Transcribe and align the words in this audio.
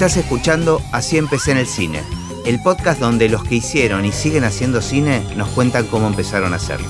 Estás 0.00 0.16
escuchando 0.16 0.80
Así 0.92 1.18
empecé 1.18 1.50
en 1.50 1.58
el 1.58 1.66
cine, 1.66 2.00
el 2.46 2.58
podcast 2.62 2.98
donde 2.98 3.28
los 3.28 3.44
que 3.44 3.56
hicieron 3.56 4.06
y 4.06 4.12
siguen 4.12 4.44
haciendo 4.44 4.80
cine 4.80 5.22
nos 5.36 5.50
cuentan 5.50 5.86
cómo 5.88 6.06
empezaron 6.06 6.54
a 6.54 6.56
hacerlo. 6.56 6.88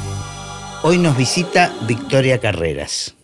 Hoy 0.84 0.96
nos 0.98 1.16
visita 1.16 1.74
Victoria 1.88 2.38
Carreras. 2.38 3.16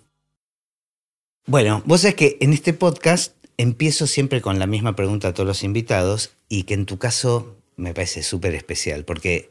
Bueno, 1.46 1.84
vos 1.86 2.00
sabés 2.00 2.16
que 2.16 2.36
en 2.40 2.52
este 2.52 2.72
podcast 2.72 3.36
empiezo 3.58 4.08
siempre 4.08 4.40
con 4.40 4.58
la 4.58 4.66
misma 4.66 4.96
pregunta 4.96 5.29
a 5.29 5.34
todos 5.34 5.46
los 5.46 5.62
invitados 5.62 6.32
y 6.48 6.64
que 6.64 6.75
en 6.75 6.84
tu 6.84 6.98
caso 6.98 7.54
me 7.76 7.94
parece 7.94 8.25
súper 8.25 8.57
especial, 8.57 9.04
porque 9.04 9.50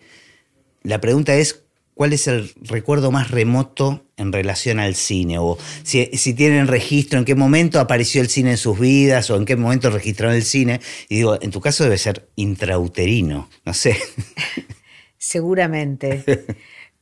la 0.84 1.00
pregunta 1.00 1.34
es, 1.36 1.64
¿cuál 1.96 2.14
es 2.14 2.28
el 2.28 2.54
recuerdo 2.62 3.12
más 3.12 3.32
remoto 3.32 4.06
en 4.18 4.32
relación 4.32 4.80
al 4.80 4.94
cine? 4.94 5.40
O 5.40 5.58
si, 5.84 6.06
tienen 6.36 6.68
registro, 6.68 7.18
en 7.18 7.26
qué 7.26 7.34
momento 7.34 7.80
apareció 7.80 8.22
el 8.22 8.30
cine 8.30 8.52
en 8.52 8.58
sus 8.58 8.80
vidas 8.80 9.32
o 9.32 9.38
en 9.38 9.46
qué 9.46 9.56
momento 9.56 9.90
registraron 9.90 10.36
el 10.36 10.44
cine. 10.44 10.82
Y 11.10 11.16
digo, 11.16 11.42
en 11.42 11.50
tu 11.50 11.60
caso 11.60 11.84
debe 11.84 11.98
ser 11.98 12.30
intrauterino, 12.36 13.50
no 13.66 13.74
sé. 13.74 13.98
Seguramente, 15.18 16.46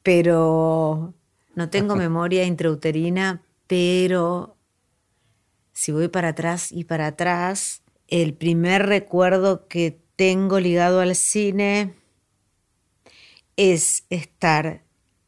pero 0.01 1.13
no 1.55 1.69
tengo 1.69 1.95
memoria 1.97 2.45
intrauterina, 2.45 3.41
pero 3.67 4.55
si 5.73 5.91
voy 5.91 6.07
para 6.07 6.29
atrás 6.29 6.71
y 6.71 6.85
para 6.85 7.07
atrás, 7.07 7.81
el 8.07 8.33
primer 8.33 8.85
recuerdo 8.85 9.67
que 9.67 9.99
tengo 10.15 10.59
ligado 10.59 11.01
al 11.01 11.15
cine 11.15 11.95
es 13.55 14.05
estar 14.09 14.82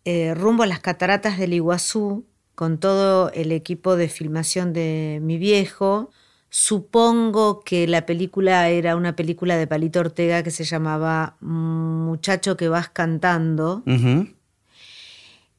eh, 0.06 0.34
rumbo 0.36 0.64
a 0.64 0.68
las 0.68 0.80
cataratas 0.80 1.38
del 1.38 1.54
Iguazú 1.54 2.26
con 2.54 2.80
todo 2.80 3.32
el 3.32 3.52
equipo 3.52 3.96
de 3.96 4.08
filmación 4.08 4.72
de 4.72 5.20
mi 5.22 5.38
viejo. 5.38 6.12
Supongo 6.50 7.62
que 7.62 7.88
la 7.88 8.06
película 8.06 8.70
era 8.70 8.96
una 8.96 9.16
película 9.16 9.58
de 9.58 9.68
Palito 9.68 10.00
Ortega 10.00 10.44
que 10.44 10.52
se 10.52 10.64
llamaba 10.64 11.36
Muchacho 11.42 12.56
que 12.56 12.70
vas 12.70 12.88
cantando. 12.90 13.84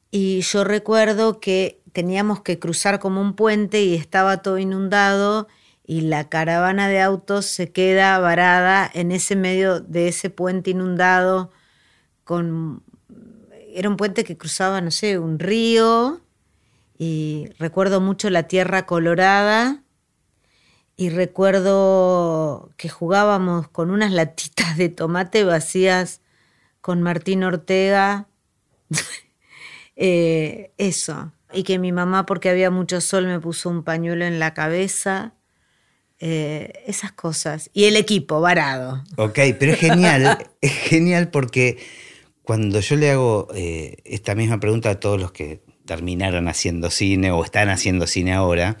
Y 0.09 0.41
yo 0.41 0.63
recuerdo 0.63 1.39
que 1.39 1.81
teníamos 1.91 2.41
que 2.41 2.57
cruzar 2.57 2.99
como 2.99 3.21
un 3.21 3.35
puente 3.35 3.83
y 3.83 3.95
estaba 3.95 4.41
todo 4.41 4.57
inundado 4.57 5.47
y 5.85 6.01
la 6.01 6.29
caravana 6.29 6.87
de 6.87 7.01
autos 7.01 7.45
se 7.45 7.71
queda 7.71 8.17
varada 8.19 8.89
en 8.93 9.11
ese 9.11 9.35
medio 9.35 9.79
de 9.79 10.07
ese 10.07 10.29
puente 10.29 10.71
inundado 10.71 11.51
con 12.23 12.83
era 13.77 13.89
un 13.89 13.95
puente 13.95 14.23
que 14.23 14.37
cruzaba, 14.37 14.81
no 14.81 14.89
sé, 14.89 15.19
un 15.19 15.37
río 15.37 16.19
y 16.97 17.47
recuerdo 17.59 18.01
mucho 18.01 18.31
la 18.31 18.47
tierra 18.47 18.87
colorada 18.87 19.83
y 20.95 21.09
recuerdo 21.09 22.71
que 22.75 22.89
jugábamos 22.89 23.67
con 23.67 23.91
unas 23.91 24.11
latitas 24.11 24.77
de 24.77 24.89
tomate 24.89 25.43
vacías 25.43 26.21
con 26.81 27.03
Martín 27.03 27.43
Ortega. 27.43 28.27
Eh, 29.99 30.73
eso. 30.77 31.33
Y 31.51 31.63
que 31.63 31.79
mi 31.79 31.91
mamá, 31.91 32.27
porque 32.27 32.51
había 32.51 32.69
mucho 32.69 33.01
sol, 33.01 33.25
me 33.25 33.39
puso 33.39 33.67
un 33.67 33.83
pañuelo 33.83 34.25
en 34.25 34.37
la 34.37 34.53
cabeza. 34.53 35.33
Eh, 36.19 36.83
esas 36.85 37.13
cosas. 37.13 37.71
Y 37.73 37.85
el 37.85 37.95
equipo, 37.95 38.39
varado. 38.39 39.03
Ok, 39.15 39.39
pero 39.57 39.71
es 39.71 39.79
genial. 39.79 40.51
es 40.61 40.71
genial 40.71 41.31
porque 41.31 41.79
cuando 42.47 42.79
yo 42.79 42.95
le 42.95 43.11
hago 43.11 43.49
eh, 43.53 43.97
esta 44.05 44.33
misma 44.33 44.57
pregunta 44.61 44.89
a 44.89 44.99
todos 45.01 45.19
los 45.19 45.33
que 45.33 45.59
terminaron 45.83 46.47
haciendo 46.47 46.89
cine 46.89 47.29
o 47.29 47.43
están 47.43 47.67
haciendo 47.67 48.07
cine 48.07 48.31
ahora, 48.31 48.77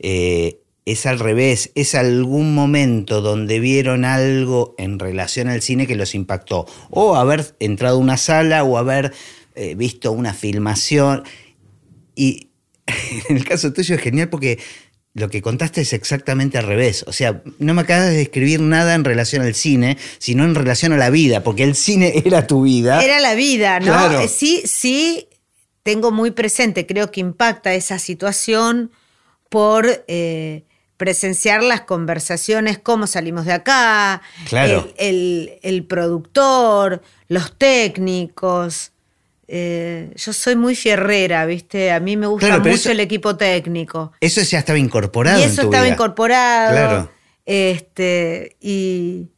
eh, 0.00 0.58
es 0.84 1.06
al 1.06 1.20
revés, 1.20 1.70
es 1.76 1.94
algún 1.94 2.56
momento 2.56 3.20
donde 3.20 3.60
vieron 3.60 4.04
algo 4.04 4.74
en 4.78 4.98
relación 4.98 5.46
al 5.46 5.62
cine 5.62 5.86
que 5.86 5.94
los 5.94 6.16
impactó, 6.16 6.66
o 6.90 7.14
haber 7.14 7.54
entrado 7.60 7.98
a 7.98 8.00
una 8.00 8.16
sala 8.16 8.64
o 8.64 8.78
haber 8.78 9.12
eh, 9.54 9.76
visto 9.76 10.10
una 10.10 10.34
filmación. 10.34 11.22
Y 12.16 12.48
en 13.28 13.36
el 13.36 13.44
caso 13.44 13.72
tuyo 13.72 13.94
es 13.94 14.00
genial 14.00 14.28
porque 14.28 14.58
lo 15.14 15.30
que 15.30 15.42
contaste 15.42 15.80
es 15.82 15.92
exactamente 15.92 16.58
al 16.58 16.66
revés. 16.66 17.04
O 17.06 17.12
sea, 17.12 17.40
no 17.60 17.72
me 17.72 17.82
acabas 17.82 18.10
de 18.10 18.16
describir 18.16 18.60
nada 18.60 18.94
en 18.94 19.04
relación 19.04 19.42
al 19.42 19.54
cine, 19.54 19.96
sino 20.18 20.44
en 20.44 20.56
relación 20.56 20.92
a 20.92 20.96
la 20.96 21.08
vida, 21.08 21.44
porque 21.44 21.62
el 21.62 21.76
cine 21.76 22.12
era 22.24 22.46
tu 22.46 22.62
vida. 22.62 23.02
Era 23.02 23.20
la 23.20 23.34
vida, 23.34 23.78
¿no? 23.78 24.20
Eh, 24.20 24.28
sí, 24.28 24.62
sí, 24.64 25.28
tengo 25.84 26.10
muy 26.10 26.32
presente, 26.32 26.84
creo 26.84 27.12
que 27.12 27.20
impacta 27.20 27.74
esa 27.74 28.00
situación 28.00 28.90
por 29.48 30.04
eh, 30.08 30.64
presenciar 30.96 31.62
las 31.62 31.82
conversaciones, 31.82 32.78
cómo 32.78 33.06
salimos 33.06 33.44
de 33.44 33.52
acá, 33.52 34.20
claro. 34.48 34.92
el 34.98 35.86
productor, 35.88 37.02
los 37.28 37.56
técnicos. 37.56 38.93
Eh, 39.46 40.12
yo 40.16 40.32
soy 40.32 40.56
muy 40.56 40.74
fierrera, 40.74 41.44
¿viste? 41.46 41.92
A 41.92 42.00
mí 42.00 42.16
me 42.16 42.26
gusta 42.26 42.58
mucho 42.58 42.90
el 42.90 43.00
equipo 43.00 43.36
técnico. 43.36 44.12
Eso 44.20 44.40
ya 44.42 44.58
estaba 44.58 44.78
incorporado. 44.78 45.40
Y 45.40 45.42
eso 45.42 45.62
estaba 45.62 45.86
incorporado. 45.86 46.72
Claro. 46.72 47.10
Este, 47.46 48.56
y, 48.60 49.28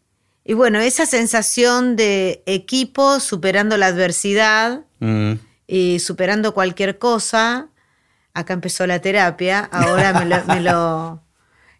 bueno, 0.55 0.81
esa 0.81 1.06
sensación 1.06 1.97
de 1.97 2.43
equipo 2.47 3.19
superando 3.21 3.77
la 3.77 3.87
adversidad 3.87 4.83
mm. 5.00 5.33
y 5.66 5.99
superando 5.99 6.55
cualquier 6.55 6.99
cosa. 6.99 7.69
Acá 8.33 8.53
empezó 8.53 8.87
la 8.87 9.00
terapia, 9.00 9.61
ahora 9.72 10.12
me 10.47 10.61
lo 10.61 11.22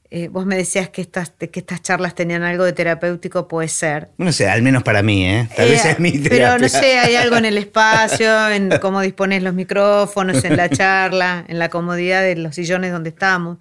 eh, 0.09 0.29
vos 0.29 0.47
me 0.47 0.57
decías 0.57 0.89
que 0.89 1.01
estas, 1.01 1.31
que 1.31 1.59
estas 1.59 1.83
charlas 1.83 2.15
tenían 2.15 2.45
algo 2.45 2.65
de 2.65 2.73
terapéutico, 2.73 3.49
puede 3.49 3.69
ser. 3.69 4.11
No 4.19 4.31
sé, 4.31 4.49
al 4.49 4.63
menos 4.63 4.85
para 4.85 5.03
mí, 5.03 5.29
¿eh? 5.29 5.49
Tal 5.57 5.69
vez 5.69 5.85
eh, 5.85 5.91
es 5.91 5.99
mi 5.99 6.13
terapia. 6.13 6.31
Pero 6.31 6.59
no 6.59 6.69
sé, 6.69 6.99
hay 6.99 7.17
algo 7.17 7.37
en 7.37 7.45
el 7.45 7.59
espacio, 7.59 8.49
en 8.51 8.71
cómo 8.81 9.01
dispones 9.01 9.43
los 9.43 9.55
micrófonos, 9.55 10.45
en 10.45 10.57
la 10.57 10.69
charla, 10.69 11.45
en 11.49 11.59
la 11.59 11.71
comodidad 11.71 12.23
de 12.23 12.37
los 12.37 12.55
sillones 12.55 12.93
donde 12.93 13.09
estamos, 13.11 13.59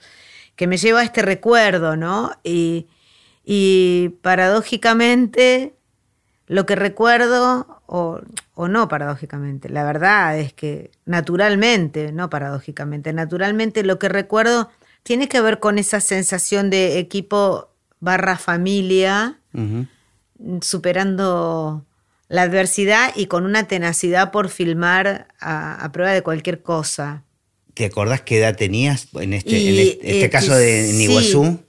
que 0.55 0.67
me 0.67 0.77
lleva 0.77 0.99
a 0.99 1.03
este 1.03 1.23
recuerdo, 1.23 1.95
¿no? 1.97 2.31
Y, 2.43 2.87
y 3.43 4.09
paradójicamente, 4.21 5.73
lo 6.45 6.67
que 6.67 6.75
recuerdo, 6.75 7.81
o, 7.87 8.21
o 8.53 8.67
no 8.67 8.87
paradójicamente, 8.87 9.67
la 9.69 9.83
verdad 9.83 10.37
es 10.37 10.53
que 10.53 10.91
naturalmente, 11.05 12.11
no 12.11 12.29
paradójicamente, 12.29 13.13
naturalmente 13.13 13.83
lo 13.83 13.97
que 13.97 14.09
recuerdo 14.09 14.69
tiene 15.05 15.27
que 15.27 15.39
ver 15.39 15.59
con 15.59 15.77
esa 15.77 16.01
sensación 16.01 16.71
de 16.71 16.97
equipo 16.97 17.69
barra 17.99 18.39
familia, 18.39 19.39
superando 20.61 21.85
la 22.27 22.41
adversidad 22.41 23.13
y 23.15 23.27
con 23.27 23.45
una 23.45 23.67
tenacidad 23.67 24.31
por 24.31 24.49
filmar 24.49 25.27
a, 25.39 25.91
prueba 25.93 26.11
de 26.11 26.23
cualquier 26.23 26.63
cosa. 26.63 27.23
¿Te 27.75 27.85
acordás 27.85 28.21
qué 28.21 28.39
edad 28.39 28.55
tenías 28.55 29.07
en 29.13 29.33
este, 29.33 29.91
este, 29.91 30.25
eh, 30.25 30.29
caso 30.31 30.55
de 30.55 30.91
Niguazú? 30.93 31.59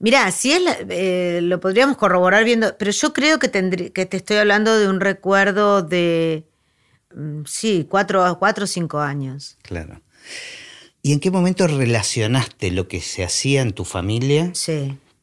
Mirá, 0.00 0.28
si 0.32 0.50
es 0.50 0.62
eh, 0.88 1.38
lo 1.42 1.60
podríamos 1.60 1.96
corroborar 1.96 2.42
viendo, 2.42 2.76
pero 2.76 2.90
yo 2.90 3.12
creo 3.12 3.38
que, 3.38 3.50
que 3.94 4.06
te 4.06 4.16
estoy 4.16 4.38
hablando 4.38 4.76
de 4.76 4.88
un 4.88 4.98
recuerdo 4.98 5.82
de, 5.82 6.44
mm, 7.14 7.42
sí, 7.46 7.86
cuatro, 7.88 8.36
cuatro 8.40 8.64
o 8.64 8.66
cinco 8.66 8.98
años. 8.98 9.58
Claro. 9.62 10.02
¿Y 11.02 11.12
en 11.12 11.20
qué 11.20 11.30
momento 11.30 11.66
relacionaste 11.66 12.70
lo 12.70 12.86
que 12.88 13.00
se 13.00 13.24
hacía 13.24 13.62
en 13.62 13.72
tu 13.72 13.84
familia 13.84 14.52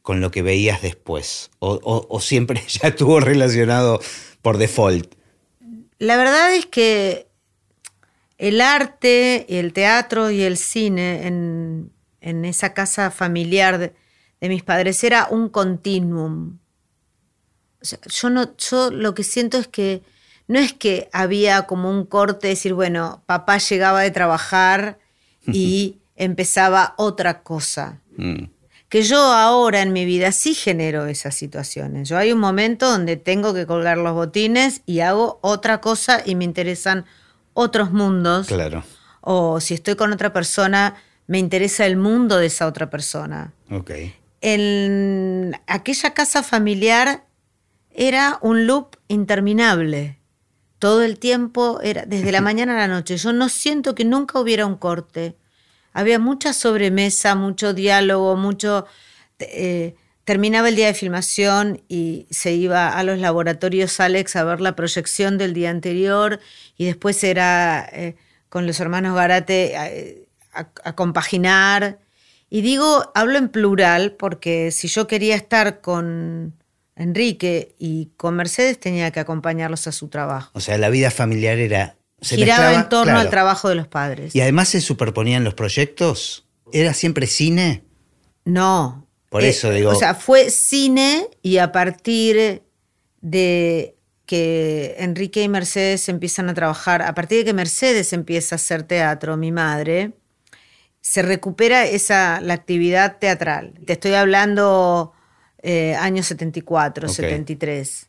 con 0.02 0.22
lo 0.22 0.32
que 0.32 0.42
veías 0.42 0.82
después? 0.82 1.52
¿O, 1.60 2.20
siempre 2.20 2.64
ya 2.68 2.90
estuvo 2.90 3.20
relacionado 3.20 4.00
por 4.42 4.58
default? 4.58 5.14
La 6.00 6.18
verdad 6.18 6.54
es 6.56 6.66
que 6.66 7.28
el 8.38 8.62
arte, 8.62 9.46
y 9.50 9.58
el 9.58 9.74
teatro 9.74 10.30
y 10.30 10.42
el 10.42 10.58
cine 10.58 11.28
en, 11.28 11.92
esa 12.22 12.74
casa 12.74 13.10
familiar 13.10 13.78
de, 13.78 13.94
mis 14.42 14.64
padres 14.64 15.04
era 15.04 15.28
un 15.30 15.50
continuum. 15.50 16.60
yo, 17.82 18.30
no, 18.30 18.56
yo 18.58 18.92
lo 18.92 19.16
que 19.16 19.24
siento 19.24 19.58
es 19.58 19.68
que 19.68 20.04
no 20.48 20.60
es 20.60 20.74
que 20.74 21.10
había 21.12 21.64
como 21.64 21.90
un 21.90 22.06
corte, 22.06 22.48
decir, 22.48 22.74
bueno, 22.74 23.24
papá 23.26 23.58
llegaba 23.58 24.02
de 24.02 24.12
trabajar 24.12 25.00
y 25.48 26.00
empezaba 26.16 26.94
otra 26.98 27.42
cosa. 27.42 28.02
Mm. 28.18 28.46
Que 28.90 29.04
yo 29.04 29.18
ahora 29.18 29.82
en 29.82 29.92
mi 29.92 30.06
vida 30.06 30.32
sí 30.32 30.54
genero 30.54 31.08
esas 31.08 31.36
situaciones. 31.36 32.08
Yo 32.08 32.18
hay 32.18 32.32
un 32.32 32.40
momento 32.40 32.90
donde 32.90 33.18
tengo 33.18 33.54
que 33.54 33.66
colgar 33.66 33.98
los 33.98 34.14
botines 34.14 34.82
y 34.86 35.02
hago 35.02 35.40
otra 35.42 35.82
cosa 35.82 36.22
y 36.26 36.36
me 36.36 36.46
interesan 36.46 37.06
otros 37.54 37.92
mundos. 37.92 38.48
Claro. 38.48 38.84
O 39.22 39.60
si 39.60 39.74
estoy 39.74 39.96
con 39.96 40.14
otra 40.14 40.32
persona, 40.32 40.96
me 41.28 41.38
interesa 41.38 41.86
el 41.86 41.98
mundo 41.98 42.38
de 42.38 42.46
esa 42.46 42.66
otra 42.66 42.90
persona. 42.90 43.52
Ok. 43.70 43.92
En 44.40 45.60
aquella 45.68 46.14
casa 46.14 46.44
familiar 46.44 47.26
era 47.92 48.40
un 48.42 48.68
loop 48.68 48.96
interminable 49.10 50.17
todo 50.80 51.02
el 51.04 51.18
tiempo, 51.18 51.80
era 51.82 52.06
desde 52.06 52.32
la 52.32 52.42
mañana 52.42 52.74
a 52.76 52.88
la 52.88 52.88
noche. 52.88 53.18
Yo 53.18 53.34
no 53.34 53.50
siento 53.50 53.96
que 53.96 54.06
nunca 54.06 54.40
hubiera 54.40 54.66
un 54.66 54.76
corte. 54.76 55.36
Había 55.94 56.20
mucha 56.20 56.54
sobremesa, 56.54 57.36
mucho 57.36 57.74
diálogo, 57.74 58.36
mucho... 58.36 58.86
Eh, 59.40 59.96
terminaba 60.24 60.68
el 60.68 60.76
día 60.76 60.88
de 60.88 60.94
filmación 60.94 61.82
y 61.88 62.28
se 62.30 62.52
iba 62.52 62.90
a 62.90 63.04
los 63.04 63.18
laboratorios 63.18 64.00
Alex 64.02 64.36
a 64.36 64.44
ver 64.44 64.60
la 64.60 64.76
proyección 64.76 65.38
del 65.38 65.54
día 65.54 65.70
anterior 65.70 66.42
y 66.76 66.86
después 66.86 67.24
era 67.24 67.88
eh, 67.94 68.18
con 68.50 68.68
los 68.68 68.78
hermanos 68.82 69.16
Garate 69.16 69.74
eh, 69.74 70.28
a, 70.52 70.68
a, 70.84 70.96
compaginar. 70.96 72.00
Y 72.50 72.62
digo, 72.62 73.10
hablo 73.16 73.38
en 73.38 73.48
plural 73.48 74.12
porque 74.12 74.72
si 74.72 74.90
yo 74.90 75.08
quería 75.08 75.36
estar 75.36 75.80
con 75.80 76.57
Enrique 76.98 77.76
y 77.78 78.10
con 78.18 78.36
Mercedes 78.36 78.80
tenía 78.80 79.12
que 79.12 79.20
acompañarlos 79.20 79.88
a 79.88 79.92
su 79.92 80.08
trabajo. 80.08 80.52
O 80.54 80.60
sea, 80.60 80.78
la 80.78 80.90
vida 80.90 81.12
familiar 81.12 81.58
era... 81.60 81.96
Se 82.20 82.36
Giraba 82.36 82.64
mezclaba, 82.64 82.84
en 82.84 82.90
torno 82.90 83.06
claro. 83.06 83.20
al 83.20 83.30
trabajo 83.30 83.70
de 83.70 83.76
los 83.76 83.88
padres. 83.88 84.36
Y 84.36 84.42
además 84.42 84.70
se 84.70 84.82
superponían 84.82 85.44
los 85.44 85.54
proyectos. 85.54 86.48
¿Era 86.74 86.96
siempre 86.96 87.28
cine? 87.28 87.84
No, 88.44 89.08
por 89.30 89.44
eh, 89.44 89.50
eso 89.50 89.70
digo. 89.70 89.92
O 89.92 89.96
sea, 89.96 90.16
fue 90.16 90.50
cine 90.50 91.28
y 91.44 91.58
a 91.58 91.72
partir 91.72 92.64
de 93.22 93.96
que 94.26 94.96
Enrique 94.98 95.44
y 95.44 95.48
Mercedes 95.48 96.10
empiezan 96.10 96.50
a 96.50 96.54
trabajar, 96.54 97.02
a 97.02 97.14
partir 97.14 97.40
de 97.40 97.46
que 97.46 97.54
Mercedes 97.54 98.12
empieza 98.14 98.56
a 98.56 98.58
hacer 98.58 98.84
teatro, 98.84 99.38
mi 99.38 99.52
madre, 99.52 100.14
se 101.02 101.22
recupera 101.22 101.86
esa, 101.86 102.42
la 102.42 102.56
actividad 102.56 103.20
teatral. 103.20 103.74
Te 103.86 103.94
estoy 103.94 104.16
hablando 104.16 105.14
eh, 105.62 105.96
años 105.96 106.28
74, 106.28 107.08
okay. 107.08 107.16
73. 107.16 108.08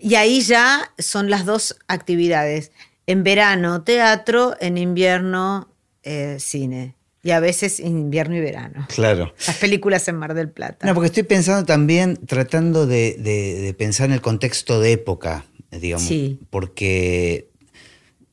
Y 0.00 0.14
ahí 0.16 0.40
ya 0.40 0.92
son 0.98 1.30
las 1.30 1.44
dos 1.44 1.76
actividades. 1.86 2.72
En 3.06 3.22
verano 3.22 3.82
teatro, 3.82 4.56
en 4.60 4.78
invierno 4.78 5.68
eh, 6.02 6.36
cine 6.40 6.94
y 7.22 7.30
a 7.30 7.40
veces 7.40 7.80
invierno 7.80 8.36
y 8.36 8.40
verano. 8.40 8.86
Claro. 8.94 9.32
Las 9.46 9.56
películas 9.56 10.06
en 10.08 10.16
Mar 10.16 10.34
del 10.34 10.50
Plata. 10.50 10.86
No, 10.86 10.94
porque 10.94 11.06
estoy 11.06 11.22
pensando 11.22 11.64
también, 11.64 12.18
tratando 12.26 12.86
de, 12.86 13.16
de, 13.18 13.54
de 13.62 13.74
pensar 13.74 14.06
en 14.06 14.12
el 14.12 14.20
contexto 14.20 14.78
de 14.78 14.92
época, 14.92 15.46
digamos. 15.70 16.06
Sí. 16.06 16.38
Porque 16.50 17.48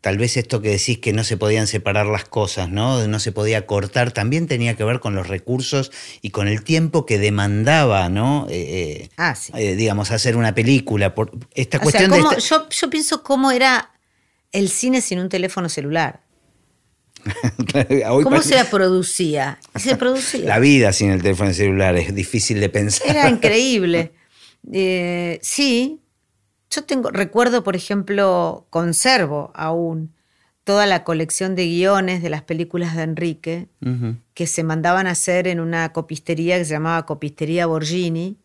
tal 0.01 0.17
vez 0.17 0.35
esto 0.35 0.61
que 0.61 0.69
decís 0.69 0.97
que 0.97 1.13
no 1.13 1.23
se 1.23 1.37
podían 1.37 1.67
separar 1.67 2.07
las 2.07 2.25
cosas, 2.25 2.69
¿no? 2.69 3.07
No 3.07 3.19
se 3.19 3.31
podía 3.31 3.65
cortar, 3.67 4.11
también 4.11 4.47
tenía 4.47 4.75
que 4.75 4.83
ver 4.83 4.99
con 4.99 5.15
los 5.15 5.27
recursos 5.27 5.91
y 6.21 6.31
con 6.31 6.47
el 6.47 6.63
tiempo 6.63 7.05
que 7.05 7.19
demandaba, 7.19 8.09
¿no? 8.09 8.47
Eh, 8.49 9.09
ah, 9.17 9.35
sí. 9.35 9.53
eh, 9.55 9.75
digamos, 9.75 10.11
hacer 10.11 10.35
una 10.35 10.55
película. 10.55 11.13
Por 11.13 11.31
esta 11.53 11.77
o 11.77 11.81
cuestión 11.81 12.09
sea, 12.11 12.19
¿cómo, 12.19 12.31
de 12.31 12.37
esta... 12.37 12.55
yo, 12.57 12.69
yo 12.69 12.89
pienso 12.89 13.23
cómo 13.23 13.51
era 13.51 13.91
el 14.51 14.69
cine 14.69 15.01
sin 15.01 15.19
un 15.19 15.29
teléfono 15.29 15.69
celular. 15.69 16.21
¿Cómo 18.23 18.37
parece- 18.37 18.57
se 18.57 18.65
producía? 18.65 19.59
Se 19.75 19.95
producía. 19.95 20.45
La 20.45 20.57
vida 20.59 20.91
sin 20.93 21.11
el 21.11 21.21
teléfono 21.21 21.53
celular 21.53 21.95
es 21.95 22.13
difícil 22.15 22.59
de 22.59 22.69
pensar. 22.69 23.07
Era 23.09 23.29
increíble. 23.29 24.13
Eh, 24.71 25.39
sí, 25.41 26.00
yo 26.71 26.83
tengo, 26.85 27.11
recuerdo, 27.11 27.63
por 27.63 27.75
ejemplo, 27.75 28.65
conservo 28.69 29.51
aún 29.53 30.13
toda 30.63 30.85
la 30.85 31.03
colección 31.03 31.55
de 31.55 31.65
guiones 31.65 32.21
de 32.23 32.29
las 32.29 32.43
películas 32.43 32.95
de 32.95 33.03
Enrique 33.03 33.67
que 34.33 34.47
se 34.47 34.63
mandaban 34.63 35.05
a 35.07 35.11
hacer 35.11 35.47
en 35.47 35.59
una 35.59 35.91
copistería 35.91 36.57
que 36.57 36.65
se 36.65 36.73
llamaba 36.73 37.05
Copistería 37.05 37.65
Borgini. 37.65 38.37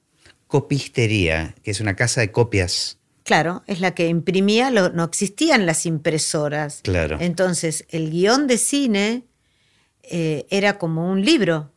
Copistería, 0.47 1.55
que 1.63 1.71
es 1.71 1.81
una 1.81 1.95
casa 1.95 2.21
de 2.21 2.33
copias. 2.33 2.99
Claro, 3.25 3.63
es 3.67 3.81
la 3.81 3.91
que 3.95 4.07
imprimía, 4.09 4.71
lo- 4.71 4.91
no 4.91 5.05
existían 5.05 5.67
las 5.67 5.85
impresoras. 5.87 6.81
Claro. 6.83 7.19
Entonces, 7.21 7.85
el 7.91 8.11
guion 8.11 8.47
de 8.47 8.57
cine 8.57 9.25
eh, 10.03 10.47
era 10.51 10.79
como 10.79 11.11
un 11.11 11.25
libro 11.25 11.73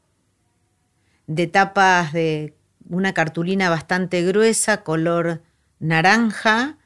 de 1.28 1.48
tapas 1.48 2.14
de 2.14 2.56
una 2.88 3.14
cartulina 3.14 3.70
bastante 3.70 4.24
gruesa, 4.24 4.84
color 4.84 5.42
naranja, 5.80 6.78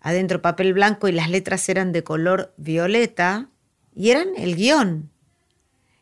adentro 0.00 0.40
papel 0.42 0.72
blanco 0.72 1.08
y 1.08 1.12
las 1.12 1.30
letras 1.30 1.68
eran 1.68 1.92
de 1.92 2.02
color 2.04 2.54
violeta 2.56 3.48
y 3.94 4.10
eran 4.10 4.28
el 4.36 4.56
guion. 4.56 5.10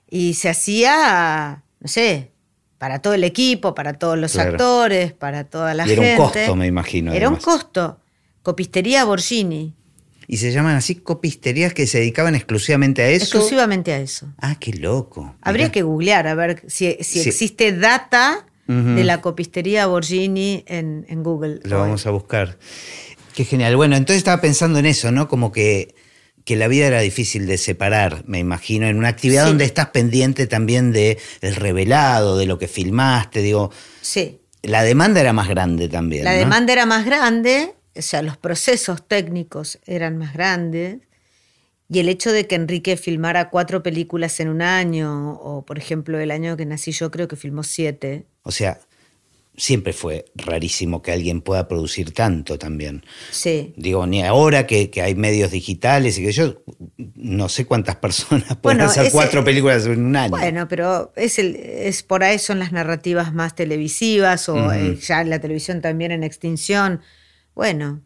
Y 0.08 0.34
se 0.34 0.48
hacía, 0.48 1.64
no 1.80 1.88
sé, 1.88 2.30
para 2.78 3.00
todo 3.00 3.14
el 3.14 3.24
equipo, 3.24 3.74
para 3.74 3.94
todos 3.94 4.18
los 4.18 4.32
Claro. 4.32 4.52
actores, 4.52 5.12
para 5.12 5.44
toda 5.44 5.74
la 5.74 5.86
Y 5.86 5.92
era 5.92 6.00
un 6.02 6.06
gente. 6.08 6.22
costo, 6.22 6.56
me 6.56 6.66
imagino, 6.66 7.12
Era 7.12 7.28
un 7.28 7.36
costo. 7.36 8.00
Copistería 8.42 9.04
Borgini, 9.04 9.74
Y 10.26 10.36
se 10.38 10.52
llaman 10.52 10.76
así 10.76 10.94
copisterías 10.96 11.74
que 11.74 11.86
se 11.86 11.98
dedicaban 11.98 12.34
exclusivamente 12.34 13.02
a 13.02 13.08
eso. 13.08 13.24
exclusivamente 13.24 13.92
a 13.92 13.98
eso. 13.98 14.32
Ah, 14.38 14.56
qué 14.58 14.72
loco. 14.72 15.34
Habría 15.42 15.66
Mirá. 15.66 15.72
que 15.72 15.82
googlear 15.82 16.26
a 16.26 16.34
ver 16.34 16.62
si, 16.66 16.96
si 17.00 17.20
existe 17.28 17.72
data 17.72 18.46
De 18.66 19.04
la 19.04 19.20
copistería 19.20 19.86
Borgini 19.86 20.64
en, 20.66 21.04
en 21.08 21.22
Google. 21.22 21.60
Lo 21.64 21.76
hoy. 21.76 21.82
vamos 21.82 22.06
a 22.06 22.10
buscar. 22.10 22.58
Qué 23.34 23.44
genial. 23.44 23.76
Bueno, 23.76 23.96
entonces 23.96 24.18
estaba 24.18 24.40
pensando 24.40 24.78
en 24.78 24.86
eso, 24.86 25.10
¿no? 25.12 25.28
Como 25.28 25.52
que, 25.52 25.94
que 26.44 26.56
la 26.56 26.66
vida 26.68 26.86
era 26.86 27.00
difícil 27.00 27.46
de 27.46 27.58
separar, 27.58 28.22
me 28.26 28.38
imagino, 28.38 28.86
en 28.86 28.96
una 28.96 29.08
actividad 29.08 29.42
Sí. 29.44 29.48
donde 29.48 29.64
estás 29.64 29.88
pendiente 29.88 30.46
también 30.46 30.92
de 30.92 31.18
el 31.42 31.56
revelado, 31.56 32.38
de 32.38 32.46
lo 32.46 32.58
que 32.58 32.68
filmaste, 32.68 33.42
digo, 33.42 33.70
Sí, 34.00 34.40
la 34.62 34.82
demanda 34.82 35.20
era 35.20 35.32
más 35.34 35.48
grande 35.48 35.88
también. 35.88 36.24
la 36.24 36.32
¿no? 36.32 36.38
demanda 36.38 36.72
era 36.72 36.86
más 36.86 37.04
grande, 37.04 37.74
o 37.96 38.02
sea, 38.02 38.22
los 38.22 38.36
procesos 38.38 39.06
técnicos 39.06 39.78
eran 39.84 40.16
más 40.16 40.32
grandes. 40.32 40.98
Y 41.88 41.98
el 41.98 42.08
hecho 42.08 42.32
de 42.32 42.46
que 42.46 42.54
Enrique 42.54 42.96
filmara 42.96 43.50
cuatro 43.50 43.82
películas 43.82 44.40
en 44.40 44.48
un 44.48 44.62
año, 44.62 45.32
o 45.34 45.66
por 45.66 45.76
ejemplo 45.78 46.18
el 46.18 46.30
año 46.30 46.56
que 46.56 46.64
nací 46.64 46.92
yo 46.92 47.10
creo 47.10 47.28
que 47.28 47.36
filmó 47.36 47.62
siete, 47.62 48.24
O 48.44 48.50
sea, 48.52 48.78
siempre 49.56 49.92
fue 49.92 50.24
rarísimo 50.34 51.00
que 51.00 51.12
alguien 51.12 51.40
pueda 51.40 51.68
producir 51.68 52.12
tanto 52.12 52.58
también. 52.58 53.04
sí. 53.30 53.72
Digo, 53.76 54.04
ni 54.06 54.22
ahora 54.24 54.66
que, 54.66 54.90
que 54.90 55.00
hay 55.02 55.14
medios 55.14 55.50
digitales 55.52 56.18
y 56.18 56.24
que 56.24 56.32
yo 56.32 56.62
no 57.14 57.48
sé 57.48 57.64
cuántas 57.64 57.96
personas 58.06 58.48
pueden 58.56 58.78
Bueno, 58.78 58.84
hacer 58.84 59.04
ese- 59.06 59.12
cuatro 59.12 59.44
películas 59.44 59.86
en 59.86 60.04
un 60.06 60.16
año. 60.16 60.30
Bueno, 60.36 60.66
pero 60.68 61.12
es, 61.16 61.38
el, 61.38 61.54
es 61.56 62.02
por 62.02 62.24
ahí 62.24 62.38
son 62.38 62.58
las 62.58 62.72
narrativas 62.72 63.32
más 63.32 63.54
televisivas 63.54 64.48
o 64.48 64.72
eh, 64.72 64.96
ya 64.96 65.22
la 65.24 65.40
televisión 65.40 65.80
también 65.80 66.10
en 66.12 66.24
extinción. 66.24 67.00
Bueno, 67.54 68.02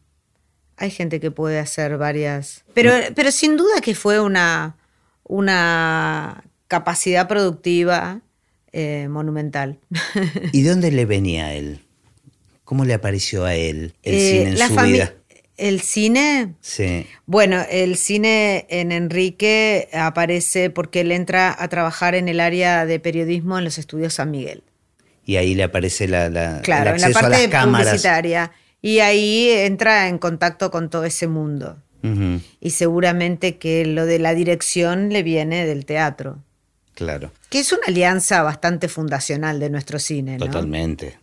hay 0.76 0.90
gente 0.90 1.18
que 1.18 1.30
puede 1.30 1.58
hacer 1.58 1.96
varias. 1.96 2.64
Pero, 2.74 2.92
pero 3.16 3.32
sin 3.32 3.56
duda 3.56 3.80
que 3.80 3.94
fue 3.94 4.20
una, 4.20 4.76
una 5.24 6.44
capacidad 6.68 7.26
productiva 7.26 8.20
eh, 8.72 9.06
monumental. 9.08 9.78
¿Y 10.52 10.62
de 10.62 10.70
dónde 10.70 10.90
le 10.90 11.04
venía 11.06 11.46
a 11.46 11.54
él? 11.54 11.80
¿Cómo 12.64 12.84
le 12.84 12.94
apareció 12.94 13.44
a 13.44 13.54
él 13.54 13.94
el 14.02 14.14
Eh, 14.14 14.20
cine 14.30 14.42
en 14.50 14.58
la 14.58 14.68
su 14.68 14.74
vida? 14.74 15.14
El 15.56 15.80
cine, 15.80 16.54
Sí. 16.60 17.04
bueno, 17.26 17.64
el 17.68 17.96
cine 17.96 18.66
en 18.68 18.92
Enrique 18.92 19.88
aparece 19.92 20.70
porque 20.70 21.00
él 21.00 21.10
entra 21.10 21.56
a 21.58 21.66
trabajar 21.68 22.14
en 22.14 22.28
el 22.28 22.38
área 22.38 22.86
de 22.86 23.00
periodismo 23.00 23.58
en 23.58 23.64
los 23.64 23.76
estudios 23.78 24.14
San 24.14 24.30
Miguel. 24.30 24.62
Y 25.24 25.36
ahí 25.36 25.54
le 25.56 25.64
aparece 25.64 26.06
la, 26.06 26.28
la- 26.30 26.62
Claro, 26.62 26.90
el 26.90 26.96
en 26.96 27.00
la 27.00 27.06
acceso 27.08 27.18
a 27.18 27.22
parte 27.30 27.42
las 27.42 27.48
cámaras. 27.50 27.86
publicitaria. 27.88 28.52
Y 28.80 29.00
ahí 29.00 29.50
entra 29.50 30.08
en 30.08 30.18
contacto 30.18 30.70
con 30.70 30.90
todo 30.90 31.04
ese 31.04 31.26
mundo. 31.26 31.78
Y 32.60 32.70
seguramente 32.70 33.58
que 33.58 33.84
lo 33.84 34.06
de 34.06 34.18
la 34.20 34.32
dirección 34.34 35.08
le 35.12 35.22
viene 35.24 35.66
del 35.66 35.84
teatro. 35.84 36.38
Claro, 36.98 37.30
Que 37.48 37.60
es 37.60 37.70
una 37.70 37.82
alianza 37.86 38.42
bastante 38.42 38.88
fundacional 38.88 39.60
de 39.60 39.70
nuestro 39.70 40.00
cine, 40.00 40.36
¿no? 40.36 40.46
totalmente. 40.46 41.16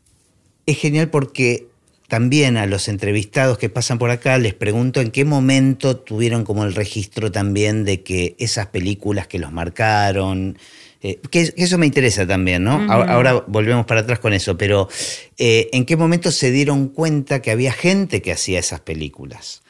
Es 0.66 0.78
genial 0.78 1.10
porque 1.10 1.68
también 2.08 2.56
a 2.56 2.66
los 2.66 2.88
entrevistados 2.88 3.58
que 3.58 3.68
pasan 3.68 4.00
por 4.00 4.10
acá 4.10 4.38
les 4.38 4.54
pregunto 4.54 5.02
en 5.02 5.12
qué 5.12 5.26
momento 5.26 5.98
tuvieron 5.98 6.46
como 6.46 6.64
el 6.64 6.74
registro 6.74 7.30
también 7.30 7.84
de 7.84 8.04
que 8.04 8.38
esas 8.40 8.68
películas 8.68 9.28
que 9.28 9.38
los 9.38 9.52
marcaron, 9.52 10.58
eh, 11.02 11.20
que, 11.30 11.52
que 11.52 11.64
eso 11.64 11.78
me 11.78 11.86
interesa 11.86 12.26
también, 12.26 12.64
¿no? 12.64 12.90
Ahora 12.90 13.44
volvemos 13.46 13.86
para 13.86 14.00
atrás 14.00 14.20
con 14.20 14.32
eso, 14.32 14.58
pero 14.58 14.88
eh, 15.38 15.68
en 15.74 15.86
qué 15.86 15.98
momento 15.98 16.32
se 16.32 16.52
dieron 16.52 16.88
cuenta 16.88 17.42
que 17.42 17.52
había 17.52 17.74
gente 17.74 18.22
que 18.22 18.32
hacía 18.32 18.60
esas 18.60 18.80
películas. 18.80 19.62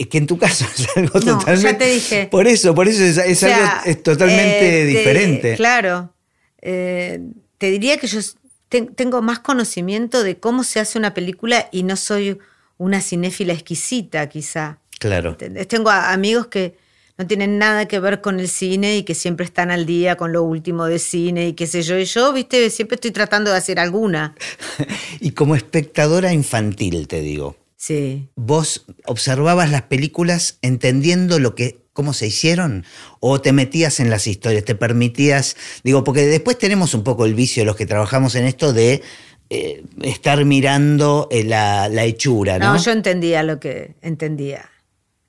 Es 0.00 0.06
que 0.06 0.18
en 0.18 0.26
tu 0.26 0.38
caso 0.38 0.64
es 0.74 0.86
algo 0.96 1.18
No, 1.20 1.26
ya 1.26 1.38
totalmente... 1.38 1.84
te 1.84 1.90
dije. 1.90 2.28
Por 2.30 2.46
eso, 2.46 2.74
por 2.74 2.88
eso 2.88 3.02
es, 3.02 3.18
es 3.18 3.36
O 3.42 3.46
sea, 3.46 3.68
algo 3.80 3.90
es 3.90 4.02
totalmente 4.02 4.66
eh, 4.82 4.84
te- 4.84 4.86
diferente. 4.86 5.56
claro. 5.56 6.14
Eh, 6.62 7.20
te 7.58 7.70
diría 7.70 7.98
que 7.98 8.06
yo 8.06 8.20
ten- 8.68 8.94
tengo 8.94 9.20
más 9.22 9.40
conocimiento 9.40 10.22
de 10.22 10.38
cómo 10.38 10.64
se 10.64 10.80
hace 10.80 10.98
una 10.98 11.12
película 11.12 11.68
y 11.72 11.82
no 11.82 11.96
soy 11.96 12.38
una 12.78 13.00
cinéfila 13.02 13.52
exquisita, 13.52 14.26
quizá. 14.28 14.78
Claro. 14.98 15.36
Tengo 15.68 15.90
amigos 15.90 16.46
que 16.46 16.76
no 17.18 17.26
tienen 17.26 17.58
nada 17.58 17.86
que 17.86 18.00
ver 18.00 18.22
con 18.22 18.40
el 18.40 18.48
cine 18.48 18.96
y 18.96 19.02
que 19.02 19.14
siempre 19.14 19.44
están 19.44 19.70
al 19.70 19.84
día 19.84 20.16
con 20.16 20.32
lo 20.32 20.42
último 20.42 20.86
de 20.86 20.98
cine 20.98 21.48
y 21.48 21.52
qué 21.52 21.66
sé 21.66 21.82
yo. 21.82 21.98
Y 21.98 22.06
yo, 22.06 22.32
viste, 22.32 22.70
siempre 22.70 22.94
estoy 22.94 23.10
tratando 23.10 23.50
de 23.50 23.58
hacer 23.58 23.78
alguna. 23.78 24.34
Y 25.20 25.32
como 25.32 25.54
espectadora 25.56 26.32
infantil, 26.32 27.06
te 27.08 27.20
digo, 27.20 27.56
Sí. 27.80 28.28
¿vos 28.36 28.84
observabas 29.06 29.70
las 29.70 29.80
películas 29.82 30.58
entendiendo 30.60 31.38
lo 31.38 31.54
que 31.54 31.80
cómo 31.94 32.12
se 32.12 32.26
hicieron 32.26 32.84
o 33.20 33.40
te 33.40 33.52
metías 33.52 34.00
en 34.00 34.10
las 34.10 34.26
historias, 34.26 34.66
te 34.66 34.74
permitías, 34.74 35.56
digo, 35.82 36.04
porque 36.04 36.26
después 36.26 36.58
tenemos 36.58 36.92
un 36.92 37.04
poco 37.04 37.24
el 37.24 37.34
vicio 37.34 37.64
los 37.64 37.76
que 37.76 37.86
trabajamos 37.86 38.34
en 38.34 38.44
esto 38.44 38.74
de 38.74 39.00
eh, 39.48 39.82
estar 40.02 40.44
mirando 40.44 41.26
eh, 41.30 41.42
la, 41.42 41.88
la 41.88 42.04
hechura, 42.04 42.58
¿no? 42.58 42.74
No, 42.74 42.82
yo 42.82 42.92
entendía 42.92 43.42
lo 43.42 43.58
que 43.58 43.94
entendía. 44.02 44.70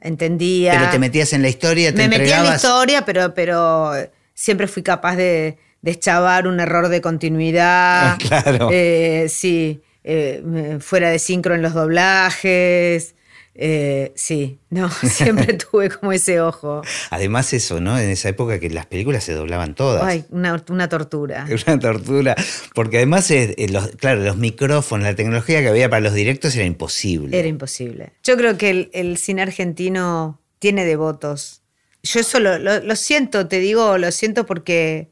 Entendía. 0.02 0.74
Pero 0.74 0.92
te 0.92 1.00
metías 1.00 1.32
en 1.32 1.44
la 1.44 1.50
historia, 1.50 1.92
te 1.94 2.08
Me 2.08 2.18
metía 2.18 2.40
en 2.40 2.48
la 2.48 2.56
historia, 2.56 3.06
pero, 3.06 3.34
pero 3.34 3.94
siempre 4.34 4.68
fui 4.68 4.84
capaz 4.84 5.16
de, 5.16 5.58
de 5.82 5.92
exchavar 5.92 6.48
un 6.48 6.60
error 6.60 6.90
de 6.90 7.00
continuidad. 7.00 8.18
Claro. 8.28 8.70
Eh, 8.72 9.28
sí, 9.30 9.82
eh, 10.04 10.78
fuera 10.80 11.10
de 11.10 11.20
sincro 11.20 11.56
en 11.56 11.62
los 11.62 11.74
doblajes. 11.74 13.16
Eh, 13.54 14.14
sí, 14.16 14.60
no, 14.70 14.90
siempre 15.04 15.54
tuve 15.72 15.90
como 15.90 16.14
ese 16.14 16.40
ojo. 16.40 16.82
Además 17.10 17.52
eso, 17.54 17.82
¿no? 17.82 18.00
En 18.00 18.10
esa 18.10 18.30
época 18.30 18.60
que 18.60 18.70
las 18.70 18.86
películas 18.86 19.24
se 19.26 19.34
doblaban 19.34 19.76
todas. 19.76 20.04
Ay, 20.04 20.24
una, 20.30 20.64
una 20.70 20.88
tortura. 20.88 21.46
Una 21.68 21.78
tortura. 21.80 22.36
Porque 22.74 22.98
además, 22.98 23.30
eh, 23.32 23.54
eh, 23.58 23.68
los, 23.70 23.88
claro, 23.98 24.22
los 24.22 24.38
micrófonos, 24.38 25.06
la 25.06 25.16
tecnología 25.16 25.60
que 25.62 25.68
había 25.68 25.90
para 25.90 26.00
los 26.00 26.14
directos 26.14 26.56
era 26.56 26.66
imposible. 26.66 27.38
Era 27.38 27.48
imposible. 27.50 28.14
Yo 28.24 28.38
creo 28.38 28.58
que 28.58 28.70
el, 28.70 28.90
el 28.94 29.18
cine 29.18 29.42
argentino 29.42 30.40
tiene 30.60 30.86
devotos. 30.86 31.62
Yo 32.04 32.22
eso 32.22 32.40
lo, 32.40 32.58
lo- 32.58 32.80
lo 32.80 32.96
siento, 32.96 33.48
te 33.48 33.60
digo, 33.60 33.98
lo 33.98 34.12
siento 34.12 34.46
porque 34.46 35.10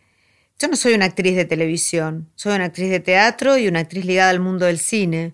yo 0.60 0.68
no 0.68 0.76
soy 0.76 0.94
una 0.94 1.06
actriz 1.06 1.36
de 1.36 1.46
televisión, 1.46 2.30
soy 2.36 2.56
una 2.56 2.66
actriz 2.66 2.90
de 2.90 3.00
teatro 3.00 3.58
y 3.58 3.68
una 3.68 3.80
actriz 3.80 4.06
ligada 4.06 4.30
al 4.30 4.40
mundo 4.40 4.66
del 4.66 4.78
cine. 4.80 5.34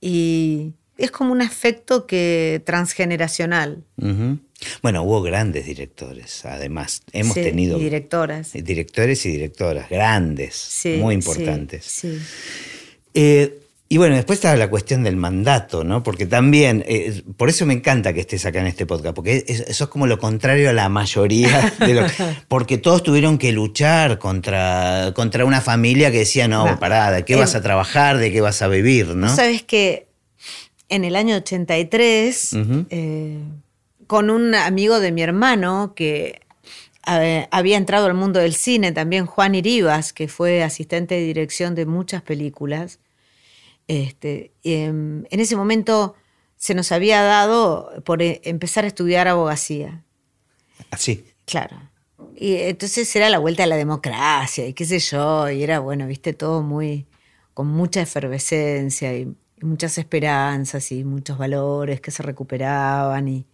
Y 0.00 0.74
es 0.96 1.10
como 1.10 1.32
un 1.32 1.42
afecto 1.42 2.06
que 2.06 2.62
transgeneracional. 2.64 3.84
Bueno, 4.82 5.02
hubo 5.04 5.22
grandes 5.22 5.66
directores, 5.66 6.44
además. 6.44 7.02
Hemos 7.12 7.34
Sí, 7.34 7.42
tenido 7.42 7.78
y 7.78 7.84
directoras. 7.84 8.52
directores 8.52 9.24
y 9.26 9.30
directoras 9.30 9.88
grandes, 9.88 10.54
Sí, 10.56 10.96
muy 11.00 11.14
importantes. 11.14 11.84
Sí, 11.84 12.18
Eh, 13.14 13.60
y 13.90 13.96
bueno, 13.96 14.16
después 14.16 14.36
estaba 14.38 14.54
la 14.56 14.68
cuestión 14.68 15.02
del 15.02 15.16
mandato, 15.16 15.82
¿no? 15.82 16.02
Porque 16.02 16.26
también, 16.26 16.84
eh, 16.86 17.22
por 17.38 17.48
eso 17.48 17.64
me 17.64 17.72
encanta 17.74 18.12
que 18.12 18.20
estés 18.20 18.44
acá 18.44 18.60
en 18.60 18.66
este 18.66 18.84
podcast, 18.84 19.14
porque 19.14 19.44
es- 19.46 19.60
eso 19.60 19.84
es 19.84 19.90
como 19.90 20.06
lo 20.06 20.18
contrario 20.18 20.68
a 20.68 20.72
la 20.74 20.88
mayoría 20.90 21.72
de 21.78 21.94
lo 21.94 22.02
porque 22.48 22.76
todos 22.78 23.02
tuvieron 23.02 23.38
que 23.38 23.52
luchar 23.52 24.18
contra, 24.18 25.12
contra 25.14 25.44
una 25.46 25.60
familia 25.62 26.10
que 26.10 26.18
decía, 26.18 26.48
no, 26.48 26.66
No. 26.66 26.78
pará, 26.78 27.10
¿de 27.10 27.24
qué 27.24 27.34
Eh, 27.34 27.36
vas 27.36 27.54
a 27.54 27.62
trabajar? 27.62 28.18
¿De 28.18 28.30
qué 28.30 28.40
vas 28.42 28.60
a 28.60 28.68
vivir? 28.68 29.08
¿no? 29.16 29.34
Sabes 29.34 29.62
que 29.62 30.06
en 30.90 31.04
el 31.04 31.16
año 31.16 31.36
83, 31.36 32.52
Ujú. 32.54 32.86
eh, 32.90 33.38
con 34.06 34.30
un 34.30 34.54
amigo 34.54 35.00
de 35.00 35.12
mi 35.12 35.22
hermano 35.22 35.92
que 35.94 36.40
eh, 37.10 37.46
había 37.50 37.78
entrado 37.78 38.04
al 38.06 38.14
mundo 38.14 38.38
del 38.40 38.54
cine, 38.54 38.92
también 38.92 39.24
Juan 39.24 39.54
Iribas, 39.54 40.12
que 40.12 40.28
fue 40.28 40.62
asistente 40.62 41.14
de 41.14 41.22
dirección 41.22 41.74
de 41.74 41.86
muchas 41.86 42.20
películas, 42.20 42.98
este, 43.88 44.52
em, 44.62 45.24
en 45.30 45.40
ese 45.40 45.56
momento 45.56 46.14
se 46.56 46.74
nos 46.74 46.92
había 46.92 47.22
dado 47.22 47.90
por 48.04 48.22
eh, 48.22 48.40
empezar 48.44 48.84
a 48.84 48.88
estudiar 48.88 49.26
abogacía. 49.28 50.04
Así. 50.90 51.24
Claro. 51.44 51.76
Y 52.36 52.54
entonces 52.56 53.14
era 53.16 53.28
la 53.30 53.38
vuelta 53.38 53.64
a 53.64 53.66
la 53.66 53.76
democracia 53.76 54.66
y 54.66 54.72
qué 54.74 54.84
sé 54.84 54.98
yo, 55.00 55.50
y 55.50 55.62
era 55.62 55.80
bueno, 55.80 56.06
viste, 56.06 56.32
todo 56.32 56.62
muy, 56.62 57.06
con 57.54 57.66
mucha 57.66 58.00
efervescencia 58.00 59.16
y, 59.16 59.22
y 59.60 59.64
muchas 59.64 59.98
esperanzas 59.98 60.92
y 60.92 61.02
muchos 61.04 61.36
valores 61.38 62.00
que 62.00 62.10
se 62.12 62.22
recuperaban. 62.22 63.26
Y, 63.28 63.46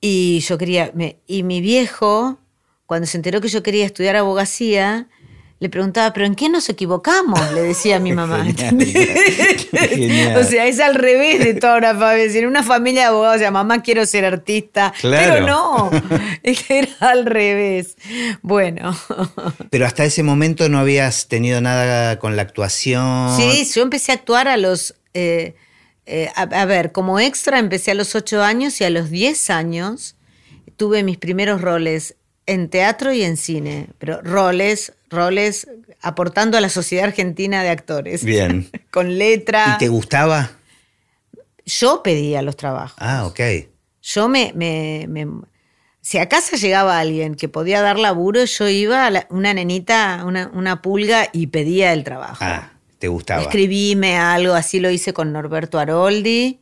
y 0.00 0.40
yo 0.40 0.58
quería, 0.58 0.90
me- 0.94 1.18
y 1.26 1.42
mi 1.42 1.60
viejo, 1.60 2.38
cuando 2.86 3.06
se 3.06 3.16
enteró 3.18 3.40
que 3.40 3.48
yo 3.48 3.62
quería 3.62 3.86
estudiar 3.86 4.16
abogacía, 4.16 5.08
le 5.60 5.68
preguntaba, 5.68 6.12
¿pero 6.14 6.24
en 6.24 6.34
qué 6.34 6.48
nos 6.48 6.68
equivocamos? 6.70 7.38
Le 7.52 7.60
decía 7.60 7.96
a 7.96 7.98
mi 8.00 8.12
mamá. 8.14 8.44
Genial. 8.44 8.88
Genial. 9.90 10.36
o 10.38 10.44
sea, 10.44 10.66
es 10.66 10.80
al 10.80 10.94
revés 10.94 11.44
de 11.44 11.52
toda 11.54 11.76
una 11.76 11.94
familia. 11.94 12.30
Si 12.32 12.38
en 12.38 12.46
una 12.46 12.62
familia 12.62 13.02
de 13.02 13.08
abogados, 13.08 13.36
o 13.36 13.38
sea, 13.40 13.50
mamá 13.50 13.82
quiero 13.82 14.06
ser 14.06 14.24
artista. 14.24 14.92
Claro. 15.00 15.34
Pero 15.34 15.46
no, 15.46 15.90
era 16.42 16.88
al 17.00 17.26
revés. 17.26 17.96
Bueno. 18.40 18.98
Pero 19.70 19.84
hasta 19.86 20.04
ese 20.04 20.22
momento 20.22 20.68
no 20.70 20.78
habías 20.78 21.28
tenido 21.28 21.60
nada 21.60 22.18
con 22.18 22.36
la 22.36 22.42
actuación. 22.42 23.36
Sí, 23.36 23.70
yo 23.74 23.82
empecé 23.82 24.12
a 24.12 24.14
actuar 24.16 24.48
a 24.48 24.56
los... 24.56 24.94
eh, 25.14 25.54
eh, 26.06 26.30
a, 26.34 26.42
a 26.42 26.64
ver, 26.64 26.90
como 26.90 27.20
extra 27.20 27.58
empecé 27.58 27.90
a 27.90 27.94
los 27.94 28.14
8 28.14 28.42
años 28.42 28.80
y 28.80 28.84
a 28.84 28.90
los 28.90 29.10
10 29.10 29.50
años 29.50 30.16
tuve 30.76 31.02
mis 31.02 31.18
primeros 31.18 31.60
roles 31.60 32.16
en 32.50 32.68
teatro 32.68 33.12
y 33.12 33.22
en 33.22 33.36
cine, 33.36 33.88
pero 33.98 34.20
roles, 34.22 34.92
roles 35.08 35.68
aportando 36.02 36.56
a 36.58 36.60
la 36.60 36.68
Sociedad 36.68 37.04
Argentina 37.06 37.62
de 37.62 37.68
Actores. 37.70 38.24
Bien. 38.24 38.70
Con 38.90 39.18
letra. 39.18 39.74
¿Y 39.76 39.78
te 39.78 39.88
gustaba? 39.88 40.50
Yo 41.66 42.02
pedía 42.02 42.42
los 42.42 42.56
trabajos. 42.56 42.96
Ah, 42.98 43.26
ok. 43.26 43.40
Yo 44.02 44.28
me, 44.28 44.52
me- 44.54 45.06
me- 45.08 45.26
Si 46.00 46.18
a 46.18 46.28
casa 46.28 46.56
llegaba 46.56 46.98
alguien 46.98 47.34
que 47.34 47.48
podía 47.48 47.82
dar 47.82 47.98
laburo, 47.98 48.44
yo 48.44 48.68
iba 48.68 49.06
a 49.06 49.10
la- 49.10 49.26
una 49.30 49.52
nenita, 49.54 50.22
una, 50.26 50.50
una 50.54 50.80
pulga 50.82 51.28
y 51.32 51.48
pedía 51.48 51.92
el 51.92 52.02
trabajo. 52.04 52.38
Ah, 52.40 52.72
te 52.98 53.08
gustaba. 53.08 53.42
Escribíme 53.42 54.16
algo, 54.16 54.54
así 54.54 54.80
lo 54.80 54.90
hice 54.90 55.12
con 55.12 55.32
Norberto 55.32 55.78
Aroldi 55.78 56.60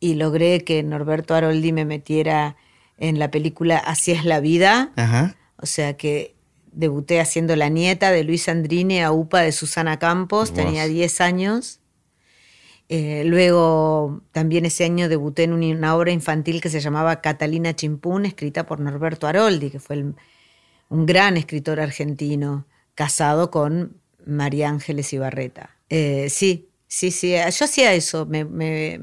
y 0.00 0.14
logré 0.14 0.64
que 0.64 0.82
Norberto 0.82 1.34
Aroldi 1.34 1.72
me 1.72 1.84
metiera 1.84 2.56
en 2.98 3.18
la 3.18 3.30
película 3.30 3.78
Así 3.78 4.12
es 4.12 4.24
la 4.24 4.40
vida. 4.40 4.92
Ajá. 4.96 5.36
O 5.56 5.66
sea 5.66 5.96
que 5.96 6.34
debuté 6.72 7.20
haciendo 7.20 7.56
la 7.56 7.68
nieta 7.70 8.10
de 8.12 8.22
Luis 8.24 8.48
Andrini 8.48 9.00
a 9.00 9.10
UPA 9.10 9.40
de 9.40 9.52
Susana 9.52 9.98
Campos, 9.98 10.52
tenía 10.52 10.86
10 10.86 11.20
años. 11.20 11.80
Eh, 12.90 13.22
luego 13.26 14.22
también 14.32 14.64
ese 14.64 14.84
año 14.84 15.08
debuté 15.08 15.42
en 15.44 15.52
un- 15.52 15.62
una 15.62 15.94
obra 15.96 16.10
infantil 16.10 16.60
que 16.62 16.70
se 16.70 16.80
llamaba 16.80 17.20
Catalina 17.20 17.74
Chimpún, 17.76 18.24
escrita 18.24 18.64
por 18.64 18.80
Norberto 18.80 19.26
Aroldi, 19.26 19.70
que 19.70 19.78
fue 19.80 19.96
el- 19.96 20.14
un 20.88 21.04
gran 21.04 21.36
escritor 21.36 21.80
argentino, 21.80 22.66
casado 22.94 23.50
con 23.50 23.98
María 24.24 24.68
Ángeles 24.70 25.12
Ibarreta. 25.12 25.76
Eh, 25.90 26.28
sí, 26.30 26.68
sí, 26.86 27.10
sí, 27.10 27.32
yo 27.32 27.64
hacía 27.64 27.92
eso, 27.92 28.24
me, 28.24 28.44
me- 28.46 29.00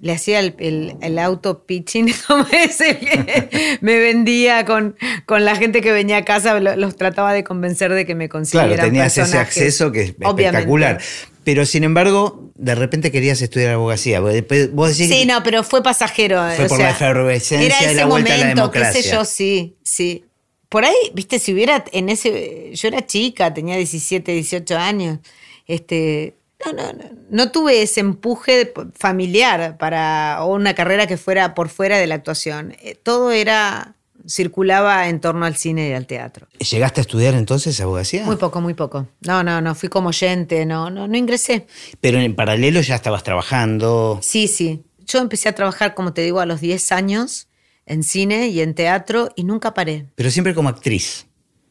le 0.00 0.12
hacía 0.12 0.40
el, 0.40 0.54
el- 0.58 0.94
el 1.00 1.18
auto 1.18 1.64
pitching, 1.64 2.12
como 2.26 2.46
es 2.52 2.80
el 2.80 2.98
que 2.98 3.78
me 3.80 3.98
vendía 3.98 4.64
con, 4.64 4.96
con 5.24 5.44
la 5.44 5.56
gente 5.56 5.80
que 5.80 5.92
venía 5.92 6.18
a 6.18 6.24
casa, 6.24 6.58
lo- 6.60 6.76
los 6.76 6.96
trataba 6.96 7.32
de 7.32 7.44
convencer 7.44 7.92
de 7.92 8.04
que 8.06 8.14
me 8.14 8.28
consiguieran 8.28 8.74
Claro, 8.74 8.88
tenías 8.88 9.16
ese 9.16 9.38
acceso 9.38 9.90
que 9.92 10.02
es 10.02 10.10
Obviamente. 10.10 10.42
espectacular. 10.46 11.00
Pero 11.44 11.64
sin 11.64 11.84
embargo, 11.84 12.50
de 12.56 12.74
repente 12.74 13.12
querías 13.12 13.40
estudiar 13.40 13.72
abogacía. 13.74 14.18
Vos 14.20 14.32
decís 14.32 15.08
Sí, 15.08 15.24
no, 15.26 15.42
pero 15.44 15.62
fue 15.62 15.80
pasajero. 15.82 16.42
Fue 16.56 16.64
o 16.64 16.68
por 16.68 16.78
sea, 16.78 16.86
la 16.88 16.92
efervescencia 16.92 17.66
era 17.66 17.80
ese 17.80 17.94
la 17.94 18.06
vuelta 18.06 18.34
a 18.34 18.36
la 18.36 18.42
momento, 18.46 18.70
qué 18.72 18.78
sé 18.80 18.84
democracia. 18.86 19.12
yo, 19.12 19.24
sí, 19.24 19.76
sí. 19.84 20.24
Por 20.68 20.84
ahí, 20.84 20.96
viste, 21.14 21.38
si 21.38 21.52
hubiera 21.54 21.84
en 21.92 22.08
ese. 22.08 22.72
Yo 22.74 22.88
era 22.88 23.06
chica, 23.06 23.54
tenía 23.54 23.76
17, 23.76 24.32
18 24.32 24.76
años. 24.76 25.20
Este. 25.68 26.34
No, 26.64 26.72
no, 26.72 26.92
no, 26.92 27.04
no 27.28 27.50
tuve 27.52 27.82
ese 27.82 28.00
empuje 28.00 28.72
familiar 28.94 29.76
para. 29.78 30.38
o 30.40 30.54
una 30.54 30.74
carrera 30.74 31.06
que 31.06 31.16
fuera 31.16 31.54
por 31.54 31.68
fuera 31.68 31.98
de 31.98 32.06
la 32.06 32.14
actuación. 32.14 32.74
Eh, 32.80 32.98
Todo 33.02 33.30
era. 33.30 33.94
circulaba 34.28 35.08
en 35.08 35.20
torno 35.20 35.44
al 35.46 35.56
cine 35.56 35.88
y 35.90 35.92
al 35.92 36.06
teatro. 36.06 36.48
¿Llegaste 36.58 37.00
a 37.00 37.02
estudiar 37.02 37.34
entonces 37.34 37.80
abogacía? 37.80 38.24
Muy 38.24 38.36
poco, 38.36 38.60
muy 38.60 38.74
poco. 38.74 39.06
No, 39.20 39.44
no, 39.44 39.60
no, 39.60 39.74
fui 39.74 39.88
como 39.88 40.08
oyente, 40.08 40.66
no, 40.66 40.90
no, 40.90 41.06
no 41.06 41.16
ingresé. 41.16 41.66
Pero 42.00 42.18
en 42.18 42.34
paralelo 42.34 42.80
ya 42.80 42.96
estabas 42.96 43.22
trabajando. 43.22 44.18
Sí, 44.22 44.48
sí. 44.48 44.82
Yo 45.06 45.20
empecé 45.20 45.48
a 45.48 45.54
trabajar, 45.54 45.94
como 45.94 46.12
te 46.12 46.22
digo, 46.22 46.40
a 46.40 46.46
los 46.46 46.60
10 46.60 46.90
años 46.92 47.46
en 47.84 48.02
cine 48.02 48.48
y 48.48 48.60
en 48.62 48.74
teatro 48.74 49.28
y 49.36 49.44
nunca 49.44 49.74
paré. 49.74 50.06
Pero 50.16 50.30
siempre 50.32 50.54
como 50.54 50.70
actriz. 50.70 51.26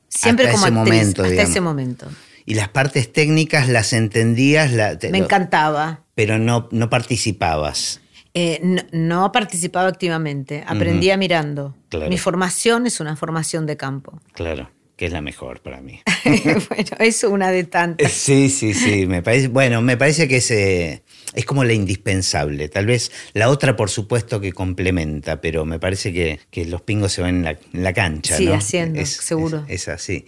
Siempre 0.07 0.45
Hasta 0.47 0.55
como 0.57 0.67
ese 0.67 0.79
actriz, 0.79 0.93
momento, 1.01 1.21
hasta 1.23 1.31
digamos. 1.31 1.51
ese 1.51 1.59
momento. 1.61 2.07
Y 2.45 2.53
las 2.55 2.69
partes 2.69 3.11
técnicas 3.11 3.67
las 3.69 3.91
entendías, 3.93 4.71
la- 4.71 4.97
te- 4.99 5.09
Me 5.09 5.19
lo- 5.19 5.25
encantaba. 5.25 6.03
pero 6.13 6.37
no, 6.39 6.69
no 6.71 6.89
participabas. 6.89 8.01
Eh, 8.33 8.59
no, 8.61 8.81
no 8.91 9.31
participaba 9.31 9.87
activamente, 9.87 10.63
aprendía 10.67 11.15
mirando. 11.17 11.75
Claro. 11.89 12.09
Mi 12.09 12.17
formación 12.17 12.85
es 12.85 12.99
una 12.99 13.15
formación 13.15 13.65
de 13.65 13.77
campo. 13.77 14.19
Claro, 14.33 14.69
que 14.97 15.05
es 15.05 15.11
la 15.13 15.21
mejor 15.21 15.61
para 15.61 15.79
mí. 15.81 16.01
bueno, 16.25 16.91
es 16.99 17.23
una 17.23 17.49
de 17.51 17.63
tantas. 17.63 18.11
Sí, 18.11 18.49
sí, 18.49 18.73
sí. 18.73 19.05
Me 19.07 19.21
parece, 19.23 19.47
bueno, 19.47 19.81
me 19.81 19.95
parece 19.95 20.27
que 20.27 20.37
es, 20.37 20.51
eh, 20.51 21.03
es 21.33 21.45
como 21.45 21.63
la 21.63 21.71
indispensable. 21.73 22.67
Tal 22.67 22.85
vez 22.85 23.09
la 23.33 23.47
otra, 23.49 23.75
por 23.77 23.89
supuesto, 23.89 24.41
que 24.41 24.51
complementa, 24.51 25.39
pero 25.39 25.63
me 25.65 25.79
parece 25.79 26.11
que, 26.11 26.41
que 26.51 26.65
los 26.65 26.81
pingos 26.81 27.13
se 27.13 27.21
van 27.21 27.37
en 27.37 27.43
la, 27.45 27.51
en 27.73 27.83
la 27.83 27.93
cancha. 27.93 28.35
Sí, 28.35 28.47
¿no? 28.47 28.55
haciendo, 28.55 29.05
seguro. 29.05 29.63
Es, 29.69 29.83
es 29.83 29.87
así. 29.87 30.25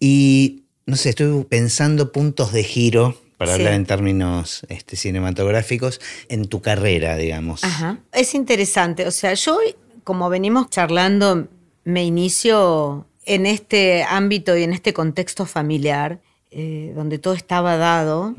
Y 0.00 0.59
no 0.90 0.96
sé, 0.96 1.10
estoy 1.10 1.44
pensando 1.44 2.12
puntos 2.12 2.52
de 2.52 2.62
giro, 2.64 3.16
para 3.38 3.52
Sí. 3.54 3.60
hablar 3.60 3.72
en 3.74 3.86
términos 3.86 4.62
este, 4.68 4.96
cinematográficos, 4.96 5.98
en 6.28 6.46
tu 6.46 6.60
carrera, 6.60 7.16
digamos. 7.16 7.64
Ajá. 7.64 7.98
Es 8.12 8.34
interesante. 8.34 9.06
O 9.06 9.10
sea, 9.10 9.32
yo, 9.32 9.58
como 10.04 10.28
venimos 10.28 10.68
charlando, 10.68 11.48
me 11.84 12.04
inicio 12.04 13.06
en 13.24 13.46
este 13.46 14.02
ámbito 14.02 14.56
y 14.58 14.64
en 14.64 14.72
este 14.74 14.92
contexto 14.92 15.46
familiar. 15.46 16.20
eh, 16.52 16.92
donde 16.96 17.18
todo 17.20 17.34
estaba 17.34 17.76
dado, 17.76 18.34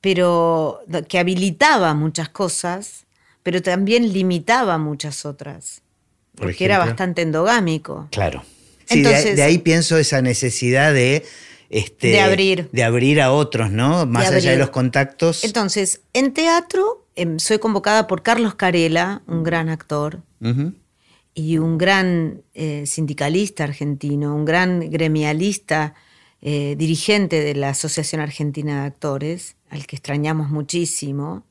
pero 0.00 0.80
que 1.08 1.18
habilitaba 1.20 1.94
muchas 1.94 2.28
cosas, 2.28 3.06
pero 3.44 3.62
también 3.62 4.12
limitaba 4.12 4.76
muchas 4.78 5.24
otras, 5.24 5.82
Por 6.34 6.46
porque 6.48 6.64
era 6.64 6.78
bastante 6.78 7.22
endogámico. 7.22 8.08
Claro. 8.10 8.42
Sí, 8.86 9.02
de 9.02 9.08
ahí- 9.08 9.14
Entonces- 9.14 9.36
de, 9.36 9.42
ahí 9.42 9.58
pienso 9.58 9.98
esa 9.98 10.22
necesidad 10.22 10.94
de. 10.94 11.24
Este, 11.68 12.08
De 12.08 12.20
abrir. 12.20 12.68
De 12.72 12.84
abrir 12.84 13.20
a 13.20 13.32
otros, 13.32 13.70
¿no? 13.72 14.06
Más 14.06 14.30
allá 14.30 14.52
de 14.52 14.56
los 14.58 14.70
contactos. 14.70 15.42
Entonces, 15.44 16.00
en 16.12 16.32
teatro 16.32 17.04
em, 17.16 17.38
soy 17.40 17.58
convocada 17.58 18.06
por 18.06 18.22
Carlos 18.22 18.54
Carela, 18.54 19.22
un 19.26 19.42
gran 19.42 19.68
actor 19.68 20.22
y 21.34 21.58
un 21.58 21.76
gran 21.76 22.42
eh, 22.54 22.84
sindicalista 22.86 23.64
argentino, 23.64 24.34
un 24.36 24.44
gran 24.44 24.88
gremialista, 24.90 25.94
eh, 26.40 26.76
dirigente 26.78 27.40
de 27.40 27.54
la 27.56 27.70
Asociación 27.70 28.20
Argentina 28.20 28.82
de 28.82 28.86
Actores, 28.86 29.56
al 29.68 29.86
que 29.86 29.96
extrañamos 29.96 30.50
muchísimo, 30.50 31.44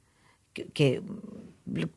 que, 0.53 0.65
que, 0.67 1.01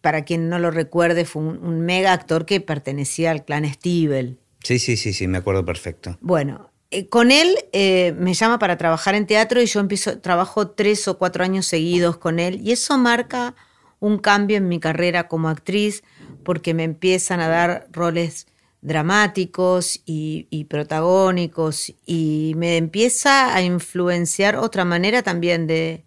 para 0.01 0.25
quien 0.25 0.49
no 0.49 0.59
lo 0.59 0.71
recuerde 0.73 1.25
fue 1.25 1.43
un, 1.43 1.59
un 1.65 1.81
mega 1.83 2.13
actor 2.13 2.47
que 2.47 2.61
pertenecía 2.61 3.31
al 3.31 3.45
clan 3.45 3.65
Stiebel. 3.73 4.39
Sí, 4.63 4.79
sí, 4.79 4.97
sí, 4.97 5.13
sí, 5.13 5.29
me 5.29 5.39
acuerdo 5.39 5.65
perfecto. 5.65 6.19
Bueno, 6.21 6.71
eh, 6.91 7.09
con 7.09 7.31
él 7.31 7.55
eh, 7.73 8.15
me 8.19 8.35
llama 8.35 8.59
para 8.59 8.79
trabajar 8.79 9.15
en 9.15 9.27
teatro 9.27 9.61
y 9.61 9.67
yo 9.67 9.81
empiezo, 9.81 10.21
trabajo 10.21 10.71
tres 10.71 11.07
o 11.07 11.19
cuatro 11.19 11.45
años 11.45 11.67
seguidos 11.67 12.17
con 12.17 12.39
él 12.39 12.61
y 12.63 12.73
eso 12.73 12.97
marca 12.97 13.55
un 14.01 14.19
cambio 14.19 14.57
en 14.57 14.69
mi 14.69 14.81
carrera 14.81 15.29
como 15.29 15.49
actriz 15.49 16.03
porque 16.45 16.73
me 16.73 16.85
empiezan 16.85 17.41
a 17.41 17.49
dar 17.49 17.89
roles 17.93 18.47
dramáticos 18.81 20.01
y, 20.07 20.65
protagónicos 20.71 21.93
y 22.07 22.55
me 22.57 22.77
empieza 22.77 23.55
a 23.55 23.61
influenciar 23.61 24.57
otra 24.57 24.85
manera 24.85 25.23
también 25.23 25.67
de, 25.67 26.05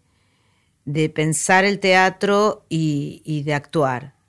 de 0.85 1.09
pensar 1.09 1.65
el 1.65 1.79
teatro 1.79 2.65
y 2.69 3.43
de 3.43 3.53
actuar. 3.53 4.20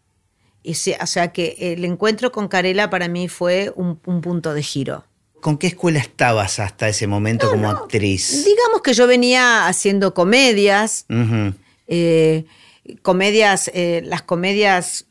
Y 0.63 0.75
se- 0.75 0.97
o 1.01 1.07
sea 1.07 1.33
que 1.33 1.57
el 1.59 1.85
encuentro 1.85 2.31
con 2.33 2.49
Carela 2.49 2.89
para 2.91 3.09
mí 3.09 3.29
fue 3.29 3.73
un- 3.77 3.99
un 4.07 4.21
punto 4.21 4.55
de 4.55 4.63
giro. 4.63 5.05
¿Con 5.41 5.59
qué 5.59 5.67
escuela 5.67 5.99
estabas 5.99 6.61
hasta 6.61 6.89
ese 6.89 7.09
momento 7.09 7.51
como 7.51 7.69
actriz? 7.69 8.45
Digamos 8.45 8.81
que 8.83 8.93
yo 8.93 9.09
venía 9.09 9.67
haciendo 9.67 10.15
comedias, 10.15 11.05
eh, 11.89 12.45
comedias, 13.03 13.71
eh, 13.75 14.03
las 14.05 14.23
comedias 14.23 15.07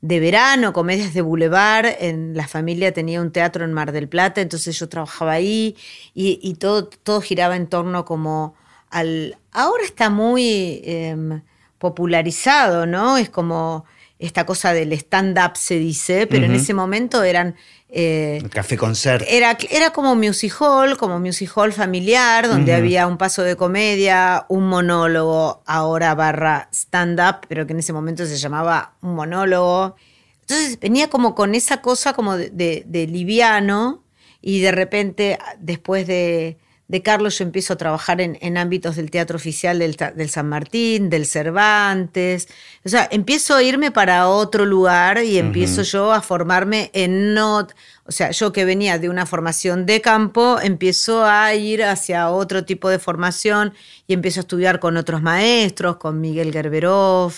de 0.00 0.20
verano, 0.20 0.72
comedias 0.72 1.14
de 1.14 1.20
boulevard. 1.22 1.86
En 2.00 2.36
la 2.36 2.46
familia 2.46 2.92
tenía 2.92 3.20
un 3.20 3.32
teatro 3.32 3.64
en 3.64 3.72
Mar 3.72 3.90
del 3.92 4.08
Plata, 4.08 4.40
entonces 4.40 4.78
yo 4.78 4.88
trabajaba 4.88 5.32
ahí 5.32 5.76
y, 6.14 6.38
y 6.42 6.54
todo, 6.54 6.86
todo 6.86 7.20
giraba 7.20 7.56
en 7.56 7.66
torno 7.66 8.04
como 8.04 8.54
al... 8.90 9.36
Ahora 9.52 9.84
está 9.84 10.10
muy 10.10 10.80
em, 10.84 11.42
popularizado, 11.78 12.86
¿no? 12.86 13.16
Es 13.18 13.28
como 13.30 13.84
esta 14.22 14.46
cosa 14.46 14.72
del 14.72 14.92
stand-up 14.92 15.52
se 15.56 15.74
dice, 15.78 16.26
pero 16.26 16.46
en 16.46 16.52
ese 16.54 16.72
momento 16.74 17.22
eran... 17.24 17.56
eh, 17.90 18.38
El 18.42 18.48
café 18.50 18.76
concert. 18.76 19.24
era, 19.28 19.58
era 19.70 19.90
como 19.90 20.14
music 20.14 20.54
hall, 20.60 20.96
como 20.96 21.18
music 21.18 21.50
hall 21.56 21.72
familiar, 21.72 22.48
donde 22.48 22.72
había 22.74 23.06
un 23.06 23.18
paso 23.18 23.42
de 23.42 23.56
comedia, 23.56 24.46
un 24.48 24.68
monólogo, 24.68 25.62
ahora 25.66 26.14
barra 26.14 26.68
stand-up, 26.72 27.46
pero 27.48 27.66
que 27.66 27.72
en 27.72 27.80
ese 27.80 27.92
momento 27.92 28.24
se 28.24 28.36
llamaba 28.36 28.94
un 29.02 29.14
monólogo. 29.14 29.96
Entonces 30.40 30.78
venía 30.80 31.08
como 31.10 31.34
con 31.34 31.54
esa 31.54 31.80
cosa 31.82 32.12
como 32.12 32.36
de, 32.36 32.50
de- 32.50 32.84
de 32.86 33.06
liviano 33.06 34.02
y 34.40 34.60
de 34.60 34.72
repente 34.72 35.38
después 35.58 36.06
de, 36.06 36.58
de 36.92 37.00
Carlos 37.00 37.38
yo 37.38 37.44
empiezo 37.44 37.72
a 37.72 37.76
trabajar 37.76 38.20
en, 38.20 38.36
en 38.42 38.58
ámbitos 38.58 38.96
del 38.96 39.10
teatro 39.10 39.36
oficial 39.36 39.78
del 39.78 40.28
San 40.28 40.46
Martín, 40.46 41.08
del 41.08 41.24
Cervantes. 41.24 42.48
O 42.84 42.90
sea, 42.90 43.08
empiezo 43.10 43.54
a 43.54 43.62
irme 43.62 43.90
para 43.90 44.28
otro 44.28 44.66
lugar 44.66 45.24
y 45.24 45.38
empiezo 45.38 45.84
yo 45.84 46.12
a 46.12 46.20
formarme 46.20 46.90
en 46.92 47.32
no... 47.32 47.66
O 48.04 48.12
sea, 48.12 48.30
yo 48.32 48.52
que 48.52 48.66
venía 48.66 48.98
de 48.98 49.08
una 49.08 49.24
formación 49.24 49.86
de 49.86 50.02
campo, 50.02 50.58
empiezo 50.60 51.24
a 51.24 51.54
ir 51.54 51.82
hacia 51.82 52.28
otro 52.28 52.66
tipo 52.66 52.90
de 52.90 52.98
formación 52.98 53.72
y 54.06 54.12
empiezo 54.12 54.40
a 54.40 54.42
estudiar 54.42 54.78
con 54.78 54.98
otros 54.98 55.22
maestros, 55.22 55.96
con 55.96 56.20
Miguel 56.20 56.52
Gerberov, 56.52 57.32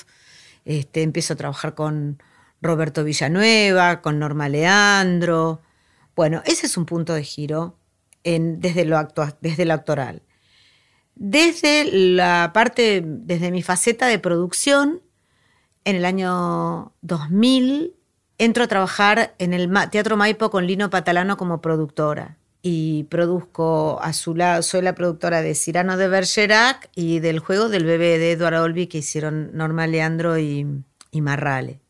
este, 0.64 1.02
empiezo 1.02 1.34
a 1.34 1.36
trabajar 1.36 1.76
con 1.76 2.20
Roberto 2.60 3.04
Villanueva, 3.04 4.02
con 4.02 4.18
Norma 4.18 4.48
Leandro. 4.48 5.62
Bueno, 6.16 6.42
ese 6.44 6.66
es 6.66 6.76
un 6.76 6.86
punto 6.86 7.14
de 7.14 7.22
giro 7.22 7.76
en- 8.24 8.60
desde, 8.60 8.84
lo 8.84 8.96
actua- 8.98 9.36
desde 9.40 9.64
lo 9.64 9.74
actoral. 9.74 10.22
Desde 11.14 11.84
la 11.92 12.50
parte, 12.52 13.02
desde 13.06 13.50
mi 13.52 13.62
faceta 13.62 14.06
de 14.08 14.18
producción, 14.18 15.00
en 15.84 15.96
el 15.96 16.04
año 16.04 16.92
2000 17.02 17.94
entro 18.38 18.64
a 18.64 18.68
trabajar 18.68 19.34
en 19.38 19.52
el 19.54 19.70
Teatro 19.90 20.16
Maipo 20.16 20.50
con 20.50 20.66
Lino 20.66 20.90
Patalano 20.90 21.36
como 21.36 21.60
productora. 21.60 22.38
Y 22.62 23.04
produzco 23.04 24.00
a 24.02 24.14
su 24.14 24.34
lado, 24.34 24.62
soy 24.62 24.80
la 24.80 24.94
productora 24.94 25.42
de 25.42 25.54
Cirano 25.54 25.98
de 25.98 26.08
Bergerac 26.08 26.88
y 26.96 27.20
del 27.20 27.38
juego 27.38 27.68
del 27.68 27.84
bebé 27.84 28.18
de 28.18 28.32
Edward 28.32 28.54
Olby 28.62 28.86
que 28.86 28.98
hicieron 28.98 29.50
Norma 29.52 29.86
Leandro 29.86 30.38
y, 30.38 30.66
y 31.10 31.20
Marrale. 31.20 31.80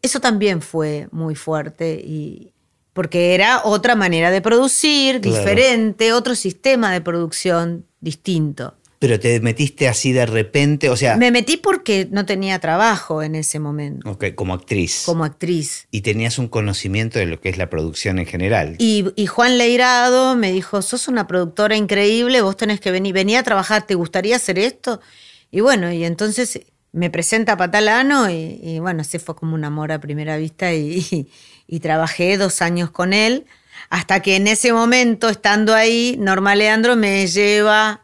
Eso 0.00 0.20
también 0.20 0.62
fue 0.62 1.08
muy 1.12 1.34
fuerte 1.34 2.00
y 2.02 2.53
porque 2.94 3.34
era 3.34 3.60
otra 3.64 3.94
manera 3.94 4.30
de 4.30 4.40
producir, 4.40 5.20
Claro. 5.20 5.36
diferente, 5.38 6.12
otro 6.14 6.34
sistema 6.34 6.90
de 6.92 7.02
producción 7.02 7.84
distinto. 8.00 8.74
Pero 9.00 9.20
te 9.20 9.38
metiste 9.40 9.86
así 9.86 10.12
de 10.12 10.24
repente, 10.24 10.88
o 10.88 10.96
sea, 10.96 11.16
Me 11.18 11.30
metí 11.30 11.58
porque 11.58 12.08
no 12.10 12.24
tenía 12.24 12.58
trabajo 12.58 13.22
en 13.22 13.34
ese 13.34 13.58
momento 13.58 14.08
ok, 14.10 14.26
como 14.34 14.54
actriz. 14.54 15.02
como 15.04 15.24
actriz. 15.24 15.88
Y 15.90 16.00
tenías 16.00 16.38
un 16.38 16.48
conocimiento 16.48 17.18
de 17.18 17.26
lo 17.26 17.38
que 17.38 17.50
es 17.50 17.58
la 17.58 17.68
producción 17.68 18.18
en 18.18 18.24
general. 18.24 18.76
Y, 18.78 19.04
y 19.16 19.26
Juan 19.26 19.58
Leirado 19.58 20.36
me 20.36 20.52
dijo, 20.52 20.80
sos 20.80 21.06
una 21.08 21.26
productora 21.26 21.76
increíble, 21.76 22.40
vos 22.40 22.56
tenés 22.56 22.80
que 22.80 22.90
venir, 22.92 23.12
venía 23.12 23.40
a 23.40 23.42
trabajar, 23.42 23.86
¿te 23.86 23.94
gustaría 23.94 24.36
hacer 24.36 24.58
esto? 24.58 25.00
Y 25.50 25.60
bueno, 25.60 25.92
y 25.92 26.04
entonces 26.04 26.60
me 26.92 27.10
presenta 27.10 27.56
Patalano 27.58 28.30
y, 28.30 28.58
y 28.62 28.78
bueno, 28.78 29.02
así 29.02 29.18
fue 29.18 29.34
como 29.34 29.54
un 29.54 29.64
amor 29.64 29.92
a 29.92 30.00
primera 30.00 30.38
vista 30.38 30.72
y, 30.72 31.04
y- 31.10 31.28
y 31.66 31.80
trabajé 31.80 32.36
dos 32.38 32.62
años 32.62 32.90
con 32.90 33.12
él, 33.12 33.46
hasta 33.90 34.20
que 34.20 34.36
en 34.36 34.46
ese 34.46 34.72
momento, 34.72 35.28
estando 35.28 35.74
ahí, 35.74 36.16
Norma 36.18 36.54
Leandro 36.54 36.96
me 36.96 37.26
lleva 37.26 38.02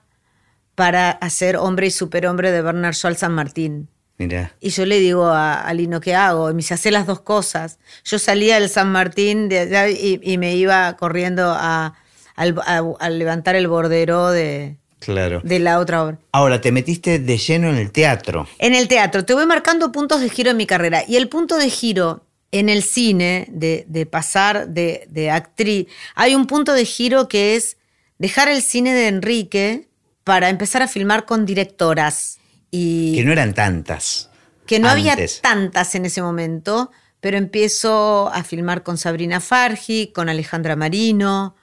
para 0.75 1.11
hacer 1.11 1.57
Hombre 1.57 1.88
y 1.88 1.90
Superhombre 1.90 2.51
de 2.53 2.62
Bernard 2.62 2.94
al 3.03 3.16
San 3.16 3.33
Martín. 3.33 3.88
Mira. 4.18 4.53
Y 4.61 4.70
yo 4.70 4.85
le 4.85 4.99
digo 5.01 5.27
a, 5.29 5.61
a 5.62 5.73
Lino, 5.75 6.01
¿qué 6.01 6.14
hago? 6.14 6.51
Y 6.51 6.53
me 6.55 6.59
dice, 6.59 6.75
hace 6.75 6.90
las 6.90 7.07
dos 7.07 7.20
cosas. 7.23 7.79
Yo 8.05 8.18
salía 8.18 8.61
del 8.61 8.68
San 8.68 8.92
Martín 8.92 9.49
de 9.49 9.61
allá 9.61 9.88
y, 9.88 10.20
y 10.23 10.37
me 10.38 10.55
iba 10.57 10.94
corriendo 10.96 11.53
a, 11.57 11.94
al- 12.37 12.61
a- 12.66 12.83
a 12.99 13.11
levantar 13.11 13.57
el 13.57 13.66
bordero 13.66 14.31
de, 14.31 14.77
Claro. 14.99 15.40
de 15.42 15.59
la 15.59 15.79
otra 15.79 16.03
obra. 16.05 16.18
Ahora, 16.33 16.61
te 16.61 16.70
metiste 16.70 17.18
de 17.18 17.38
lleno 17.38 17.68
en 17.70 17.77
el 17.77 17.90
teatro. 17.92 18.46
En 18.59 18.75
el 18.75 18.88
teatro, 18.88 19.25
te 19.25 19.33
voy 19.33 19.46
marcando 19.46 19.90
puntos 19.90 20.20
de 20.20 20.29
giro 20.29 20.51
en 20.51 20.59
mi 20.59 20.66
carrera. 20.66 21.03
Y 21.09 21.16
el 21.16 21.29
punto 21.31 21.57
de 21.57 21.70
giro 21.70 22.25
en 22.52 22.68
el 22.68 22.82
cine, 22.82 23.46
de, 23.50 23.84
de 23.88 24.06
pasar 24.06 24.68
de, 24.68 25.06
de 25.10 25.30
actriz, 25.30 25.86
hay 26.14 26.34
un 26.34 26.46
punto 26.46 26.72
de 26.72 26.84
giro 26.84 27.28
que 27.28 27.56
es 27.56 27.76
dejar 28.18 28.48
el 28.48 28.62
cine 28.62 28.92
de 28.92 29.08
Enrique 29.08 29.88
para 30.24 30.48
empezar 30.48 30.82
a 30.82 30.88
filmar 30.88 31.26
con 31.26 31.46
directoras. 31.46 32.38
Y 32.70 33.14
Que 33.16 33.24
no 33.24 33.32
eran 33.32 33.54
tantas. 33.54 34.30
que 34.66 34.78
no 34.78 34.88
había 34.88 35.16
tantas 35.42 35.94
en 35.94 36.04
ese 36.06 36.22
momento, 36.22 36.90
pero 37.20 37.36
empiezo 37.36 38.28
a 38.32 38.44
filmar 38.44 38.82
con 38.82 38.96
Sabrina 38.98 39.40
Fargi, 39.40 40.12
con 40.12 40.28
Alejandra 40.28 40.76
Marino, 40.76 41.56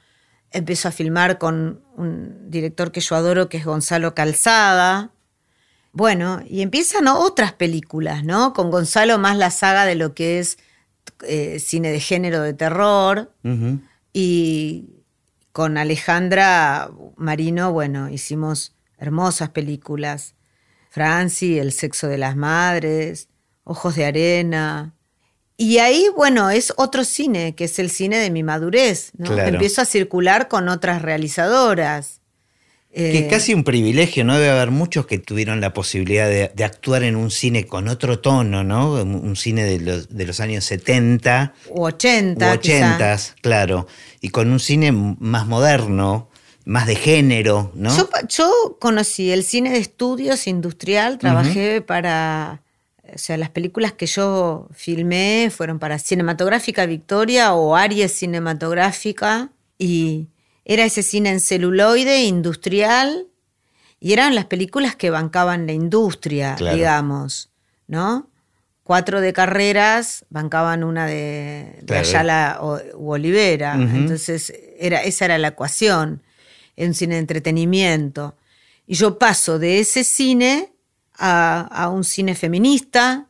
empiezo 0.51 0.87
a 0.87 0.91
filmar 0.91 1.37
con 1.37 1.81
un 1.95 2.49
director 2.49 2.91
que 2.91 3.01
yo 3.01 3.15
adoro, 3.15 3.49
que 3.49 3.57
es 3.57 3.65
Gonzalo 3.65 4.13
Calzada. 4.15 5.11
Bueno, 5.93 6.41
y 6.47 6.61
empiezan 6.61 7.07
otras 7.07 7.53
películas, 7.53 8.23
¿no? 8.23 8.53
Con 8.53 8.69
Gonzalo 8.71 9.17
más 9.17 9.37
la 9.37 9.49
saga 9.51 9.85
de 9.85 9.95
lo 9.95 10.13
que 10.13 10.39
es 10.39 10.57
eh, 11.23 11.59
cine 11.59 11.91
de 11.91 11.99
género 11.99 12.41
de 12.41 12.53
terror. 12.53 13.33
Y 14.13 14.85
con 15.51 15.77
Alejandra 15.77 16.91
Marino, 17.15 17.71
bueno, 17.71 18.09
hicimos 18.09 18.75
hermosas 18.97 19.49
películas. 19.49 20.35
Franci, 20.89 21.59
El 21.59 21.71
sexo 21.73 22.07
de 22.07 22.17
las 22.17 22.35
madres, 22.35 23.29
Ojos 23.63 23.95
de 23.95 24.05
arena. 24.05 24.93
Y 25.57 25.79
ahí, 25.79 26.07
bueno, 26.15 26.49
es 26.49 26.73
otro 26.77 27.03
cine, 27.03 27.55
que 27.55 27.65
es 27.65 27.79
el 27.79 27.89
cine 27.89 28.17
de 28.17 28.29
mi 28.29 28.43
madurez. 28.43 29.11
¿no? 29.17 29.31
Claro. 29.31 29.49
Empiezo 29.49 29.81
a 29.81 29.85
circular 29.85 30.47
con 30.47 30.69
otras 30.69 31.01
realizadoras. 31.01 32.16
Que 32.97 33.19
Eh, 33.19 33.19
es 33.19 33.29
casi 33.29 33.53
un 33.53 33.63
privilegio, 33.63 34.23
¿no? 34.23 34.33
Debe 34.33 34.49
haber 34.49 34.71
muchos 34.71 35.05
que 35.05 35.19
tuvieron 35.19 35.61
la 35.61 35.71
posibilidad 35.71 36.27
de, 36.27 36.51
de 36.55 36.63
actuar 36.63 37.03
en 37.03 37.15
un 37.15 37.29
cine 37.29 37.67
con 37.67 37.87
otro 37.89 38.19
tono, 38.19 38.63
¿no? 38.63 38.93
Un, 38.93 39.13
un 39.13 39.35
cine 39.35 39.63
de 39.65 39.79
los, 39.79 40.09
de 40.09 40.25
los 40.25 40.39
años 40.39 40.65
70 40.65 41.53
u 41.69 41.83
80. 41.83 42.55
u 42.55 42.59
quizá. 42.59 42.95
80, 42.95 43.17
claro. 43.41 43.87
Y 44.19 44.29
con 44.29 44.51
un 44.51 44.59
cine 44.59 44.91
más 44.91 45.45
moderno, 45.45 46.29
más 46.65 46.87
de 46.87 46.95
género, 46.95 47.71
¿no? 47.75 47.95
Yo, 47.95 48.09
yo 48.27 48.77
conocí 48.79 49.31
el 49.31 49.43
cine 49.43 49.69
de 49.69 49.77
estudios 49.77 50.47
industrial, 50.47 51.19
trabajé 51.19 51.81
para, 51.81 52.61
o 53.13 53.17
sea, 53.17 53.37
las 53.37 53.51
películas 53.51 53.93
que 53.93 54.07
yo 54.07 54.67
filmé 54.73 55.51
fueron 55.55 55.77
para 55.77 55.99
Cinematográfica 55.99 56.87
Victoria 56.87 57.53
o 57.53 57.75
Aries 57.75 58.11
Cinematográfica 58.11 59.51
y 59.77 60.27
era 60.69 60.83
ese 60.83 61.01
cine 61.01 61.29
en 61.29 61.39
celuloide 61.39 62.23
industrial 62.23 63.27
y 64.01 64.11
eran 64.11 64.35
las 64.35 64.45
películas 64.45 64.97
que 64.97 65.09
bancaban 65.09 65.65
la 65.65 65.71
industria, 65.71 66.57
digamos, 66.59 67.49
¿no? 67.87 68.29
Cuatro 68.83 69.21
de 69.21 69.31
carreras 69.31 70.25
bancaban 70.29 70.83
una 70.83 71.05
de, 71.05 71.83
Ayala 71.89 72.57
o, 72.59 72.79
u 72.95 73.11
Olivera. 73.11 73.75
Entonces, 73.75 74.53
era, 74.77 75.01
esa 75.03 75.25
era 75.25 75.37
la 75.37 75.49
ecuación. 75.49 76.21
en 76.75 76.89
un 76.89 76.93
cine 76.93 77.15
de 77.15 77.21
entretenimiento. 77.21 78.35
Y 78.85 78.95
yo 78.95 79.17
paso 79.17 79.59
de 79.59 79.79
ese 79.79 80.03
cine 80.03 80.73
a, 81.17 81.61
a 81.61 81.89
un 81.89 82.03
cine 82.03 82.35
feminista, 82.35 83.27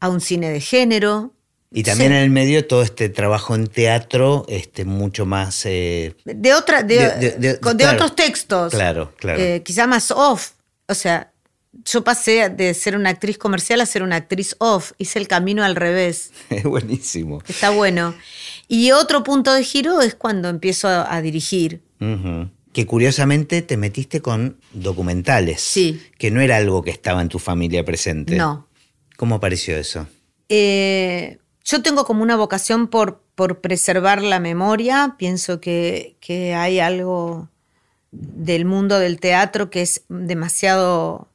a 0.00 0.08
un 0.08 0.20
cine 0.20 0.50
de 0.50 0.60
género, 0.60 1.32
y 1.72 1.84
también 1.84 2.12
en 2.12 2.18
el 2.18 2.30
medio 2.30 2.66
todo 2.66 2.82
este 2.82 3.08
trabajo 3.08 3.54
en 3.54 3.68
teatro, 3.68 4.44
este, 4.48 4.84
mucho 4.84 5.24
más... 5.24 5.64
Eh, 5.66 6.16
de, 6.24 6.52
otra, 6.54 6.82
de, 6.82 7.58
otros 7.62 8.16
textos. 8.16 8.72
Claro, 8.72 9.12
claro. 9.16 9.40
Eh, 9.40 9.62
quizá 9.64 9.86
más 9.86 10.10
off. 10.10 10.50
O 10.88 10.94
sea, 10.94 11.30
yo 11.84 12.02
pasé 12.02 12.48
de 12.48 12.74
ser 12.74 12.96
una 12.96 13.10
actriz 13.10 13.38
comercial 13.38 13.80
a 13.80 13.86
ser 13.86 14.02
una 14.02 14.16
actriz 14.16 14.56
off. 14.58 14.92
Hice 14.98 15.20
el 15.20 15.28
camino 15.28 15.62
al 15.62 15.76
revés. 15.76 16.32
Es 16.50 16.64
buenísimo. 16.64 17.40
Está 17.46 17.70
bueno. 17.70 18.16
Y 18.66 18.90
otro 18.90 19.22
punto 19.22 19.54
de 19.54 19.62
giro 19.62 20.00
es 20.00 20.16
cuando 20.16 20.48
empiezo 20.48 20.88
a, 20.88 21.20
dirigir. 21.22 21.82
Que 22.72 22.86
curiosamente 22.86 23.62
te 23.62 23.76
metiste 23.76 24.20
con 24.20 24.58
documentales. 24.72 25.60
Sí. 25.60 26.02
Que 26.18 26.32
no 26.32 26.40
era 26.40 26.56
algo 26.56 26.82
que 26.82 26.90
estaba 26.90 27.22
en 27.22 27.28
tu 27.28 27.38
familia 27.38 27.84
presente. 27.84 28.34
No. 28.34 28.68
¿Cómo 29.16 29.36
apareció 29.36 29.76
eso? 29.76 30.08
Eh, 30.48 31.38
yo 31.64 31.82
tengo 31.82 32.04
como 32.04 32.22
una 32.22 32.36
vocación 32.36 32.88
por, 32.88 33.22
por 33.34 33.60
preservar 33.60 34.22
la 34.22 34.40
memoria. 34.40 35.14
Pienso 35.18 35.60
que, 35.60 36.16
hay 36.56 36.80
algo 36.80 37.48
del 38.10 38.64
mundo 38.64 38.98
del 38.98 39.20
teatro 39.20 39.70
que 39.70 39.82
es 39.82 40.02
demasiado 40.08 41.28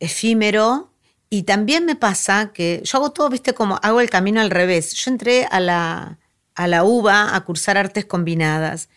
efímero. 0.00 0.90
Y 1.30 1.44
también 1.44 1.86
me 1.86 1.96
pasa 1.96 2.52
que 2.52 2.82
yo 2.84 2.98
hago 2.98 3.12
todo, 3.12 3.30
viste, 3.30 3.54
como 3.54 3.78
hago 3.82 4.00
el 4.00 4.10
camino 4.10 4.40
al 4.40 4.50
revés. 4.50 4.92
Yo 4.92 5.10
entré 5.10 5.46
a 5.50 5.60
la, 5.60 6.18
a 6.54 6.66
la 6.68 6.84
UBA 6.84 7.34
a 7.34 7.40
cursar 7.44 7.78
artes 7.78 8.04
combinadas. 8.04 8.88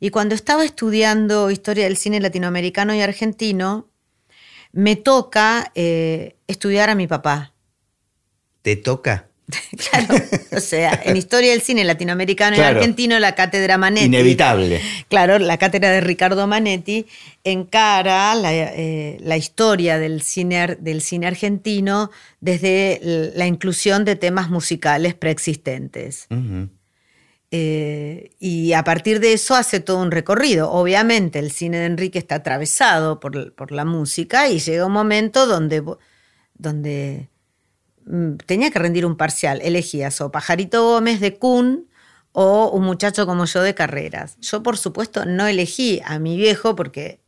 Y 0.00 0.10
cuando 0.10 0.34
estaba 0.34 0.64
estudiando 0.64 1.50
historia 1.50 1.84
del 1.84 1.96
cine 1.96 2.18
latinoamericano 2.18 2.94
y 2.94 3.00
argentino, 3.00 3.88
me 4.72 4.96
toca 4.96 5.70
eh, 5.74 6.36
estudiar 6.48 6.90
a 6.90 6.94
mi 6.94 7.06
papá. 7.06 7.52
¿Te 8.62 8.76
toca? 8.76 9.28
claro, 9.90 10.14
o 10.52 10.60
sea, 10.60 11.00
en 11.04 11.16
historia 11.16 11.50
del 11.50 11.62
cine 11.62 11.84
latinoamericano 11.84 12.56
y 12.56 12.60
argentino, 12.60 13.18
la 13.18 13.34
cátedra 13.34 13.78
Manetti. 13.78 14.06
Inevitable. 14.06 14.80
Claro, 15.08 15.38
la 15.38 15.58
cátedra 15.58 15.90
de 15.90 16.00
Ricardo 16.00 16.46
Manetti 16.46 17.06
encara 17.44 18.34
la, 18.34 18.52
eh, 18.52 19.18
historia 19.36 19.98
del 19.98 20.22
cine, 20.22 20.76
del 20.78 21.02
cine 21.02 21.26
argentino 21.26 22.10
desde 22.40 23.00
la 23.34 23.46
inclusión 23.46 24.04
de 24.04 24.16
temas 24.16 24.50
musicales 24.50 25.14
preexistentes. 25.14 26.26
Eh, 27.54 28.30
y 28.40 28.72
a 28.72 28.82
partir 28.82 29.20
de 29.20 29.34
eso 29.34 29.54
hace 29.54 29.80
todo 29.80 30.00
un 30.00 30.10
recorrido. 30.10 30.70
Obviamente 30.70 31.38
el 31.38 31.50
cine 31.50 31.78
de 31.78 31.86
Enrique 31.86 32.18
está 32.18 32.36
atravesado 32.36 33.20
por, 33.20 33.54
por 33.54 33.72
la 33.72 33.84
música 33.84 34.48
y 34.48 34.58
llega 34.58 34.86
un 34.86 34.92
momento 34.92 35.46
donde, 35.46 35.84
donde 36.54 37.28
tenía 38.46 38.70
que 38.70 38.78
rendir 38.78 39.06
un 39.06 39.16
parcial, 39.16 39.60
elegías 39.62 40.20
o 40.20 40.30
Pajarito 40.30 40.84
Gómez 40.84 41.20
de 41.20 41.36
Kun 41.38 41.88
o 42.32 42.70
un 42.70 42.84
muchacho 42.84 43.26
como 43.26 43.44
yo 43.44 43.62
de 43.62 43.74
carreras. 43.74 44.36
Yo, 44.40 44.62
por 44.62 44.78
supuesto, 44.78 45.24
no 45.24 45.46
elegí 45.46 46.00
a 46.04 46.18
mi 46.18 46.36
viejo 46.36 46.74
porque 46.74 47.20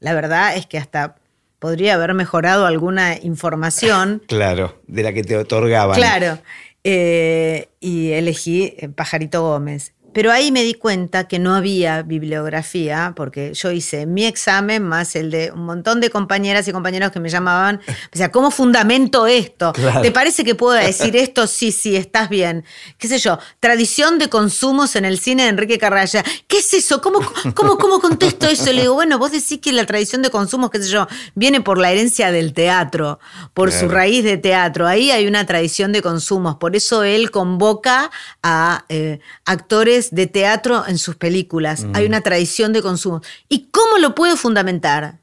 la 0.00 0.14
verdad 0.14 0.56
es 0.56 0.66
que 0.66 0.78
hasta 0.78 1.16
podría 1.58 1.94
haber 1.94 2.14
mejorado 2.14 2.66
alguna 2.66 3.16
información. 3.22 4.22
Claro, 4.28 4.80
de 4.86 5.02
la 5.02 5.12
que 5.12 5.22
te 5.22 5.36
otorgaban. 5.36 5.96
Claro, 5.96 6.38
eh, 6.82 7.68
y 7.78 8.12
elegí 8.12 8.74
eh, 8.78 8.88
Pajarito 8.88 9.42
Gómez. 9.42 9.92
Pero 10.12 10.32
ahí 10.32 10.50
me 10.50 10.62
di 10.64 10.74
cuenta 10.74 11.28
que 11.28 11.38
no 11.38 11.54
había 11.54 12.02
bibliografía, 12.02 13.12
porque 13.14 13.54
yo 13.54 13.70
hice 13.70 14.06
mi 14.06 14.24
examen 14.24 14.82
más 14.82 15.14
el 15.14 15.30
de 15.30 15.52
un 15.52 15.64
montón 15.64 16.00
de 16.00 16.10
compañeras 16.10 16.66
y 16.66 16.72
compañeros 16.72 17.12
que 17.12 17.20
me 17.20 17.28
llamaban. 17.28 17.80
O 18.12 18.16
sea, 18.16 18.32
¿cómo 18.32 18.50
fundamento 18.50 19.26
esto? 19.28 19.72
¿Te 20.02 20.10
parece 20.10 20.42
que 20.44 20.54
puedo 20.56 20.74
decir 20.74 21.14
esto? 21.16 21.46
Sí, 21.46 21.70
sí, 21.70 21.94
estás 21.94 22.28
bien. 22.28 22.64
¿Qué 22.98 23.06
sé 23.06 23.18
yo? 23.18 23.38
Tradición 23.60 24.18
de 24.18 24.28
consumos 24.28 24.96
en 24.96 25.04
el 25.04 25.18
cine 25.18 25.44
de 25.44 25.50
Enrique 25.50 25.78
Carraya. 25.78 26.24
¿Qué 26.48 26.58
es 26.58 26.74
eso? 26.74 27.00
¿Cómo, 27.00 27.20
cómo, 27.54 27.78
cómo 27.78 28.00
contesto 28.00 28.48
eso? 28.48 28.72
Le 28.72 28.82
digo, 28.82 28.94
bueno, 28.94 29.18
vos 29.18 29.30
decís 29.30 29.60
que 29.62 29.72
la 29.72 29.86
tradición 29.86 30.22
de 30.22 30.30
consumos, 30.30 30.70
qué 30.70 30.82
sé 30.82 30.88
yo, 30.88 31.06
viene 31.36 31.60
por 31.60 31.78
la 31.78 31.92
herencia 31.92 32.32
del 32.32 32.52
teatro, 32.52 33.20
por 33.54 33.70
su 33.70 33.88
raíz 33.88 34.24
de 34.24 34.38
teatro. 34.38 34.88
Ahí 34.88 35.12
hay 35.12 35.28
una 35.28 35.46
tradición 35.46 35.92
de 35.92 36.02
consumos. 36.02 36.56
Por 36.56 36.74
eso 36.74 37.04
él 37.04 37.30
convoca 37.30 38.10
a 38.42 38.84
eh, 38.88 39.20
actores 39.44 39.99
de 40.10 40.26
teatro 40.26 40.84
en 40.86 40.96
sus 40.98 41.16
películas. 41.16 41.86
Hay 41.92 42.06
una 42.06 42.22
tradición 42.22 42.72
de 42.72 42.82
consumo. 42.82 43.20
¿Y 43.48 43.68
cómo 43.70 43.98
lo 43.98 44.14
puedo 44.14 44.36
fundamentar? 44.36 45.18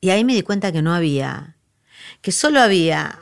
Y 0.00 0.10
ahí 0.10 0.24
me 0.24 0.34
di 0.34 0.42
cuenta 0.42 0.70
que 0.72 0.82
no 0.82 0.94
había. 0.94 1.56
Que 2.22 2.32
solo 2.32 2.60
había 2.60 3.18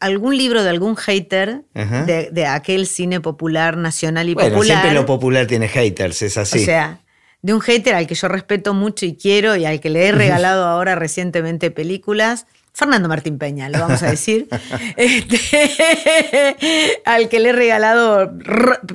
algún 0.00 0.36
libro 0.36 0.62
de 0.62 0.70
algún 0.70 0.96
hater 0.96 1.64
de, 1.74 2.46
aquel 2.46 2.86
cine 2.86 3.20
popular, 3.20 3.76
nacional 3.76 4.28
y 4.28 4.34
bueno, 4.34 4.50
popular. 4.50 4.78
Siempre 4.78 4.94
lo 4.94 5.06
popular 5.06 5.46
tiene 5.46 5.68
haters, 5.68 6.22
es 6.22 6.36
así. 6.38 6.62
O 6.62 6.64
sea, 6.64 7.00
de 7.42 7.54
un 7.54 7.60
hater 7.60 7.94
al 7.94 8.06
que 8.06 8.14
yo 8.14 8.28
respeto 8.28 8.74
mucho 8.74 9.06
y 9.06 9.16
quiero 9.16 9.54
y 9.56 9.64
al 9.64 9.80
que 9.80 9.90
le 9.90 10.06
he 10.06 10.12
regalado 10.12 10.66
ahora 10.66 10.94
recientemente 10.94 11.70
películas 11.70 12.46
Fernando 12.72 13.08
Martín 13.08 13.38
Peña, 13.38 13.68
lo 13.68 13.80
vamos 13.80 14.02
a 14.02 14.10
decir, 14.10 14.48
este, 14.96 16.56
al 17.04 17.28
que 17.28 17.40
le 17.40 17.48
he 17.50 17.52
regalado 17.52 18.32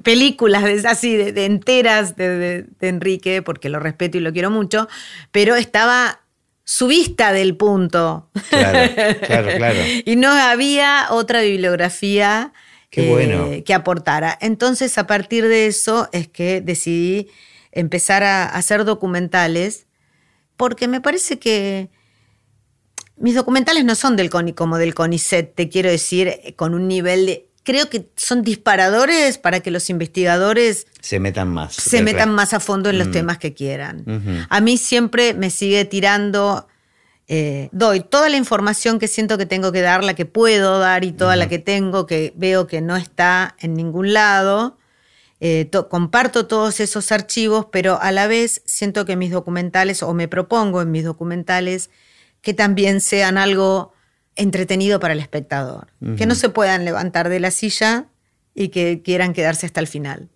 películas 0.04 0.86
así 0.86 1.16
de, 1.16 1.46
enteras 1.46 2.16
de, 2.16 2.66
Enrique, 2.82 3.42
porque 3.42 3.70
lo 3.70 3.80
respeto 3.80 4.18
y 4.18 4.22
lo 4.22 4.32
quiero 4.32 4.50
mucho, 4.50 4.88
pero 5.32 5.56
estaba 5.56 6.22
su 6.64 6.88
vista 6.88 7.34
del 7.34 7.58
punto. 7.58 8.30
Claro, 8.50 8.94
claro, 9.26 9.50
claro. 9.58 9.80
y 10.06 10.16
no 10.16 10.32
había 10.32 11.08
otra 11.10 11.42
bibliografía 11.42 12.54
eh, 12.92 13.64
que 13.66 13.74
aportara. 13.74 14.38
Entonces, 14.40 14.98
a 14.98 15.08
partir 15.08 15.48
de 15.48 15.68
eso 15.68 16.10
es 16.12 16.28
que 16.28 16.62
decidí 16.62 17.28
empezar 17.72 18.24
a 18.24 18.46
hacer 18.46 18.86
documentales, 18.86 19.88
porque 20.58 20.88
me 20.88 21.02
parece 21.02 21.40
que 21.40 21.90
mis 23.18 23.36
documentales 23.36 23.86
no 23.86 23.96
son 23.96 24.16
del 24.16 24.30
CONI 24.30 24.54
como 24.54 24.78
del 24.78 24.94
CONICET, 24.94 25.56
te 25.56 25.70
quiero 25.70 25.90
decir, 25.90 26.28
eh, 26.28 26.54
con 26.56 26.74
un 26.74 26.88
nivel 26.88 27.26
de... 27.26 27.48
Creo 27.64 27.90
que 27.90 28.10
son 28.18 28.42
disparadores 28.42 29.38
para 29.38 29.62
que 29.62 29.72
los 29.72 29.90
investigadores 29.90 30.86
se 31.00 31.22
metan 31.22 31.48
más. 31.48 31.74
Se 31.74 32.02
metan 32.02 32.30
más 32.30 32.54
a 32.54 32.60
fondo 32.60 32.90
en 32.90 32.98
los 32.98 33.08
mm. 33.08 33.12
temas 33.12 33.38
que 33.38 33.54
quieran. 33.54 34.04
A 34.50 34.60
mí 34.60 34.76
siempre 34.78 35.34
me 35.34 35.50
sigue 35.50 35.86
tirando 35.86 36.68
eh, 37.28 37.70
doy 37.72 38.02
toda 38.02 38.28
la 38.28 38.38
información 38.38 39.00
que 39.00 39.08
siento 39.08 39.38
que 39.38 39.46
tengo 39.46 39.72
que 39.72 39.82
dar, 39.82 40.04
la 40.04 40.14
que 40.14 40.26
puedo 40.26 40.80
dar 40.80 41.06
y 41.06 41.14
toda 41.14 41.36
la 41.36 41.48
que 41.48 41.58
tengo 41.58 42.06
que 42.06 42.34
veo 42.36 42.68
que 42.68 42.82
no 42.82 42.98
está 42.98 43.56
en 43.60 43.76
ningún 43.76 44.14
lado. 44.14 44.78
Eh, 45.40 45.70
comparto 45.90 46.48
todos 46.48 46.80
esos 46.80 47.12
archivos, 47.12 47.68
pero 47.72 48.00
a 48.02 48.12
la 48.12 48.28
vez 48.28 48.62
siento 48.66 49.06
que 49.06 49.16
mis 49.16 49.32
documentales, 49.32 50.04
o 50.04 50.14
me 50.14 50.28
propongo 50.28 50.82
en 50.82 50.92
mis 50.92 51.04
documentales, 51.04 51.90
que 52.44 52.54
también 52.54 53.02
sean 53.02 53.40
algo 53.40 53.94
entretenido 54.36 55.00
para 55.00 55.14
el 55.14 55.20
espectador, 55.20 55.88
que 56.18 56.26
no 56.26 56.36
se 56.36 56.50
puedan 56.50 56.86
levantar 56.86 57.30
de 57.30 57.40
la 57.40 57.50
silla 57.50 58.08
y 58.54 58.68
que 58.68 59.02
quieran 59.02 59.34
quedarse 59.34 59.66
hasta 59.66 59.80
el 59.80 59.88
final. 59.88 60.30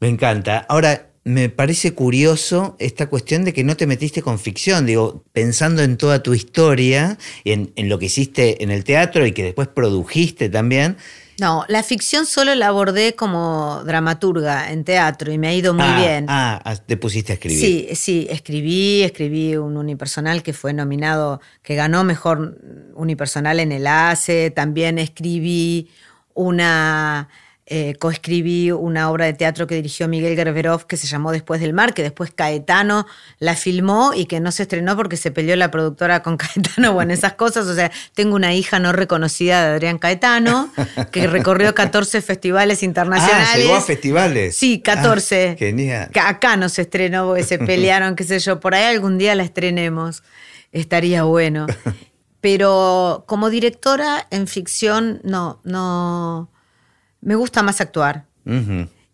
Me 0.00 0.08
encanta. 0.08 0.66
Ahora, 0.68 1.10
me 1.24 1.48
parece 1.48 1.94
curioso 1.94 2.74
esta 2.80 3.08
cuestión 3.08 3.44
de 3.44 3.52
que 3.52 3.62
no 3.62 3.76
te 3.76 3.86
metiste 3.86 4.20
con 4.20 4.38
ficción, 4.38 4.84
digo, 4.84 5.24
pensando 5.32 5.82
en 5.82 5.96
toda 5.96 6.22
tu 6.22 6.34
historia, 6.34 7.18
en, 7.44 7.72
en 7.76 7.88
lo 7.88 7.98
que 7.98 8.06
hiciste 8.06 8.62
en 8.64 8.70
el 8.70 8.82
teatro 8.82 9.26
y 9.26 9.32
que 9.32 9.44
después 9.44 9.68
produjiste 9.68 10.48
también, 10.48 10.96
no, 11.40 11.64
la 11.68 11.84
ficción 11.84 12.26
solo 12.26 12.54
la 12.56 12.66
abordé 12.66 13.14
como 13.14 13.82
dramaturga 13.84 14.72
en 14.72 14.82
teatro 14.84 15.32
y 15.32 15.38
me 15.38 15.48
ha 15.48 15.54
ido 15.54 15.72
muy 15.72 15.86
ah, 15.86 15.96
bien. 15.96 16.26
Ah, 16.28 16.60
ah, 16.64 16.76
te 16.76 16.96
pusiste 16.96 17.32
a 17.32 17.34
escribir. 17.34 17.60
Sí, 17.60 17.88
sí, 17.94 18.26
escribí, 18.28 19.02
escribí 19.02 19.56
un 19.56 19.76
unipersonal 19.76 20.42
que 20.42 20.52
fue 20.52 20.72
nominado, 20.72 21.40
que 21.62 21.76
ganó 21.76 22.02
mejor 22.02 22.58
unipersonal 22.94 23.60
en 23.60 23.70
el 23.70 23.86
ACE, 23.86 24.50
también 24.50 24.98
escribí 24.98 25.90
una 26.34 27.28
eh, 27.70 27.96
coescribí 27.98 28.70
una 28.70 29.10
obra 29.10 29.26
de 29.26 29.34
teatro 29.34 29.66
que 29.66 29.74
dirigió 29.74 30.08
Miguel 30.08 30.34
Gerberov 30.34 30.86
que 30.86 30.96
se 30.96 31.06
llamó 31.06 31.32
Después 31.32 31.60
del 31.60 31.74
Mar, 31.74 31.92
que 31.92 32.02
después 32.02 32.30
Caetano 32.34 33.06
la 33.40 33.56
filmó 33.56 34.12
y 34.14 34.24
que 34.24 34.40
no 34.40 34.52
se 34.52 34.62
estrenó 34.62 34.96
porque 34.96 35.18
se 35.18 35.30
peleó 35.30 35.54
la 35.54 35.70
productora 35.70 36.22
con 36.22 36.36
Caetano, 36.38 36.94
bueno, 36.94 37.12
esas 37.12 37.34
cosas. 37.34 37.66
O 37.66 37.74
sea, 37.74 37.92
tengo 38.14 38.36
una 38.36 38.54
hija 38.54 38.78
no 38.78 38.92
reconocida 38.92 39.68
de 39.68 39.74
Adrián 39.74 39.98
Caetano 39.98 40.72
que 41.12 41.26
recorrió 41.26 41.74
14 41.74 42.22
festivales 42.22 42.82
internacionales. 42.82 43.48
Ah, 43.52 43.58
llegó 43.58 43.74
a 43.74 43.82
festivales. 43.82 44.56
Sí, 44.56 44.80
14. 44.80 45.50
Ah, 45.50 45.56
genial. 45.58 46.10
Acá 46.24 46.56
no 46.56 46.70
se 46.70 46.82
estrenó 46.82 47.26
porque 47.26 47.42
se 47.42 47.58
pelearon, 47.58 48.16
qué 48.16 48.24
sé 48.24 48.38
yo. 48.38 48.60
Por 48.60 48.74
ahí 48.74 48.84
algún 48.84 49.18
día 49.18 49.34
la 49.34 49.42
estrenemos. 49.42 50.22
Estaría 50.72 51.24
bueno. 51.24 51.66
Pero 52.40 53.24
como 53.26 53.50
directora 53.50 54.26
en 54.30 54.46
ficción, 54.46 55.20
no, 55.22 55.60
no 55.64 56.48
me 57.20 57.34
gusta 57.34 57.62
más 57.62 57.80
actuar. 57.80 58.26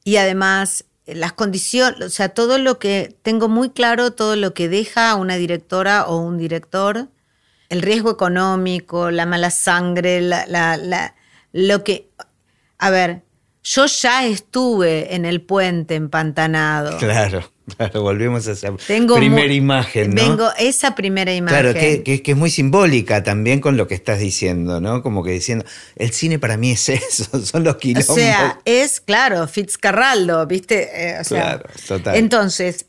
Y 0.04 0.16
además, 0.16 0.84
las 1.06 1.32
condiciones, 1.32 2.00
o 2.00 2.10
sea, 2.10 2.28
todo 2.28 2.58
lo 2.58 2.78
que 2.78 3.16
tengo 3.22 3.48
muy 3.48 3.70
claro, 3.70 4.12
todo 4.12 4.36
lo 4.36 4.54
que 4.54 4.68
deja 4.68 5.14
una 5.16 5.36
directora 5.36 6.04
o 6.06 6.18
un 6.18 6.38
director, 6.38 7.08
el 7.68 7.82
riesgo 7.82 8.10
económico, 8.10 9.10
la 9.10 9.26
mala 9.26 9.50
sangre, 9.50 10.20
la, 10.20 10.46
la, 10.46 11.14
lo 11.52 11.82
que... 11.82 12.10
A 12.78 12.90
ver, 12.90 13.22
yo 13.62 13.86
ya 13.86 14.26
estuve 14.26 15.14
en 15.14 15.24
el 15.24 15.40
puente 15.40 15.94
empantanado. 15.94 16.98
Claro. 16.98 17.50
Claro, 17.76 18.02
volvemos 18.02 18.46
a 18.46 18.52
esa 18.52 18.72
primera 18.76 19.52
imagen, 19.52 20.14
¿no? 20.14 20.22
Vengo, 20.22 20.48
esa 20.58 20.94
primera 20.94 21.34
imagen. 21.34 21.60
Claro, 21.60 21.72
que, 21.72 22.22
es 22.24 22.36
muy 22.36 22.50
simbólica 22.50 23.22
también 23.22 23.60
con 23.60 23.78
lo 23.78 23.88
que 23.88 23.94
estás 23.94 24.18
diciendo, 24.18 24.82
¿no? 24.82 25.02
Como 25.02 25.24
que 25.24 25.30
diciendo, 25.30 25.64
el 25.96 26.10
cine 26.12 26.38
para 26.38 26.58
mí 26.58 26.72
es 26.72 26.88
eso, 26.90 27.40
son 27.40 27.64
los 27.64 27.76
kilómetros. 27.76 28.16
O 28.16 28.20
sea, 28.20 28.60
es, 28.66 29.00
claro, 29.00 29.48
Fitzcarraldo, 29.48 30.46
¿viste? 30.46 30.90
Eh, 30.92 31.22
claro, 31.26 31.64
total. 31.88 32.16
Entonces, 32.16 32.86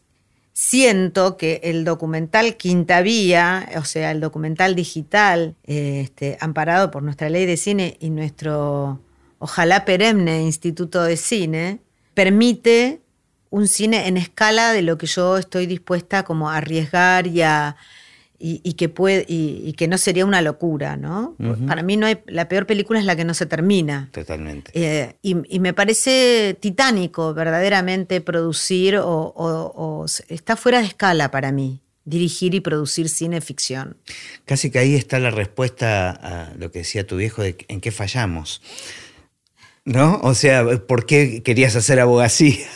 siento 0.51 1.37
que 1.37 1.61
el 1.63 1.85
documental 1.85 2.57
Quinta 2.57 3.01
Vía, 3.01 3.69
o 3.77 3.85
sea, 3.85 4.11
el 4.11 4.19
documental 4.19 4.75
digital, 4.75 5.55
este, 5.63 6.37
amparado 6.41 6.91
por 6.91 7.01
nuestra 7.01 7.29
ley 7.29 7.45
de 7.45 7.55
cine 7.55 7.95
y 8.01 8.09
nuestro, 8.09 8.99
ojalá 9.39 9.85
perenne, 9.85 10.41
Instituto 10.41 11.01
de 11.03 11.15
Cine, 11.15 11.79
permite 12.13 13.01
un 13.49 13.67
cine 13.67 14.07
en 14.07 14.17
escala 14.17 14.73
de 14.73 14.81
lo 14.81 14.97
que 14.97 15.07
yo 15.07 15.37
estoy 15.37 15.65
dispuesta 15.65 16.23
como 16.23 16.49
a 16.49 16.57
arriesgar 16.57 17.27
y 17.27 17.41
a, 17.41 17.75
y, 18.37 18.73
que 18.73 18.89
puede 18.89 19.25
y, 19.27 19.73
que 19.73 19.87
no 19.87 19.97
sería 19.97 20.25
una 20.25 20.41
locura, 20.41 20.97
¿no? 20.97 21.35
Para 21.67 21.83
mí 21.83 21.97
no 21.97 22.05
hay 22.05 22.19
la 22.27 22.47
peor 22.47 22.65
película 22.65 22.99
es 22.99 23.05
la 23.05 23.15
que 23.15 23.23
no 23.23 23.33
se 23.33 23.45
termina. 23.45 24.09
Totalmente. 24.11 24.71
Eh, 24.73 25.15
y, 25.21 25.59
me 25.59 25.73
parece 25.73 26.57
titánico 26.59 27.33
verdaderamente 27.33 28.21
producir 28.21 28.97
o, 29.01 30.05
está 30.27 30.55
fuera 30.55 30.79
de 30.79 30.87
escala 30.87 31.31
para 31.31 31.51
mí 31.51 31.81
dirigir 32.03 32.53
y 32.53 32.59
producir 32.59 33.09
cine 33.09 33.41
ficción. 33.41 33.97
Casi 34.45 34.69
que 34.69 34.77
ahí 34.77 34.93
está 34.93 35.17
la 35.17 35.31
respuesta 35.31 36.11
a 36.11 36.53
lo 36.55 36.71
que 36.71 36.79
decía 36.79 37.07
tu 37.07 37.17
viejo 37.17 37.41
de 37.41 37.57
en 37.67 37.81
qué 37.81 37.91
fallamos. 37.91 38.61
¿No? 39.85 40.19
O 40.23 40.33
sea, 40.33 40.65
¿por 40.87 41.05
qué 41.05 41.41
querías 41.43 41.75
hacer 41.75 41.99
abogacía? 41.99 42.67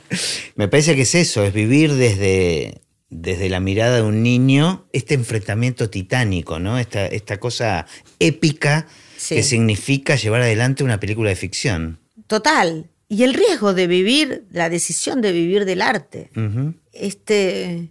Me 0.56 0.68
parece 0.68 0.94
que 0.94 1.02
es 1.02 1.14
eso, 1.14 1.42
es 1.42 1.52
vivir 1.52 1.94
desde, 1.94 2.82
desde 3.10 3.48
la 3.48 3.58
mirada 3.58 3.96
de 3.96 4.02
un 4.02 4.22
niño 4.22 4.86
este 4.92 5.14
enfrentamiento 5.14 5.90
titánico, 5.90 6.60
¿no? 6.60 6.78
Esta, 6.78 7.06
esta 7.06 7.38
cosa 7.40 7.86
épica 8.20 8.86
que 9.28 9.42
significa 9.42 10.14
llevar 10.14 10.42
adelante 10.42 10.84
una 10.84 11.00
película 11.00 11.30
de 11.30 11.36
ficción. 11.36 11.98
Total. 12.26 12.88
Y 13.08 13.22
el 13.22 13.34
riesgo 13.34 13.72
de 13.74 13.86
vivir, 13.86 14.44
la 14.50 14.68
decisión 14.68 15.22
de 15.22 15.32
vivir 15.32 15.64
del 15.64 15.82
arte. 15.82 16.30
Este 16.92 17.88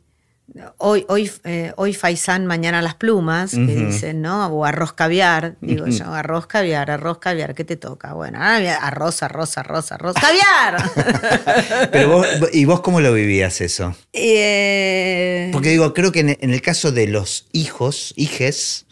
Hoy, 0.78 1.06
hoy, 1.10 1.30
eh, 1.44 1.74
hoy 1.76 1.94
Faisán, 1.94 2.46
mañana 2.46 2.82
las 2.82 2.96
plumas, 2.96 3.52
que 3.52 3.58
dicen, 3.58 4.22
¿no? 4.22 4.48
O 4.48 4.64
arroz 4.64 4.94
caviar, 4.94 5.58
digo 5.60 5.88
yo, 5.88 6.14
arroz 6.14 6.48
caviar, 6.48 6.90
arroz 6.90 7.18
caviar, 7.20 7.54
¿qué 7.54 7.66
te 7.66 7.76
toca? 7.76 8.14
Bueno, 8.14 8.40
ah, 8.42 8.56
arroz, 8.82 9.24
arroz, 9.24 9.58
arroz, 9.58 9.92
arroz, 9.92 10.16
caviar. 10.16 11.90
Pero 11.92 12.10
vos, 12.10 12.28
¿y 12.54 12.64
vos 12.64 12.80
cómo 12.80 13.02
lo 13.02 13.14
vivías 13.14 13.60
eso? 13.60 13.96
Eh, 14.14 15.50
Porque 15.52 15.70
digo, 15.70 15.94
creo 15.94 16.14
que 16.14 16.22
en, 16.22 16.54
el 16.54 16.62
caso 16.62 16.94
de 16.94 17.08
los 17.08 17.48
hijos, 17.52 18.14
hijes, 18.16 18.86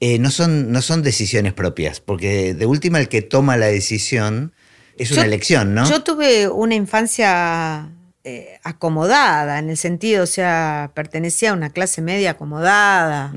eh, 0.00 0.18
no, 0.18 0.30
son, 0.30 0.72
no 0.72 0.82
son 0.82 1.02
decisiones 1.02 1.54
propias, 1.54 2.00
porque 2.00 2.52
de 2.52 2.66
última 2.66 3.00
el 3.00 3.08
que 3.08 3.22
toma 3.22 3.56
la 3.56 3.66
decisión 3.66 4.52
es 4.98 5.10
una 5.10 5.24
elección, 5.24 5.74
¿no? 5.74 5.88
Yo 5.88 6.02
tuve 6.02 6.48
una 6.48 6.74
infancia 6.74 7.90
eh, 8.24 8.60
acomodada, 8.62 9.58
en 9.58 9.68
el 9.68 9.76
sentido, 9.76 10.22
o 10.22 10.26
sea, 10.26 10.92
pertenecía 10.94 11.50
a 11.50 11.54
una 11.54 11.70
clase 11.70 12.02
media 12.02 12.30
acomodada. 12.30 13.32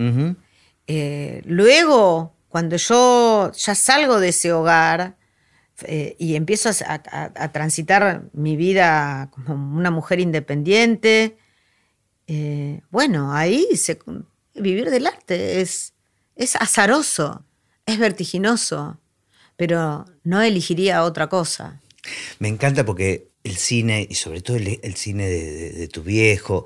Eh, 0.85 1.41
luego, 1.45 2.35
cuando 2.49 2.75
yo 2.75 3.51
ya 3.51 3.73
salgo 3.73 4.19
de 4.19 4.29
ese 4.29 4.53
hogar 4.53 5.17
eh, 5.81 6.15
y 6.19 6.35
empiezo 6.35 6.69
a, 6.69 7.51
transitar 7.51 8.25
mi 8.33 8.55
vida 8.57 9.31
como 9.31 9.75
una 9.75 9.89
mujer 9.89 10.19
independiente, 10.19 11.35
bueno, 12.91 13.33
ahí 13.33 13.67
vivir 14.53 14.91
del 14.91 15.07
arte 15.07 15.61
es, 15.61 15.93
es 16.35 16.55
azaroso, 16.55 17.43
es 17.87 17.97
vertiginoso, 17.97 18.99
pero 19.57 20.05
no 20.23 20.43
elegiría 20.43 21.03
otra 21.03 21.27
cosa. 21.27 21.81
Me 22.39 22.47
encanta 22.47 22.85
porque 22.85 23.29
el 23.45 23.57
cine, 23.57 24.07
y 24.09 24.15
sobre 24.15 24.41
todo 24.41 24.57
el, 24.57 24.95
cine 24.95 25.29
de, 25.29 25.87
tu 25.87 26.01
viejo, 26.01 26.65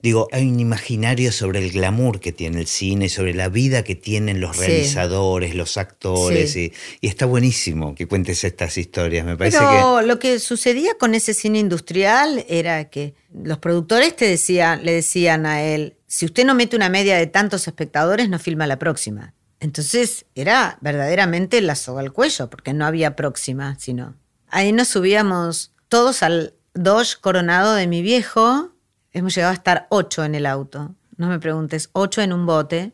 digo, 0.00 0.28
hay 0.30 0.48
un 0.48 0.60
imaginario 0.60 1.32
sobre 1.32 1.58
el 1.58 1.72
glamour 1.72 2.20
que 2.20 2.30
tiene 2.30 2.60
el 2.60 2.68
cine, 2.68 3.08
sobre 3.08 3.34
la 3.34 3.48
vida 3.48 3.82
que 3.82 3.96
tienen 3.96 4.40
los 4.40 4.56
realizadores, 4.56 5.56
los 5.56 5.76
actores, 5.76 6.54
y, 6.54 6.72
está 7.02 7.26
buenísimo 7.26 7.96
que 7.96 8.06
cuentes 8.06 8.44
estas 8.44 8.78
historias, 8.78 9.26
me 9.26 9.36
parece 9.36 9.58
Pero 9.58 10.02
lo 10.02 10.20
que 10.20 10.38
sucedía 10.38 10.94
con 10.98 11.16
ese 11.16 11.34
cine 11.34 11.58
industrial 11.58 12.44
era 12.48 12.90
que 12.90 13.14
los 13.34 13.58
productores 13.58 14.14
te 14.14 14.26
decían, 14.26 14.84
le 14.84 14.92
decían 14.92 15.46
a 15.46 15.64
él, 15.64 15.96
si 16.06 16.26
usted 16.26 16.44
no 16.44 16.54
mete 16.54 16.76
una 16.76 16.88
media 16.88 17.16
de 17.16 17.26
tantos 17.26 17.66
espectadores, 17.66 18.28
no 18.28 18.38
filma 18.38 18.68
la 18.68 18.78
próxima. 18.78 19.34
Entonces 19.58 20.26
era 20.36 20.78
verdaderamente 20.80 21.60
la 21.60 21.74
soga 21.74 22.02
al 22.02 22.12
cuello, 22.12 22.48
porque 22.48 22.72
no 22.72 22.86
había 22.86 23.16
próxima, 23.16 23.76
sino... 23.80 24.14
Ahí 24.52 24.72
nos 24.72 24.88
subíamos 24.88 25.72
todos 25.88 26.22
al 26.22 26.54
Dodge 26.74 27.20
Coronado 27.20 27.74
de 27.74 27.86
mi 27.86 28.02
viejo. 28.02 28.72
Hemos 29.12 29.34
llegado 29.34 29.52
a 29.52 29.54
estar 29.54 29.86
ocho 29.90 30.24
en 30.24 30.34
el 30.34 30.44
auto. 30.46 30.94
No 31.16 31.28
me 31.28 31.38
preguntes, 31.38 31.90
ocho 31.92 32.20
en 32.20 32.32
un 32.32 32.46
bote. 32.46 32.92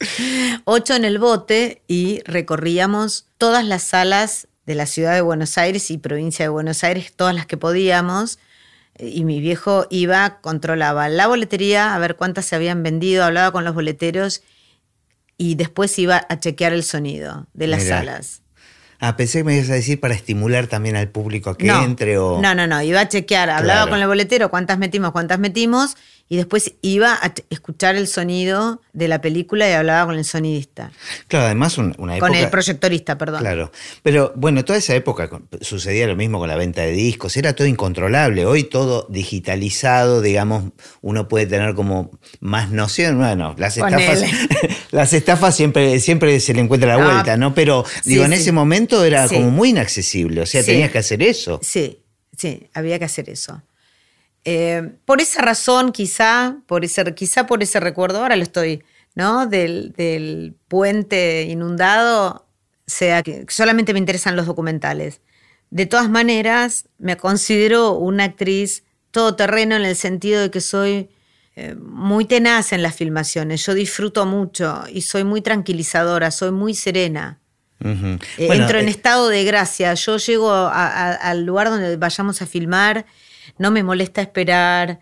ocho 0.64 0.94
en 0.94 1.04
el 1.04 1.18
bote 1.18 1.82
y 1.86 2.22
recorríamos 2.24 3.26
todas 3.38 3.64
las 3.64 3.84
salas 3.84 4.48
de 4.66 4.74
la 4.74 4.86
ciudad 4.86 5.14
de 5.14 5.20
Buenos 5.20 5.58
Aires 5.58 5.90
y 5.90 5.98
provincia 5.98 6.44
de 6.44 6.48
Buenos 6.48 6.82
Aires, 6.82 7.12
todas 7.14 7.34
las 7.34 7.46
que 7.46 7.56
podíamos. 7.56 8.38
Y 8.98 9.24
mi 9.24 9.40
viejo 9.40 9.86
iba, 9.90 10.40
controlaba 10.40 11.08
la 11.08 11.26
boletería, 11.26 11.94
a 11.94 11.98
ver 11.98 12.16
cuántas 12.16 12.46
se 12.46 12.56
habían 12.56 12.82
vendido, 12.82 13.24
hablaba 13.24 13.52
con 13.52 13.64
los 13.64 13.74
boleteros 13.74 14.42
y 15.36 15.54
después 15.54 15.98
iba 15.98 16.26
a 16.28 16.38
chequear 16.40 16.72
el 16.72 16.82
sonido 16.82 17.46
de 17.54 17.66
las 17.68 17.84
salas. 17.84 18.42
Ah, 19.00 19.16
pensé 19.16 19.38
que 19.38 19.44
me 19.44 19.56
ibas 19.56 19.70
a 19.70 19.74
decir 19.74 19.98
para 19.98 20.12
estimular 20.12 20.66
también 20.66 20.94
al 20.94 21.08
público 21.08 21.48
a 21.48 21.56
que 21.56 21.68
entre 21.68 22.18
o... 22.18 22.38
No, 22.40 22.54
no, 22.54 22.66
no, 22.66 22.82
iba 22.82 23.00
a 23.00 23.08
chequear, 23.08 23.48
hablaba 23.48 23.88
con 23.88 23.98
el 23.98 24.06
boletero 24.06 24.50
cuántas 24.50 24.78
metimos, 24.78 25.12
cuántas 25.12 25.38
metimos, 25.38 25.96
y 26.32 26.36
después 26.36 26.74
iba 26.80 27.12
a 27.12 27.34
escuchar 27.50 27.96
el 27.96 28.06
sonido 28.06 28.80
de 28.92 29.08
la 29.08 29.20
película 29.20 29.68
y 29.68 29.72
hablaba 29.72 30.06
con 30.06 30.16
el 30.16 30.24
sonidista. 30.24 30.92
Claro, 31.26 31.46
además 31.46 31.76
una 31.76 31.90
época... 31.90 32.18
Con 32.20 32.36
el 32.36 32.48
proyectorista, 32.48 33.18
perdón. 33.18 33.40
Claro, 33.40 33.72
pero 34.04 34.32
bueno, 34.36 34.64
toda 34.64 34.78
esa 34.78 34.94
época 34.94 35.28
sucedía 35.60 36.06
lo 36.06 36.14
mismo 36.14 36.38
con 36.38 36.48
la 36.48 36.54
venta 36.54 36.82
de 36.82 36.92
discos, 36.92 37.36
era 37.36 37.52
todo 37.54 37.66
incontrolable, 37.66 38.46
hoy 38.46 38.62
todo 38.62 39.08
digitalizado, 39.10 40.22
digamos, 40.22 40.70
uno 41.00 41.26
puede 41.26 41.46
tener 41.46 41.74
como 41.74 42.12
más 42.38 42.70
noción, 42.70 43.18
bueno, 43.18 43.56
las 43.58 43.76
estafas, 43.76 44.22
las 44.92 45.12
estafas 45.12 45.56
siempre, 45.56 45.98
siempre 45.98 46.38
se 46.38 46.54
le 46.54 46.60
encuentra 46.60 46.96
la 46.96 47.04
vuelta, 47.04 47.36
¿no? 47.36 47.56
Pero 47.56 47.84
digo, 48.04 48.24
en 48.24 48.34
ese 48.34 48.52
momento 48.52 49.04
era 49.04 49.26
como 49.26 49.50
muy 49.50 49.70
inaccesible, 49.70 50.42
o 50.42 50.46
sea, 50.46 50.62
tenías 50.62 50.92
que 50.92 50.98
hacer 50.98 51.24
eso. 51.24 51.58
Sí, 51.60 52.04
sí, 52.38 52.68
había 52.72 53.00
que 53.00 53.06
hacer 53.06 53.28
eso. 53.28 53.60
Eh, 54.44 54.92
por 55.04 55.20
esa 55.20 55.42
razón, 55.42 55.92
quizá 55.92 56.56
por 56.66 56.84
ese, 56.84 57.04
quizá 57.14 57.46
por 57.46 57.62
ese 57.62 57.78
recuerdo, 57.80 58.18
ahora 58.22 58.36
lo 58.36 58.42
estoy, 58.42 58.82
¿no? 59.14 59.46
Del, 59.46 60.54
puente 60.68 61.42
inundado, 61.42 62.46
sea 62.86 63.22
que 63.22 63.44
solamente 63.48 63.92
me 63.92 63.98
interesan 63.98 64.36
los 64.36 64.46
documentales. 64.46 65.20
De 65.70 65.86
todas 65.86 66.08
maneras, 66.10 66.86
me 66.98 67.16
considero 67.16 67.92
una 67.92 68.24
actriz 68.24 68.82
todoterreno 69.10 69.76
en 69.76 69.82
el 69.84 69.94
sentido 69.96 70.40
de 70.40 70.50
que 70.50 70.60
soy 70.60 71.10
eh, 71.56 71.74
muy 71.74 72.24
tenaz 72.24 72.72
en 72.72 72.82
las 72.82 72.94
filmaciones. 72.96 73.64
Yo 73.66 73.74
disfruto 73.74 74.24
mucho 74.26 74.84
y 74.92 75.02
soy 75.02 75.24
muy 75.24 75.42
tranquilizadora, 75.42 76.30
soy 76.30 76.50
muy 76.52 76.74
serena. 76.74 77.38
Ujú. 77.84 78.18
Eh, 78.38 78.46
Bueno, 78.46 78.62
Entro 78.64 78.78
en 78.78 78.88
eh, 78.88 78.90
estado 78.90 79.28
de 79.28 79.44
gracia. 79.44 79.94
Yo 79.94 80.16
llego 80.16 80.50
a- 80.50 80.70
a- 80.70 81.14
al 81.14 81.44
lugar 81.44 81.68
donde 81.70 81.96
vayamos 81.96 82.40
a 82.42 82.46
filmar, 82.46 83.04
no 83.60 83.70
me 83.70 83.82
molesta 83.84 84.20
esperar, 84.22 84.98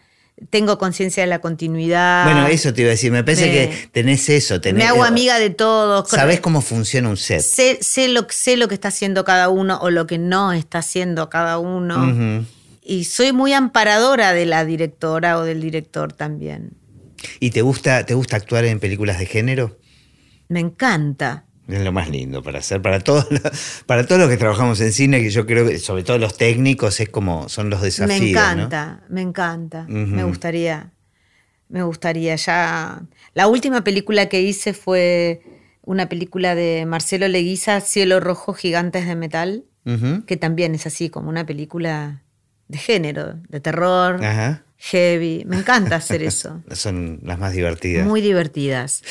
tengo 0.50 0.78
conciencia 0.78 1.22
de 1.22 1.28
la 1.28 1.40
continuidad. 1.40 2.24
Bueno, 2.24 2.46
eso 2.48 2.74
te 2.74 2.82
iba 2.82 2.88
a 2.88 2.90
decir. 2.92 3.10
Me 3.10 3.24
parece 3.24 3.46
Me- 3.46 3.52
que 3.52 3.88
tenés 3.92 4.28
eso. 4.28 4.60
Tenés, 4.60 4.84
me 4.84 4.88
hago 4.88 5.04
amiga 5.04 5.38
de 5.38 5.50
todos. 5.50 6.08
Sabés 6.08 6.40
cómo 6.40 6.60
funciona 6.60 7.08
un 7.08 7.16
set. 7.16 7.40
sé, 7.40 7.78
sé 7.80 8.08
lo, 8.08 8.26
sé 8.28 8.56
lo 8.56 8.68
que 8.68 8.74
está 8.74 8.88
haciendo 8.88 9.24
cada 9.24 9.48
uno 9.48 9.78
o 9.80 9.90
lo 9.90 10.06
que 10.06 10.18
no 10.18 10.52
está 10.52 10.78
haciendo 10.78 11.30
cada 11.30 11.58
uno. 11.58 12.44
Y 12.82 13.04
soy 13.04 13.32
muy 13.32 13.52
amparadora 13.52 14.32
de 14.32 14.46
la 14.46 14.64
directora 14.64 15.38
o 15.38 15.44
del 15.44 15.60
director 15.60 16.12
también. 16.12 16.70
¿Y 17.40 17.50
te 17.50 17.62
gusta, 17.62 18.06
te 18.06 18.14
gusta 18.14 18.36
actuar 18.36 18.64
en 18.64 18.78
películas 18.80 19.18
de 19.18 19.26
género? 19.26 19.76
Me 20.48 20.60
encanta. 20.60 21.44
Es 21.68 21.82
lo 21.82 21.92
más 21.92 22.08
lindo 22.08 22.42
para 22.42 22.60
hacer, 22.60 22.80
para 22.80 23.00
todos 23.00 23.26
los, 23.30 23.42
para 23.86 24.06
todos 24.06 24.20
los 24.22 24.30
que 24.30 24.38
trabajamos 24.38 24.80
en 24.80 24.92
cine, 24.92 25.20
que 25.20 25.30
yo 25.30 25.46
creo 25.46 25.68
que 25.68 25.78
sobre 25.78 26.02
todo 26.02 26.16
los 26.18 26.36
técnicos 26.36 26.98
es 27.00 27.10
como 27.10 27.48
son 27.50 27.68
los 27.68 27.82
desafíos. 27.82 28.20
me 28.20 28.26
¿no? 28.26 28.30
encanta, 28.30 29.02
me 29.10 29.20
encanta. 29.20 29.84
Me 29.88 30.24
gustaría, 30.24 30.92
me 31.68 31.82
gustaría 31.82 32.34
ya. 32.36 33.02
La 33.34 33.46
última 33.48 33.84
película 33.84 34.30
que 34.30 34.40
hice 34.40 34.72
fue 34.72 35.42
una 35.82 36.08
película 36.08 36.54
de 36.54 36.86
Marcelo 36.86 37.28
Leguiza, 37.28 37.80
Cielo 37.82 38.18
Rojo, 38.20 38.54
Gigantes 38.54 39.06
de 39.06 39.14
Metal, 39.16 39.64
que 40.26 40.36
también 40.36 40.74
es 40.74 40.86
así 40.86 41.08
como 41.10 41.28
una 41.28 41.46
película 41.46 42.22
de 42.68 42.78
género, 42.78 43.34
de 43.48 43.60
terror, 43.60 44.22
Ajá. 44.22 44.62
heavy. 44.76 45.44
Me 45.46 45.56
encanta 45.56 45.96
hacer 45.96 46.22
eso. 46.22 46.62
Son 46.72 47.20
las 47.22 47.38
más 47.38 47.52
divertidas. 47.52 48.06
Muy 48.06 48.20
divertidas. 48.20 49.02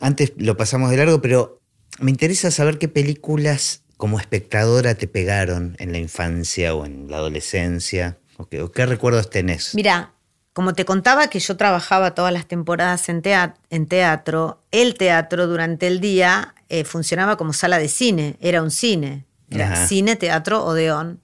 Antes 0.00 0.32
lo 0.36 0.56
pasamos 0.58 0.90
de 0.90 0.98
largo, 0.98 1.22
pero 1.22 1.62
me 2.00 2.10
interesa 2.10 2.50
saber 2.50 2.78
qué 2.78 2.88
películas 2.88 3.82
como 3.96 4.18
espectadora 4.18 4.94
te 4.96 5.06
pegaron 5.08 5.76
en 5.78 5.92
la 5.92 5.98
infancia 5.98 6.74
o 6.74 6.84
en 6.84 7.08
la 7.10 7.18
adolescencia, 7.18 8.18
o 8.36 8.46
qué, 8.48 8.60
o 8.62 8.72
qué 8.72 8.86
recuerdos 8.86 9.30
tenés. 9.30 9.74
Mira, 9.74 10.12
como 10.52 10.72
te 10.74 10.84
contaba 10.84 11.28
que 11.28 11.38
yo 11.40 11.56
trabajaba 11.56 12.14
todas 12.14 12.32
las 12.32 12.46
temporadas 12.46 13.08
en, 13.08 13.22
tea- 13.22 13.54
en 13.70 13.86
teatro, 13.86 14.60
el 14.72 14.94
teatro 14.94 15.46
durante 15.46 15.86
el 15.86 16.00
día 16.00 16.54
eh, 16.68 16.84
funcionaba 16.84 17.36
como 17.36 17.52
sala 17.52 17.78
de 17.78 17.88
cine, 17.88 18.36
era 18.40 18.62
un 18.62 18.70
cine, 18.70 19.24
era 19.50 19.72
Ajá. 19.72 19.86
cine, 19.86 20.16
teatro, 20.16 20.64
odeón. 20.64 21.20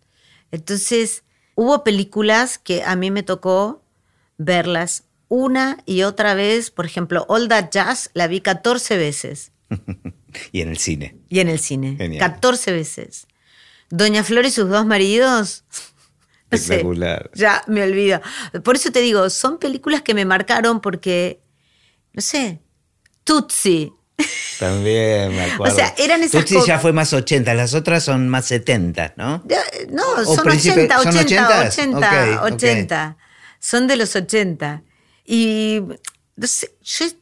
Entonces, 0.52 1.24
hubo 1.54 1.84
películas 1.84 2.58
que 2.58 2.82
a 2.84 2.94
mí 2.96 3.10
me 3.10 3.22
tocó 3.22 3.82
verlas 4.38 5.04
una 5.28 5.78
y 5.86 6.02
otra 6.02 6.34
vez, 6.34 6.70
por 6.70 6.86
ejemplo, 6.86 7.24
All 7.28 7.48
That 7.48 7.70
Jazz 7.70 8.10
la 8.14 8.26
vi 8.26 8.40
14 8.40 8.96
veces 8.96 9.52
y 10.52 10.60
en 10.60 10.68
el 10.68 10.78
cine. 10.78 11.16
y 11.28 11.40
en 11.40 11.48
el 11.48 11.58
cine, 11.58 11.96
Genial. 11.96 12.20
14 12.32 12.72
veces. 12.72 13.26
Doña 13.90 14.22
Flor 14.24 14.46
y 14.46 14.50
sus 14.50 14.68
dos 14.68 14.86
maridos, 14.86 15.64
no 16.50 16.58
sé, 16.58 16.64
Espectacular. 16.64 17.30
ya 17.34 17.62
me 17.66 17.82
olvido. 17.82 18.20
Por 18.64 18.76
eso 18.76 18.90
te 18.92 19.00
digo, 19.00 19.28
son 19.30 19.58
películas 19.58 20.02
que 20.02 20.14
me 20.14 20.24
marcaron 20.24 20.80
porque, 20.80 21.40
no 22.12 22.22
sé, 22.22 22.60
Tutsi. 23.24 23.92
También 24.58 25.30
me 25.34 25.42
acuerdo. 25.52 25.74
sea, 25.74 25.94
eran 25.98 26.22
esas 26.22 26.44
Tutsi 26.44 26.66
ya 26.66 26.78
fue 26.78 26.92
más 26.92 27.12
80, 27.12 27.54
las 27.54 27.74
otras 27.74 28.04
son 28.04 28.28
más 28.28 28.44
70, 28.46 29.14
¿no? 29.16 29.42
No, 29.90 30.02
O 30.18 30.24
son 30.36 30.44
príncipe- 30.44 30.84
80, 30.84 31.02
¿son 31.02 31.16
80, 31.16 31.64
80s? 31.64 31.68
80, 31.68 31.98
Ok, 31.98 32.38
ok. 32.46 32.52
80. 32.54 33.16
Son 33.58 33.86
de 33.86 33.96
los 33.96 34.14
80. 34.16 34.82
Y 35.24 35.80
yo, 36.36 36.46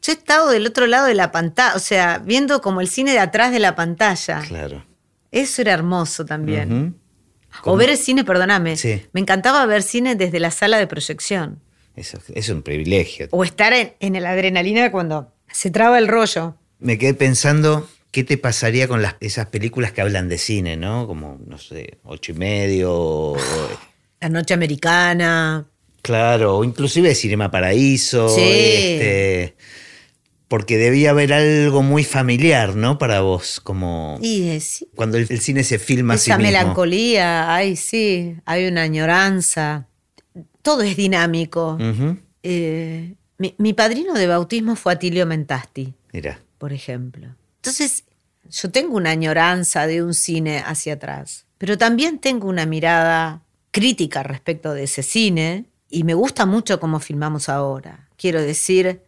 yo 0.01 0.13
he 0.13 0.15
estado 0.15 0.49
del 0.49 0.65
otro 0.67 0.87
lado 0.87 1.05
de 1.07 1.13
la 1.15 1.31
pantalla, 1.31 1.75
o 1.75 1.79
sea, 1.79 2.19
viendo 2.19 2.61
como 2.61 2.81
el 2.81 2.87
cine 2.89 3.11
de 3.11 3.19
atrás 3.19 3.51
de 3.51 3.59
la 3.59 3.75
pantalla. 3.75 4.41
Claro. 4.47 4.85
Eso 5.31 5.61
era 5.61 5.73
hermoso 5.73 6.25
también. 6.25 6.95
O 7.63 7.75
ver 7.75 7.89
el 7.89 7.97
cine, 7.97 8.23
perdóname. 8.23 8.77
Sí. 8.77 9.05
Me 9.11 9.21
encantaba 9.21 9.65
ver 9.65 9.83
cine 9.83 10.15
desde 10.15 10.39
la 10.39 10.51
sala 10.51 10.77
de 10.77 10.87
proyección. 10.87 11.59
Eso 11.95 12.17
es 12.33 12.49
un 12.49 12.61
privilegio. 12.61 13.27
O 13.31 13.43
estar 13.43 13.73
en, 13.73 13.93
en 13.99 14.21
la 14.21 14.31
adrenalina 14.31 14.91
cuando 14.91 15.33
se 15.51 15.69
traba 15.71 15.97
el 15.97 16.07
rollo. 16.07 16.55
Me 16.79 16.97
quedé 16.97 17.13
pensando 17.13 17.89
qué 18.11 18.23
te 18.23 18.37
pasaría 18.37 18.87
con 18.87 19.01
las, 19.01 19.15
esas 19.19 19.47
películas 19.47 19.91
que 19.91 20.01
hablan 20.01 20.29
de 20.29 20.37
cine, 20.37 20.77
¿no? 20.77 21.07
Como, 21.07 21.39
no 21.45 21.57
sé, 21.57 21.97
ocho 22.03 22.31
y 22.31 22.35
medio, 22.35 22.91
o- 22.93 23.37
La 24.21 24.29
noche 24.29 24.53
americana. 24.53 25.65
Claro, 26.01 26.63
inclusive 26.63 27.13
Cinema 27.15 27.51
Paraíso, 27.51 28.29
Sí. 28.29 28.41
este, 28.41 29.55
porque 30.47 30.77
debía 30.77 31.11
haber 31.11 31.31
algo 31.33 31.83
muy 31.83 32.03
familiar, 32.03 32.75
¿no? 32.75 32.97
Para 32.97 33.21
vos, 33.21 33.59
como 33.59 34.17
Y 34.21 34.57
cuando 34.95 35.17
el, 35.17 35.27
el 35.29 35.39
cine 35.41 35.63
se 35.63 35.77
filma 35.79 36.17
sí 36.17 36.31
esa 36.31 36.39
melancolía, 36.39 37.53
ay, 37.53 37.75
sí, 37.75 38.35
hay 38.45 38.67
una 38.67 38.81
añoranza. 38.81 39.87
Todo 40.61 40.81
es 40.81 40.97
dinámico. 40.97 41.77
Eh, 42.43 43.13
mi, 43.37 43.53
mi 43.57 43.73
padrino 43.73 44.13
de 44.13 44.27
bautismo 44.27 44.75
fue 44.75 44.93
Atilio 44.93 45.25
Mentasti, 45.25 45.93
Mira, 46.13 46.39
por 46.57 46.73
ejemplo. 46.73 47.27
Entonces, 47.57 48.03
yo 48.49 48.71
tengo 48.71 48.95
una 48.95 49.11
añoranza 49.11 49.85
de 49.85 50.01
un 50.03 50.13
cine 50.13 50.63
hacia 50.65 50.93
atrás, 50.93 51.45
pero 51.59 51.77
también 51.77 52.17
tengo 52.17 52.47
una 52.47 52.65
mirada 52.65 53.43
crítica 53.71 54.23
respecto 54.23 54.73
de 54.73 54.83
ese 54.83 55.03
cine 55.03 55.65
y 55.89 56.03
me 56.03 56.13
gusta 56.13 56.45
mucho 56.45 56.79
cómo 56.79 56.99
filmamos 56.99 57.49
ahora. 57.49 58.09
Quiero 58.17 58.41
decir, 58.41 59.01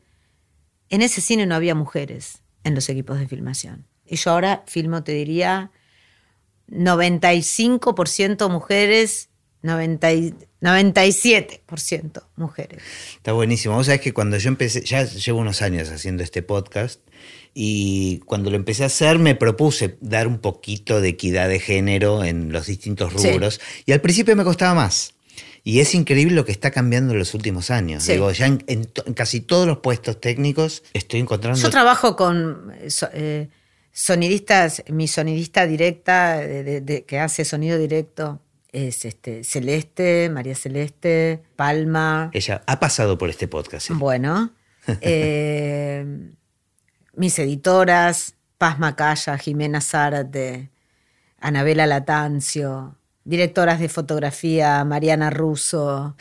en 0.90 1.02
ese 1.02 1.22
cine 1.22 1.46
no 1.46 1.56
había 1.56 1.76
mujeres 1.76 2.42
en 2.64 2.76
los 2.76 2.90
equipos 2.90 3.20
de 3.20 3.28
filmación. 3.28 3.86
Y 4.06 4.16
yo 4.18 4.32
ahora 4.32 4.64
filmo, 4.68 5.04
te 5.04 5.12
diría, 5.14 5.72
95% 6.70 8.50
mujeres, 8.50 9.30
90 9.62 10.14
y- 10.14 10.34
97% 10.62 12.24
mujeres. 12.36 12.82
está 13.16 13.34
buenísimo. 13.34 13.76
Vos 13.76 13.86
sabés 13.88 14.02
que 14.02 14.14
cuando 14.14 14.38
yo 14.38 14.50
empecé, 14.50 14.84
ya 14.84 15.04
llevo 15.04 15.40
unos 15.40 15.62
años 15.62 15.90
haciendo 15.90 16.24
este 16.24 16.42
podcast, 16.44 17.02
y 17.54 18.20
cuando 18.26 18.50
lo 18.50 18.56
empecé 18.56 18.84
a 18.84 18.88
hacer 18.88 19.20
me 19.20 19.36
propuse 19.36 19.98
dar 20.02 20.28
un 20.28 20.40
poquito 20.40 21.02
de 21.02 21.10
equidad 21.10 21.50
de 21.50 21.60
género 21.60 22.24
en 22.24 22.52
los 22.54 22.68
distintos 22.68 23.12
Sí. 23.18 23.32
rubros, 23.32 23.60
y 23.86 23.92
al 23.92 24.02
principio 24.02 24.36
me 24.36 24.44
costaba 24.44 24.74
más. 24.74 25.14
Y 25.64 25.80
es 25.80 25.94
increíble 25.94 26.34
lo 26.36 26.44
que 26.46 26.52
está 26.52 26.72
cambiando 26.72 27.14
en 27.14 27.20
los 27.20 27.34
últimos 27.34 27.70
años. 27.70 28.04
Sí. 28.04 28.14
Digo, 28.14 28.32
ya 28.32 28.48
en, 28.48 28.64
en 28.68 28.86
to- 28.86 29.04
en 29.06 29.14
casi 29.14 29.42
todos 29.42 29.68
los 29.68 29.78
puestos 29.78 30.20
técnicos 30.20 30.84
estoy 30.94 31.20
encontrando. 31.20 31.60
Yo 31.60 31.70
trabajo 31.70 32.16
con 32.16 32.74
eh, 32.80 32.90
so- 32.90 33.10
eh, 33.14 33.48
sonidistas, 33.92 34.84
mi 34.90 35.08
sonidista 35.08 35.68
directa 35.68 36.38
de- 36.40 36.64
de- 36.64 36.82
de- 36.82 37.04
que 37.06 37.20
hace 37.20 37.46
sonido 37.46 37.78
directo 37.78 38.42
es 38.72 39.06
este, 39.06 39.44
Celeste, 39.44 40.30
María 40.34 40.56
Celeste, 40.56 41.44
Palma. 41.56 42.32
Ella 42.34 42.64
ha 42.66 42.80
pasado 42.80 43.18
por 43.18 43.30
este 43.30 43.48
podcast. 43.48 43.88
sí. 43.88 43.94
Bueno, 43.94 44.54
eh, 45.02 46.06
mis 47.16 47.38
editoras, 47.38 48.36
Paz 48.58 48.80
Macaya, 48.80 49.38
Jimena 49.38 49.82
Zárate, 49.82 50.70
Anabela 51.40 51.86
Latancio, 51.86 52.96
directoras 53.26 53.80
de 53.80 53.90
fotografía, 53.90 54.84
Mariana 54.86 55.30
Russo. 55.30 56.16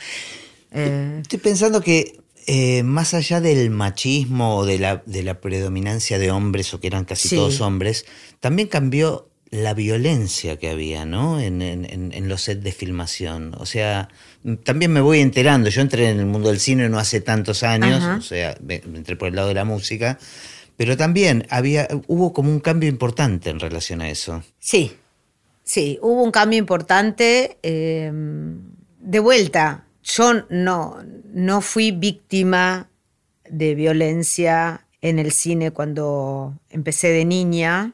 eh, 0.71 1.19
Estoy 1.21 1.39
pensando 1.39 1.81
que 1.81 2.19
eh, 2.47 2.83
más 2.83 3.13
allá 3.13 3.39
del 3.41 3.69
machismo 3.69 4.57
o 4.57 4.65
de 4.65 4.79
la, 4.79 5.03
de 5.05 5.23
la 5.23 5.39
predominancia 5.39 6.17
de 6.17 6.31
hombres, 6.31 6.73
o 6.73 6.79
que 6.79 6.87
eran 6.87 7.05
casi 7.05 7.29
Sí. 7.29 7.35
todos 7.35 7.61
hombres, 7.61 8.05
también 8.39 8.67
cambió 8.67 9.27
la 9.51 9.73
violencia 9.73 10.57
que 10.57 10.69
había, 10.69 11.05
¿no? 11.05 11.39
En, 11.39 11.61
en- 11.61 11.85
en- 11.85 12.11
en 12.13 12.29
los 12.29 12.41
sets 12.43 12.63
de 12.63 12.71
filmación. 12.71 13.53
O 13.57 13.65
sea, 13.65 14.07
también 14.63 14.91
me 14.93 15.01
voy 15.01 15.19
enterando. 15.19 15.69
Yo 15.69 15.81
entré 15.81 16.09
en 16.09 16.19
el 16.19 16.25
mundo 16.25 16.49
del 16.49 16.59
cine 16.59 16.87
no 16.89 16.97
hace 16.99 17.19
tantos 17.19 17.61
años, 17.63 18.01
Ajá. 18.01 18.15
o 18.15 18.21
sea, 18.21 18.55
me 18.65 18.75
entré 18.75 19.15
por 19.17 19.27
el 19.27 19.35
lado 19.35 19.49
de 19.49 19.53
la 19.55 19.65
música. 19.65 20.17
Pero 20.77 20.95
también 20.97 21.45
había, 21.49 21.87
hubo 22.07 22.31
como 22.33 22.49
un 22.49 22.59
cambio 22.61 22.89
importante 22.89 23.49
en 23.49 23.59
relación 23.59 24.01
a 24.01 24.09
eso. 24.09 24.41
Sí, 24.57 24.93
sí, 25.63 25.99
hubo 26.01 26.23
un 26.23 26.31
cambio 26.31 26.59
importante. 26.59 27.57
eh, 27.63 28.11
de 28.99 29.19
vuelta, 29.19 29.85
yo 30.03 30.33
no, 30.49 30.97
no 31.33 31.61
fui 31.61 31.91
víctima 31.91 32.89
de 33.49 33.73
violencia 33.75 34.85
en 35.01 35.17
el 35.17 35.31
cine 35.31 35.71
cuando 35.71 36.53
empecé 36.69 37.09
de 37.09 37.25
niña, 37.25 37.93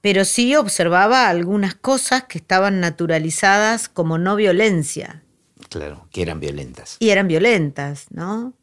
pero 0.00 0.24
sí 0.24 0.54
observaba 0.54 1.28
algunas 1.28 1.74
cosas 1.74 2.24
que 2.24 2.38
estaban 2.38 2.78
naturalizadas 2.80 3.88
como 3.88 4.18
no 4.18 4.36
violencia 4.36 5.22
Claro, 5.68 6.06
que 6.12 6.22
eran 6.22 6.38
violentas. 6.40 6.96
y 7.00 7.10
eran 7.10 7.26
violentas, 7.28 8.06
¿no? 8.10 8.54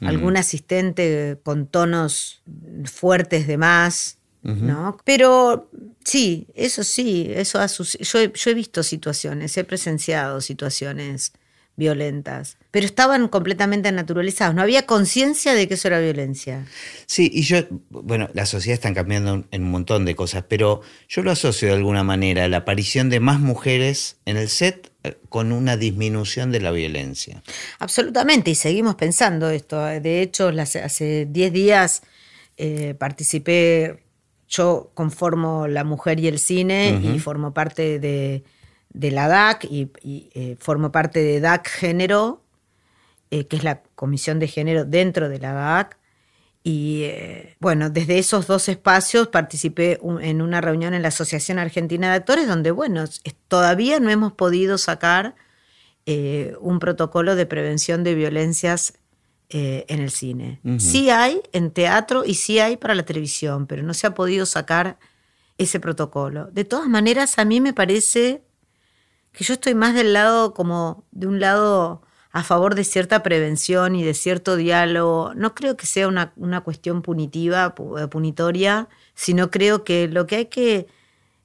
Ujú. 0.00 0.08
Algún 0.08 0.36
asistente 0.36 1.38
con 1.44 1.66
tonos 1.66 2.42
fuertes 2.84 3.46
de 3.46 3.58
más, 3.58 4.18
¿no? 4.42 4.98
Pero 5.04 5.70
sí, 6.04 6.48
eso 6.54 6.82
sí, 6.82 7.30
eso 7.30 7.60
ha 7.60 7.66
yo, 7.66 8.18
he, 8.18 8.32
yo 8.34 8.50
he 8.50 8.54
visto 8.54 8.82
situaciones, 8.82 9.56
he 9.56 9.64
presenciado 9.64 10.40
situaciones 10.40 11.32
violentas, 11.76 12.58
pero 12.70 12.84
estaban 12.84 13.28
completamente 13.28 13.90
naturalizados, 13.92 14.54
no 14.54 14.62
había 14.62 14.84
conciencia 14.84 15.54
de 15.54 15.66
que 15.68 15.74
eso 15.74 15.88
era 15.88 16.00
violencia. 16.00 16.66
Sí, 17.06 17.30
y 17.32 17.42
yo, 17.42 17.58
bueno, 17.88 18.28
la 18.34 18.44
sociedad 18.44 18.74
está 18.74 18.92
cambiando 18.92 19.44
en 19.50 19.62
un 19.62 19.70
montón 19.70 20.04
de 20.04 20.14
cosas, 20.14 20.44
pero 20.48 20.82
yo 21.08 21.22
lo 21.22 21.30
asocio 21.30 21.68
de 21.68 21.74
alguna 21.74 22.04
manera, 22.04 22.46
la 22.48 22.58
aparición 22.58 23.08
de 23.08 23.20
más 23.20 23.40
mujeres 23.40 24.16
en 24.26 24.36
el 24.36 24.48
set 24.48 24.92
eh, 25.02 25.16
con 25.30 25.50
una 25.52 25.76
disminución 25.76 26.52
de 26.52 26.60
la 26.60 26.72
violencia. 26.72 27.42
Absolutamente, 27.78 28.50
y 28.50 28.54
seguimos 28.54 28.96
pensando 28.96 29.48
esto. 29.48 29.80
De 29.82 30.20
hecho, 30.20 30.48
hace 30.48 31.26
10 31.26 31.52
días 31.52 32.02
eh, 32.58 32.94
participé, 32.98 34.02
yo 34.52 34.90
conformo 34.94 35.66
La 35.66 35.82
Mujer 35.82 36.20
y 36.20 36.28
el 36.28 36.38
Cine 36.38 37.00
y 37.02 37.18
formo 37.18 37.52
parte 37.52 37.98
de 37.98 38.44
de 38.92 39.10
la 39.10 39.28
DAC 39.28 39.64
y, 39.64 39.90
eh, 40.34 40.56
formo 40.58 40.92
parte 40.92 41.22
de 41.22 41.40
DAC 41.40 41.68
Género, 41.68 42.42
eh, 43.30 43.46
que 43.46 43.56
es 43.56 43.64
la 43.64 43.82
comisión 43.94 44.38
de 44.38 44.48
género 44.48 44.84
dentro 44.84 45.28
de 45.28 45.38
la 45.38 45.52
DAC. 45.52 45.98
Y 46.64 47.02
eh, 47.04 47.56
bueno, 47.58 47.90
desde 47.90 48.18
esos 48.18 48.46
dos 48.46 48.68
espacios 48.68 49.28
participé 49.28 49.98
en 50.20 50.42
una 50.42 50.60
reunión 50.60 50.94
en 50.94 51.02
la 51.02 51.08
Asociación 51.08 51.58
Argentina 51.58 52.10
de 52.10 52.16
Actores, 52.16 52.46
donde, 52.46 52.70
bueno, 52.70 53.04
todavía 53.48 53.98
no 53.98 54.10
hemos 54.10 54.32
podido 54.32 54.78
sacar 54.78 55.34
un 56.60 56.80
protocolo 56.80 57.36
de 57.36 57.46
prevención 57.46 58.02
de 58.02 58.16
violencias 58.16 58.94
en 59.52 60.00
el 60.00 60.10
cine. 60.10 60.60
Sí 60.78 61.10
hay 61.10 61.40
en 61.52 61.70
teatro 61.70 62.24
y 62.24 62.34
sí 62.34 62.58
hay 62.58 62.76
para 62.76 62.94
la 62.94 63.04
televisión, 63.04 63.66
pero 63.66 63.82
no 63.82 63.94
se 63.94 64.06
ha 64.06 64.14
podido 64.14 64.46
sacar 64.46 64.98
ese 65.58 65.80
protocolo. 65.80 66.48
De 66.52 66.64
todas 66.64 66.88
maneras, 66.88 67.38
a 67.38 67.44
mí 67.44 67.60
me 67.60 67.72
parece 67.72 68.42
que 69.32 69.44
yo 69.44 69.54
estoy 69.54 69.74
más 69.74 69.94
del 69.94 70.12
lado 70.12 70.54
como 70.54 71.04
de 71.10 71.26
un 71.26 71.40
lado 71.40 72.02
a 72.32 72.42
favor 72.42 72.74
de 72.74 72.84
cierta 72.84 73.22
prevención 73.22 73.94
y 73.94 74.02
de 74.02 74.14
cierto 74.14 74.56
diálogo. 74.56 75.32
No 75.34 75.54
creo 75.54 75.76
que 75.76 75.86
sea 75.86 76.08
una, 76.08 76.32
una 76.36 76.62
cuestión 76.62 77.02
punitiva, 77.02 77.74
eh, 77.98 78.06
punitoria, 78.08 78.88
sino 79.14 79.50
creo 79.50 79.84
que 79.84 80.08
lo 80.08 80.26
que 80.26 80.36
hay 80.36 80.46
que 80.46 80.86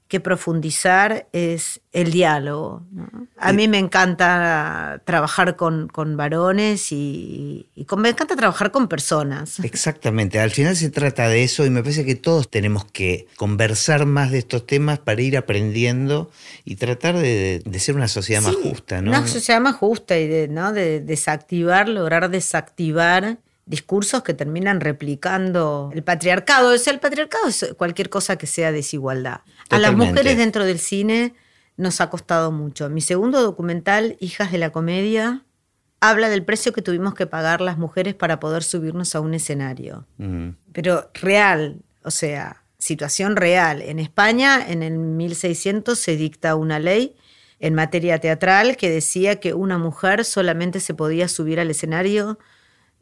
que 0.08 0.20
profundizar 0.20 1.28
es 1.32 1.80
el 1.92 2.10
diálogo. 2.10 2.82
A 3.36 3.52
mí 3.52 3.68
me 3.68 3.78
encanta 3.78 5.02
trabajar 5.04 5.56
con, 5.56 5.90
varones 6.16 6.92
y, 6.92 7.68
me 7.96 8.08
encanta 8.08 8.34
trabajar 8.34 8.70
con 8.70 8.88
personas. 8.88 9.60
Exactamente, 9.60 10.40
al 10.40 10.50
final 10.50 10.76
se 10.76 10.88
trata 10.88 11.28
de 11.28 11.44
eso 11.44 11.66
y 11.66 11.70
me 11.70 11.82
parece 11.82 12.06
que 12.06 12.14
todos 12.14 12.50
tenemos 12.50 12.86
que 12.86 13.26
conversar 13.36 14.06
más 14.06 14.30
de 14.30 14.38
estos 14.38 14.66
temas 14.66 14.98
para 14.98 15.20
ir 15.20 15.36
aprendiendo 15.36 16.30
y 16.64 16.76
tratar 16.76 17.18
de, 17.18 17.62
ser 17.78 17.94
una 17.94 18.08
sociedad 18.08 18.40
más 18.40 18.56
justa. 18.56 19.02
¿no? 19.02 19.10
Una 19.10 19.26
sociedad 19.26 19.60
más 19.60 19.76
justa 19.76 20.18
y 20.18 20.26
de, 20.26 20.48
¿no? 20.48 20.72
de 20.72 21.00
desactivar, 21.00 21.88
lograr 21.88 22.30
desactivar 22.30 23.38
discursos 23.68 24.22
que 24.22 24.34
terminan 24.34 24.80
replicando 24.80 25.90
el 25.94 26.02
patriarcado. 26.02 26.72
Es 26.72 26.86
el 26.88 26.98
patriarcado 26.98 27.48
es 27.48 27.74
cualquier 27.76 28.08
cosa 28.08 28.36
que 28.36 28.46
sea 28.46 28.72
desigualdad. 28.72 29.40
A 29.70 29.78
las 29.78 29.94
mujeres 29.94 30.36
dentro 30.36 30.64
del 30.64 30.78
cine 30.78 31.34
nos 31.76 32.00
ha 32.00 32.10
costado 32.10 32.50
mucho. 32.50 32.88
Mi 32.88 33.00
segundo 33.00 33.42
documental, 33.42 34.16
Hijas 34.20 34.50
de 34.52 34.58
la 34.58 34.70
Comedia, 34.70 35.44
habla 36.00 36.28
del 36.28 36.44
precio 36.44 36.72
que 36.72 36.82
tuvimos 36.82 37.14
que 37.14 37.26
pagar 37.26 37.60
las 37.60 37.78
mujeres 37.78 38.14
para 38.14 38.40
poder 38.40 38.62
subirnos 38.62 39.14
a 39.14 39.20
un 39.20 39.34
escenario. 39.34 40.06
Pero 40.72 41.10
real, 41.14 41.82
o 42.02 42.10
sea, 42.10 42.64
situación 42.78 43.36
real. 43.36 43.82
En 43.82 43.98
España, 43.98 44.64
en 44.68 44.82
el 44.82 44.98
1600 44.98 45.98
se 45.98 46.16
dicta 46.16 46.54
una 46.54 46.78
ley 46.78 47.16
en 47.60 47.74
materia 47.74 48.18
teatral 48.18 48.76
que 48.76 48.88
decía 48.88 49.40
que 49.40 49.54
una 49.54 49.78
mujer 49.78 50.24
solamente 50.24 50.80
se 50.80 50.94
podía 50.94 51.28
subir 51.28 51.58
al 51.58 51.70
escenario 51.70 52.38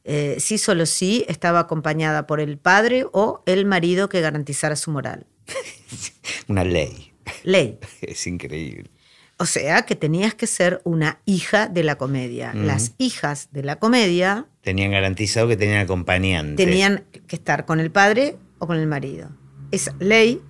eh, 0.08 0.36
sí 0.38 0.56
solo 0.56 0.86
sí 0.86 1.24
estaba 1.26 1.58
acompañada 1.58 2.28
por 2.28 2.38
el 2.38 2.58
padre 2.58 3.06
o 3.10 3.42
el 3.44 3.66
marido 3.66 4.08
que 4.08 4.20
garantizara 4.20 4.76
su 4.76 4.92
moral. 4.92 5.26
una 6.48 6.64
ley. 6.64 7.12
Ley. 7.44 7.78
Es 8.00 8.26
increíble. 8.26 8.90
O 9.38 9.44
sea 9.44 9.82
que 9.82 9.96
tenías 9.96 10.34
que 10.34 10.46
ser 10.46 10.80
una 10.84 11.20
hija 11.26 11.68
de 11.68 11.84
la 11.84 11.96
comedia. 11.96 12.54
Las 12.54 12.94
hijas 12.96 13.48
de 13.52 13.62
la 13.62 13.76
comedia... 13.76 14.46
Tenían 14.62 14.90
garantizado 14.92 15.46
que 15.46 15.58
tenían 15.58 15.80
acompañante. 15.80 16.64
Tenían 16.64 17.04
que 17.26 17.36
estar 17.36 17.66
con 17.66 17.78
el 17.78 17.90
padre 17.90 18.38
o 18.58 18.66
con 18.66 18.78
el 18.78 18.86
marido. 18.86 19.28
Esa 19.72 19.94
ley 19.98 20.40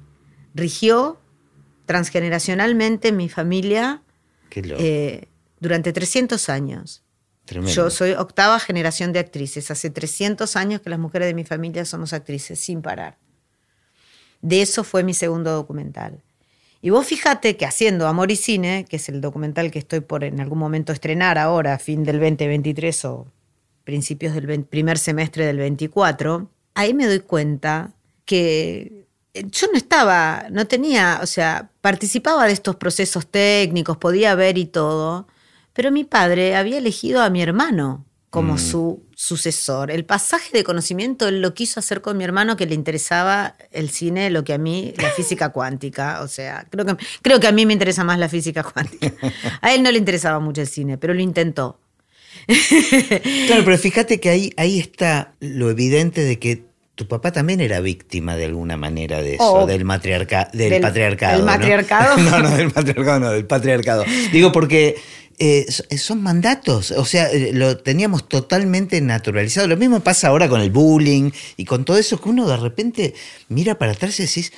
rigió 0.55 1.21
transgeneracionalmente 1.85 3.11
mi 3.11 3.29
familia 3.29 4.03
eh, 4.55 5.29
durante 5.59 5.93
300 5.93 6.49
años. 6.49 7.03
Yo 7.47 7.91
soy 7.91 8.13
octava 8.13 8.59
generación 8.61 9.13
de 9.13 9.19
actrices. 9.19 9.71
Hace 9.71 9.91
300 9.91 10.55
años 10.57 10.81
que 10.81 10.91
las 10.91 10.99
mujeres 10.99 11.27
de 11.27 11.35
mi 11.35 11.45
familia 11.45 11.85
somos 11.85 12.13
actrices, 12.13 12.59
sin 12.61 12.83
parar. 12.83 13.19
De 14.47 14.63
eso 14.63 14.85
fue 14.85 15.03
mi 15.03 15.13
segundo 15.13 15.51
documental. 15.51 16.23
Y 16.81 16.91
vos 16.91 17.05
fíjate 17.05 17.57
que 17.57 17.67
haciendo 17.67 18.07
Amor 18.07 18.31
y 18.31 18.37
Cine, 18.37 18.87
que 18.89 18.95
es 18.95 19.09
el 19.09 19.21
documental 19.21 19.73
que 19.73 19.81
estoy 19.81 19.99
por 19.99 20.23
en 20.23 20.39
algún 20.39 20.61
momento 20.61 20.93
estrenar 20.93 21.37
ahora, 21.37 21.81
fin 21.81 22.05
del 22.05 22.21
2023 22.21 23.07
o 23.07 23.27
principios 23.83 24.37
del 24.37 24.63
primer 24.63 24.99
semestre 24.99 25.47
del 25.47 25.57
24, 25.57 26.49
ahí 26.75 26.95
me 26.95 27.09
doy 27.09 27.19
cuenta 27.19 27.93
que 28.25 29.09
yo 29.35 29.67
no 29.73 29.77
estaba, 29.77 30.47
no 30.53 30.69
tenía, 30.69 31.19
o 31.21 31.27
sea, 31.27 31.73
participaba 31.81 32.47
de 32.47 32.53
estos 32.53 32.77
procesos 32.77 33.27
técnicos, 33.27 33.97
podía 33.97 34.37
ver 34.37 34.59
y 34.59 34.67
todo, 34.67 35.27
pero 35.73 35.91
mi 35.91 36.05
padre 36.05 36.55
había 36.55 36.79
elegido 36.79 37.21
a 37.21 37.31
mi 37.31 37.43
hermano 37.43 38.05
como 38.37 38.57
mm. 38.57 38.59
su 38.59 39.03
sucesor. 39.15 39.91
El 39.91 40.05
pasaje 40.05 40.51
de 40.53 40.63
conocimiento 40.63 41.27
él 41.27 41.41
lo 41.41 41.55
quiso 41.55 41.81
hacer 41.81 42.03
con 42.03 42.19
mi 42.19 42.25
hermano 42.25 42.55
que 42.55 42.67
le 42.67 42.75
interesaba 42.75 43.57
el 43.73 43.89
cine, 43.89 44.29
lo 44.29 44.45
que 44.45 44.53
a 44.53 44.59
mí 44.59 44.93
la 44.99 45.09
física 45.09 45.49
cuántica. 45.53 46.21
O 46.21 46.29
sea, 46.29 46.67
creo 46.69 46.85
que, 46.85 46.97
creo 47.23 47.41
que 47.41 47.47
a 47.47 47.53
mí 47.53 47.65
me 47.65 47.73
interesa 47.73 48.05
más 48.05 48.19
la 48.19 48.29
física 48.29 48.63
cuántica. 48.63 49.15
A 49.63 49.73
él 49.73 49.83
no 49.83 49.91
le 49.91 49.97
interesaba 49.97 50.39
mucho 50.39 50.61
el 50.61 50.67
cine, 50.67 50.99
pero 50.99 51.15
lo 51.15 51.23
intentó. 51.23 51.81
Claro, 53.47 53.65
pero 53.65 53.79
fíjate 53.79 54.21
que 54.21 54.29
ahí, 54.29 54.53
ahí 54.59 54.81
está 54.81 55.33
lo 55.41 55.71
evidente 55.71 56.21
de 56.21 56.39
que 56.39 56.66
tu 56.97 57.07
papá 57.07 57.31
también 57.31 57.61
era 57.61 57.81
víctima 57.81 58.37
de 58.37 58.47
alguna 58.47 58.79
manera 58.79 59.21
de 59.23 59.35
eso, 59.35 59.53
oh. 59.53 59.67
del, 59.67 59.85
matriarca 59.85 60.49
del, 60.53 60.81
patriarcado. 60.81 61.37
¿Del 61.37 61.45
matriarcado? 61.45 62.17
no, 62.23 62.41
no, 62.41 62.51
del 62.51 62.73
matriarcado, 62.75 63.21
no, 63.21 63.31
del 63.31 63.47
patriarcado. 63.47 64.05
Digo, 64.33 64.51
porque 64.51 64.97
eh, 65.39 65.67
eh, 65.91 65.99
son 65.99 66.23
mandatos, 66.23 66.93
o 66.93 67.05
sea, 67.05 67.31
eh, 67.31 67.53
lo 67.53 67.77
teníamos 67.77 68.27
totalmente 68.27 68.99
naturalizado. 69.03 69.69
Lo 69.69 69.77
mismo 69.77 70.01
pasa 70.01 70.29
ahora 70.29 70.49
con 70.49 70.63
el 70.63 70.71
bullying 70.71 71.31
y 71.59 71.67
con 71.67 71.85
todo 71.85 71.99
eso 71.99 72.19
que 72.19 72.31
uno 72.31 72.49
de 72.49 72.57
repente 72.57 73.15
mira 73.51 73.77
para 73.77 73.93
atrás 73.93 74.19
y 74.19 74.23
decís, 74.23 74.55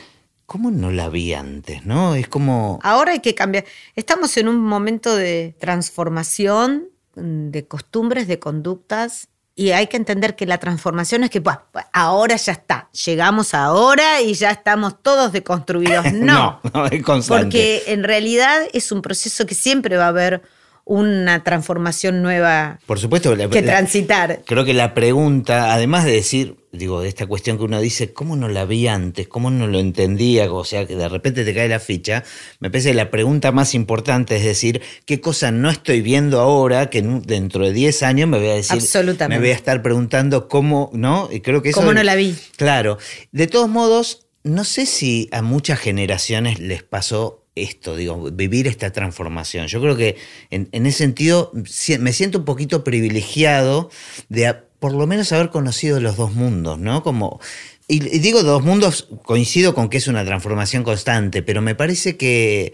¿cómo 0.47 0.71
no 0.71 0.93
la 0.93 1.09
vi 1.09 1.35
antes? 1.35 1.85
¿No? 1.85 2.15
Es 2.15 2.29
como... 2.29 2.79
Ahora 2.85 3.13
hay 3.13 3.21
que 3.21 3.35
cambiar. 3.35 3.65
Estamos 3.97 4.37
en 4.37 4.47
un 4.47 4.61
momento 4.61 5.17
de 5.17 5.57
transformación 5.59 6.85
de 7.17 7.67
costumbres, 7.67 8.29
de 8.29 8.39
conductas. 8.39 9.27
Y 9.59 9.73
hay 9.73 9.89
que 9.89 9.97
entender 9.97 10.37
que 10.37 10.47
la 10.47 10.59
transformación 10.59 11.25
es 11.25 11.31
que 11.31 11.41
pues, 11.41 11.57
ahora 11.93 12.37
ya 12.37 12.53
está, 12.53 12.89
llegamos 13.05 13.55
ahora 13.55 14.23
y 14.23 14.35
ya 14.35 14.53
estamos 14.53 15.03
todos 15.03 15.33
deconstruidos. 15.33 16.07
No, 16.13 16.61
no, 16.73 16.87
es 16.87 17.03
constante. 17.03 17.45
porque 17.45 17.83
en 17.89 18.05
realidad 18.05 18.63
es 18.73 18.93
un 18.93 19.03
proceso 19.03 19.47
que 19.47 19.57
siempre 19.57 19.97
va 19.97 20.05
a 20.05 20.09
haber 20.09 20.43
una 20.89 21.45
transformación 21.45 22.23
nueva 22.23 22.81
Por 22.87 22.99
supuesto, 22.99 23.37
que 23.51 23.63
transitar. 23.63 24.41
Creo 24.47 24.65
que 24.65 24.73
la 24.73 24.95
pregunta, 24.95 25.75
además 25.75 26.07
de 26.07 26.13
decir, 26.13 26.57
digo, 26.73 27.03
de 27.03 27.09
esta 27.09 27.27
cuestión 27.27 27.59
que 27.59 27.65
uno 27.65 27.79
dice, 27.79 28.15
¿cómo 28.15 28.37
no 28.37 28.49
la 28.49 28.65
vi 28.65 28.89
antes? 28.89 29.29
¿Cómo 29.29 29.51
no 29.51 29.67
lo 29.67 29.81
entendía? 29.81 30.51
O 30.51 30.65
sea, 30.65 30.87
que 30.87 30.97
de 30.97 31.07
repente 31.11 31.45
te 31.45 31.55
cae 31.55 31.69
la 31.69 31.79
ficha. 31.79 32.25
Me 32.59 32.71
parece 32.71 32.91
que 32.91 32.95
la 32.95 33.11
pregunta 33.11 33.53
más 33.53 33.75
importante 33.75 34.37
es 34.37 34.45
decir, 34.45 34.81
¿qué 35.05 35.21
cosa 35.21 35.51
no 35.53 35.69
estoy 35.69 36.01
viendo 36.01 36.41
ahora 36.41 36.89
que 36.89 37.03
dentro 37.03 37.67
de 37.67 37.75
10 37.75 38.03
años 38.05 38.29
me 38.31 38.39
voy 38.39 38.49
a 38.49 38.55
decir, 38.55 38.83
me 39.29 39.39
voy 39.39 39.51
a 39.51 39.55
estar 39.55 39.83
preguntando 39.83 40.49
cómo, 40.49 40.91
¿no? 40.95 41.29
Y 41.31 41.41
creo 41.41 41.61
que 41.61 41.69
eso... 41.69 41.81
¿Cómo 41.81 41.93
no 41.93 42.03
la 42.03 42.15
vi? 42.15 42.35
Claro. 42.57 42.97
De 43.31 43.47
todos 43.47 43.69
modos, 43.69 44.27
no 44.43 44.65
sé 44.65 44.87
si 44.87 45.29
a 45.33 45.43
muchas 45.43 45.79
generaciones 45.79 46.61
les 46.61 46.83
pasó 46.83 47.45
esto, 47.63 47.97
digo, 47.97 48.31
vivir 48.31 48.67
esta 48.67 48.93
transformación. 48.93 49.67
Yo 49.67 49.81
creo 49.81 49.97
que 49.97 50.17
en, 50.51 50.69
ese 50.73 50.99
sentido 50.99 51.53
me 52.01 52.13
siento 52.13 52.39
un 52.39 52.45
poquito 52.45 52.85
privilegiado 52.85 53.91
de 54.29 54.55
por 54.79 54.93
lo 54.93 55.07
menos 55.07 55.33
haber 55.33 55.51
conocido 55.51 56.01
los 56.01 56.17
dos 56.17 56.33
mundos, 56.33 56.79
¿no? 56.79 57.03
Como, 57.03 57.41
y, 57.89 58.01
digo 58.01 58.43
dos 58.43 58.63
mundos, 58.63 59.09
coincido 59.25 59.75
con 59.75 59.89
que 59.89 59.97
es 59.97 60.07
una 60.07 60.25
transformación 60.25 60.85
constante, 60.85 61.43
pero 61.43 61.61
me 61.63 61.75
parece 61.75 62.17
que, 62.17 62.73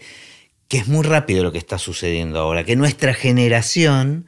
que 0.67 0.77
es 0.77 0.87
muy 0.87 1.03
rápido 1.03 1.43
lo 1.43 1.51
que 1.51 1.57
está 1.57 1.77
sucediendo 1.77 2.39
ahora, 2.39 2.63
que 2.63 2.75
nuestra 2.75 3.13
generación 3.13 4.25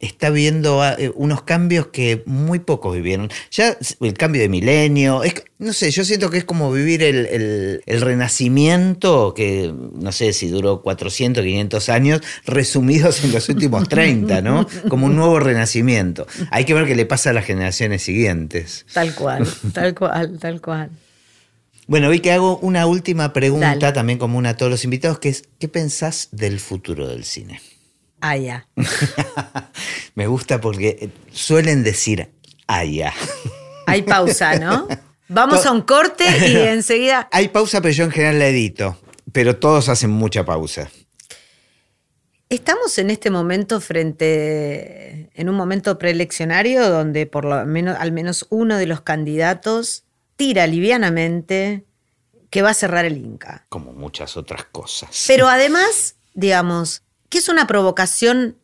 está 0.00 0.30
viendo 0.30 0.82
ah, 0.82 0.96
eh, 0.98 1.12
unos 1.14 1.42
cambios 1.42 1.88
que 1.88 2.22
muy 2.26 2.58
pocos 2.58 2.94
vivieron. 2.94 3.30
Ya 3.50 3.76
el 4.00 4.14
cambio 4.14 4.40
de 4.40 4.48
milenio, 4.48 5.22
es, 5.22 5.34
no 5.58 5.72
sé, 5.72 5.90
yo 5.90 6.04
siento 6.04 6.30
que 6.30 6.38
es 6.38 6.44
como 6.44 6.72
vivir 6.72 7.02
el, 7.02 7.82
renacimiento, 7.86 9.34
que 9.34 9.72
no 9.94 10.10
sé 10.10 10.32
si 10.32 10.48
duró 10.48 10.82
400, 10.82 11.44
500 11.44 11.88
años, 11.90 12.20
resumidos 12.46 13.22
en 13.24 13.32
los 13.32 13.48
últimos 13.48 13.88
30, 13.88 14.40
¿no? 14.40 14.66
Como 14.88 15.06
un 15.06 15.16
nuevo 15.16 15.38
renacimiento. 15.38 16.26
Hay 16.50 16.64
que 16.64 16.74
ver 16.74 16.86
qué 16.86 16.96
le 16.96 17.06
pasa 17.06 17.30
a 17.30 17.32
las 17.32 17.44
generaciones 17.44 18.02
siguientes. 18.02 18.86
Tal 18.92 19.14
cual, 19.14 19.46
tal 19.72 19.94
cual, 19.94 20.38
tal 20.38 20.60
cual. 20.60 20.90
Bueno, 21.86 22.08
vi 22.08 22.20
que 22.20 22.30
hago 22.30 22.56
una 22.58 22.86
última 22.86 23.32
pregunta, 23.32 23.92
también 23.92 24.18
común 24.18 24.46
a 24.46 24.56
todos 24.56 24.70
los 24.70 24.84
invitados, 24.84 25.18
que 25.18 25.28
es, 25.28 25.42
¿qué 25.58 25.66
pensás 25.66 26.28
del 26.30 26.60
futuro 26.60 27.08
del 27.08 27.24
cine? 27.24 27.60
Ah, 28.20 28.36
ya. 28.36 28.66
Me 30.14 30.26
gusta 30.26 30.60
porque 30.60 31.10
suelen 31.32 31.82
decir, 31.82 32.30
ah, 32.66 32.84
ya. 32.84 33.12
Hay 33.86 34.02
pausa, 34.02 34.58
¿no? 34.58 34.86
Vamos 35.28 35.64
a 35.64 35.72
un 35.72 35.82
corte 35.82 36.24
y 36.48 36.56
enseguida... 36.68 37.28
Hay 37.30 37.48
pausa, 37.48 37.80
pero 37.80 37.94
yo 37.94 38.04
en 38.04 38.10
general 38.10 38.38
la 38.40 38.48
edito, 38.48 38.98
pero 39.32 39.56
todos 39.56 39.88
hacen 39.88 40.10
mucha 40.10 40.44
pausa. 40.44 40.90
Estamos 42.48 42.98
en 42.98 43.10
este 43.10 43.30
momento 43.30 43.80
frente, 43.80 45.30
en 45.34 45.48
un 45.48 45.54
momento 45.54 45.98
preeleccionario 45.98 46.90
donde 46.90 47.26
por 47.26 47.44
lo 47.44 47.64
menos, 47.64 47.96
al 47.96 48.10
menos 48.10 48.48
uno 48.50 48.76
de 48.76 48.86
los 48.86 49.02
candidatos 49.02 50.02
tira 50.34 50.66
livianamente 50.66 51.84
que 52.50 52.62
va 52.62 52.70
a 52.70 52.74
cerrar 52.74 53.04
el 53.04 53.16
Inca. 53.16 53.66
Como 53.68 53.92
muchas 53.92 54.36
otras 54.36 54.64
cosas. 54.64 55.26
Pero 55.28 55.48
además, 55.48 56.16
digamos, 56.34 57.04
que 57.30 57.38
es 57.38 57.48
una 57.48 57.66
provocación 57.66 58.56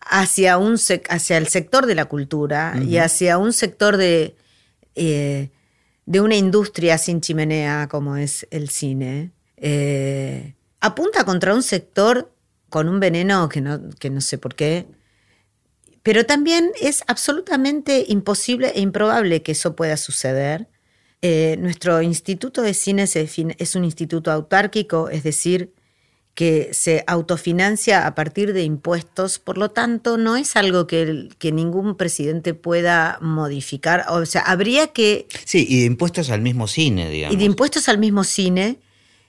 hacia, 0.00 0.56
un 0.56 0.76
hacia 1.08 1.36
el 1.36 1.48
sector 1.48 1.84
de 1.84 1.94
la 1.94 2.06
cultura 2.06 2.74
y 2.88 2.98
hacia 2.98 3.38
un 3.38 3.52
sector 3.52 3.96
de, 3.96 4.36
eh, 4.94 5.50
de 6.06 6.20
una 6.20 6.36
industria 6.36 6.96
sin 6.96 7.20
chimenea 7.20 7.88
como 7.88 8.16
es 8.16 8.46
el 8.50 8.70
cine. 8.70 9.32
Eh, 9.56 10.54
apunta 10.80 11.24
contra 11.24 11.54
un 11.54 11.62
sector 11.62 12.32
con 12.68 12.88
un 12.88 13.00
veneno 13.00 13.48
que 13.48 13.60
no, 13.60 13.80
que 13.98 14.10
no 14.10 14.20
sé 14.20 14.38
por 14.38 14.54
qué, 14.54 14.86
pero 16.02 16.24
también 16.24 16.70
es 16.80 17.02
absolutamente 17.06 18.04
imposible 18.08 18.72
e 18.74 18.80
improbable 18.80 19.42
que 19.42 19.52
eso 19.52 19.74
pueda 19.74 19.96
suceder. 19.96 20.68
Eh, 21.22 21.56
nuestro 21.58 22.02
instituto 22.02 22.60
de 22.60 22.74
cine 22.74 23.06
es 23.06 23.74
un 23.74 23.84
instituto 23.84 24.30
autárquico, 24.30 25.08
es 25.08 25.22
decir, 25.22 25.72
que 26.34 26.70
se 26.72 27.04
autofinancia 27.06 28.06
a 28.06 28.14
partir 28.14 28.52
de 28.52 28.64
impuestos, 28.64 29.38
por 29.38 29.56
lo 29.56 29.70
tanto 29.70 30.16
no 30.16 30.36
es 30.36 30.56
algo 30.56 30.86
que, 30.86 31.28
que, 31.38 31.52
ningún 31.52 31.96
presidente 31.96 32.54
pueda 32.54 33.18
modificar, 33.20 34.04
o 34.08 34.26
sea, 34.26 34.42
habría 34.42 34.88
que... 34.88 35.28
Sí, 35.44 35.64
y 35.68 35.80
de 35.80 35.86
impuestos 35.86 36.30
al 36.30 36.40
mismo 36.40 36.66
cine, 36.66 37.08
digamos. 37.08 37.34
Y 37.34 37.38
de 37.38 37.44
impuestos 37.44 37.88
al 37.88 37.98
mismo 37.98 38.24
cine, 38.24 38.78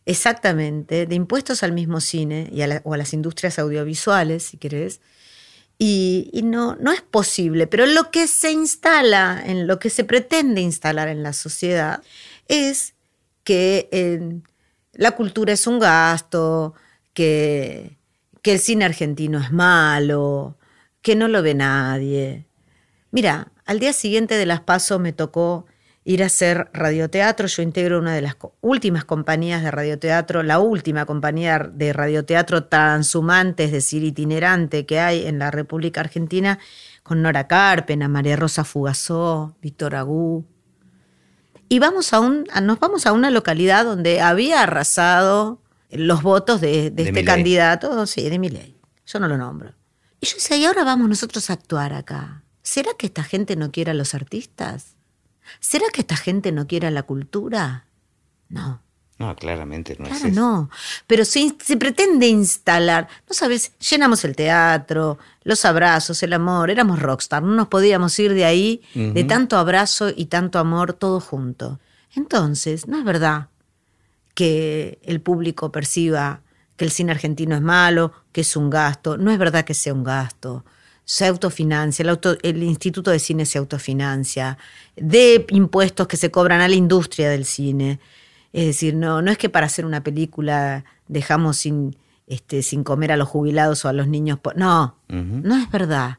exactamente, 0.06 1.06
de 1.06 1.16
impuestos 1.16 1.62
al 1.62 1.74
mismo 1.74 2.02
cine 2.02 2.50
y 2.52 2.62
o 2.84 2.94
a 2.94 2.98
las 2.98 3.14
industrias 3.14 3.60
audiovisuales, 3.60 4.44
si 4.44 4.58
querés, 4.58 5.00
y, 5.78 6.32
no, 6.44 6.76
no 6.78 6.92
es 6.92 7.02
posible, 7.02 7.68
pero 7.68 7.86
lo 7.86 8.10
que 8.10 8.28
se 8.28 8.52
instala, 8.52 9.44
en 9.46 9.68
lo 9.68 9.78
que 9.78 9.90
se 9.90 10.06
pretende 10.06 10.62
instalar 10.62 11.10
en 11.10 11.22
la 11.22 11.34
sociedad, 11.34 12.02
es 12.48 12.94
que 13.44 13.90
eh, 13.92 14.40
la 14.94 15.12
cultura 15.12 15.52
es 15.52 15.68
un 15.68 15.80
gasto, 15.80 16.74
que, 17.16 17.98
que 18.44 18.54
el 18.54 18.60
cine 18.60 18.86
argentino 18.86 19.40
es 19.40 19.52
malo, 19.52 20.60
que 21.02 21.16
no 21.16 21.28
lo 21.28 21.42
ve 21.42 21.56
nadie. 21.56 22.46
Mira, 23.10 23.52
al 23.66 23.80
día 23.80 23.94
siguiente 23.94 24.38
de 24.38 24.46
las 24.46 24.62
pasos 24.62 25.00
me 25.00 25.14
tocó 25.14 25.66
ir 26.04 26.22
a 26.22 26.28
hacer 26.28 26.70
radioteatro. 26.72 27.48
Yo 27.48 27.64
integro 27.64 27.98
una 27.98 28.14
de 28.14 28.22
las 28.22 28.38
últimas 28.62 29.04
compañías 29.06 29.64
de 29.64 29.72
radioteatro, 29.72 30.44
la 30.44 30.60
última 30.60 31.06
compañía 31.06 31.60
de 31.60 31.92
radioteatro 31.92 32.66
transhumante, 32.66 33.66
es 33.66 33.72
decir, 33.72 34.04
itinerante 34.04 34.86
que 34.86 35.00
hay 35.00 35.26
en 35.26 35.40
la 35.40 35.50
República 35.50 36.02
Argentina, 36.02 36.60
con 37.02 37.22
Nora 37.22 37.48
Carpena, 37.48 38.08
María 38.08 38.36
Rosa 38.36 38.64
Fugazó, 38.64 39.56
Víctor 39.62 39.96
Agú. 39.96 40.46
Y 41.68 41.80
vamos 41.80 42.14
a 42.14 42.20
un, 42.20 42.46
nos 42.62 42.80
vamos 42.80 43.08
a 43.08 43.12
una 43.12 43.32
localidad 43.32 43.86
donde 43.86 44.22
había 44.22 44.62
arrasado 44.62 45.60
los 45.92 46.22
votos 46.24 46.62
de, 46.62 46.94
este 46.96 47.24
candidato, 47.24 48.06
sí, 48.06 48.30
de 48.30 48.38
ley. 48.38 48.78
Yo 49.06 49.20
no 49.20 49.28
lo 49.28 49.38
nombro. 49.38 49.74
Y 50.20 50.28
yo 50.28 50.36
decía, 50.36 50.58
y 50.58 50.66
ahora 50.66 50.84
vamos 50.84 51.08
nosotros 51.10 51.50
a 51.50 51.54
actuar 51.54 51.94
acá. 51.94 52.44
¿Será 52.64 52.92
que 52.98 53.08
esta 53.08 53.24
gente 53.24 53.56
no 53.56 53.72
quiere 53.72 53.92
a 53.92 53.94
los 53.94 54.16
artistas? 54.16 54.96
¿Será 55.60 55.86
que 55.94 56.02
esta 56.02 56.18
gente 56.18 56.52
no 56.52 56.66
quiere 56.68 56.90
la 56.92 57.04
cultura? 57.04 57.86
No. 58.50 58.82
No, 59.18 59.34
claramente 59.36 59.96
no 59.98 60.08
es 60.08 60.18
eso. 60.18 60.28
no. 60.30 60.70
Pero 61.08 61.24
se, 61.24 61.56
se, 61.64 61.78
pretende 61.78 62.28
instalar, 62.28 63.08
no 63.30 63.34
sabes, 63.34 63.72
llenamos 63.78 64.26
el 64.26 64.36
teatro, 64.36 65.20
los 65.44 65.64
abrazos, 65.64 66.22
el 66.24 66.34
amor, 66.34 66.70
éramos 66.70 67.00
rockstar, 67.00 67.42
no 67.42 67.54
nos 67.54 67.70
podíamos 67.70 68.18
ir 68.20 68.34
de 68.34 68.44
ahí, 68.44 68.82
de 68.94 69.24
tanto 69.24 69.58
abrazo 69.58 70.10
y 70.14 70.26
tanto 70.26 70.60
amor, 70.60 70.92
todo 70.92 71.22
junto. 71.22 71.80
Entonces, 72.14 72.88
no 72.88 72.98
es 72.98 73.06
verdad 73.06 73.48
que 74.36 75.00
el 75.02 75.22
público 75.22 75.72
perciba 75.72 76.42
que 76.78 76.86
el 76.86 76.92
cine 76.92 77.12
argentino 77.12 77.56
es 77.56 77.62
malo, 77.62 78.12
que 78.32 78.42
es 78.42 78.56
un 78.56 78.70
gasto, 78.70 79.18
no 79.18 79.32
es 79.32 79.40
verdad 79.40 79.66
que 79.66 79.74
sea 79.74 79.94
un 79.94 80.04
gasto 80.04 80.64
se 81.06 81.28
autofinancia, 81.28 82.04
el, 82.04 82.40
el, 82.42 82.64
Instituto 82.64 83.12
de 83.12 83.20
Cine 83.20 83.46
se 83.46 83.60
autofinancia, 83.60 84.58
de 84.96 85.46
impuestos 85.50 86.08
que 86.08 86.18
se 86.18 86.32
cobran 86.32 86.62
a 86.62 86.68
la 86.68 86.76
industria 86.76 87.30
del 87.30 87.46
cine. 87.46 88.00
Es 88.52 88.66
decir, 88.66 88.96
no, 88.96 89.22
no 89.22 89.32
es 89.32 89.38
que 89.38 89.50
para 89.50 89.68
hacer 89.68 89.86
una 89.86 90.04
película 90.04 90.84
dejamos 91.08 91.58
sin, 91.58 91.96
este, 92.26 92.64
sin 92.64 92.84
comer 92.84 93.12
a 93.12 93.18
los 93.18 93.28
jubilados 93.28 93.86
o 93.86 93.88
a 93.88 93.94
los 93.94 94.08
niños. 94.08 94.40
No, 94.56 94.98
no 95.08 95.58
es 95.58 95.70
verdad. 95.70 96.18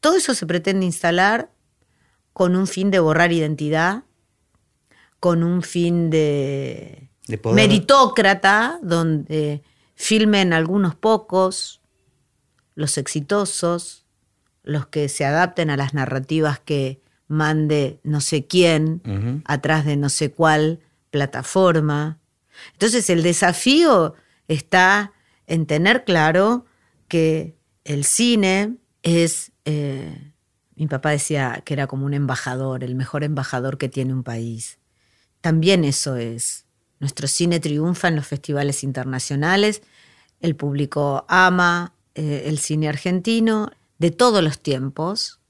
Todo 0.00 0.16
eso 0.16 0.34
se 0.34 0.46
pretende 0.46 0.84
instalar 0.84 1.50
con 2.34 2.56
un 2.56 2.66
fin 2.66 2.90
de 2.90 2.98
borrar 2.98 3.32
identidad, 3.32 4.04
con 5.18 5.42
un 5.42 5.62
fin 5.62 6.10
de, 6.10 7.09
meritócrata, 7.52 8.78
donde 8.82 9.62
filmen 9.94 10.52
algunos 10.52 10.94
pocos, 10.94 11.80
los 12.74 12.98
exitosos, 12.98 14.06
los 14.62 14.86
que 14.86 15.08
se 15.08 15.24
adapten 15.24 15.70
a 15.70 15.76
las 15.76 15.94
narrativas 15.94 16.58
que 16.60 17.00
mande 17.28 18.00
no 18.02 18.20
sé 18.20 18.46
quién 18.46 19.42
atrás 19.44 19.84
de 19.84 19.96
no 19.96 20.08
sé 20.08 20.32
cuál 20.32 20.80
plataforma. 21.10 22.18
Entonces 22.72 23.08
el 23.10 23.22
desafío 23.22 24.14
está 24.48 25.12
en 25.46 25.66
tener 25.66 26.04
claro 26.04 26.66
que 27.08 27.56
el 27.84 28.04
cine 28.04 28.76
es, 29.02 29.52
eh, 29.64 30.32
mi 30.76 30.86
papá 30.86 31.10
decía 31.10 31.62
que 31.64 31.74
era 31.74 31.86
como 31.86 32.06
un 32.06 32.14
embajador, 32.14 32.84
el 32.84 32.94
mejor 32.94 33.24
embajador 33.24 33.78
que 33.78 33.88
tiene 33.88 34.12
un 34.12 34.22
país. 34.22 34.78
También 35.40 35.84
eso 35.84 36.16
es. 36.16 36.66
Nuestro 37.00 37.26
cine 37.26 37.58
triunfa 37.58 38.08
en 38.08 38.16
los 38.16 38.26
festivales 38.26 38.84
internacionales, 38.84 39.82
el 40.40 40.54
público 40.54 41.24
ama 41.28 41.94
eh, 42.14 42.44
el 42.46 42.58
cine 42.58 42.88
argentino, 42.88 43.70
de 43.98 44.10
todos 44.10 44.42
los 44.42 44.60
tiempos. 44.60 45.40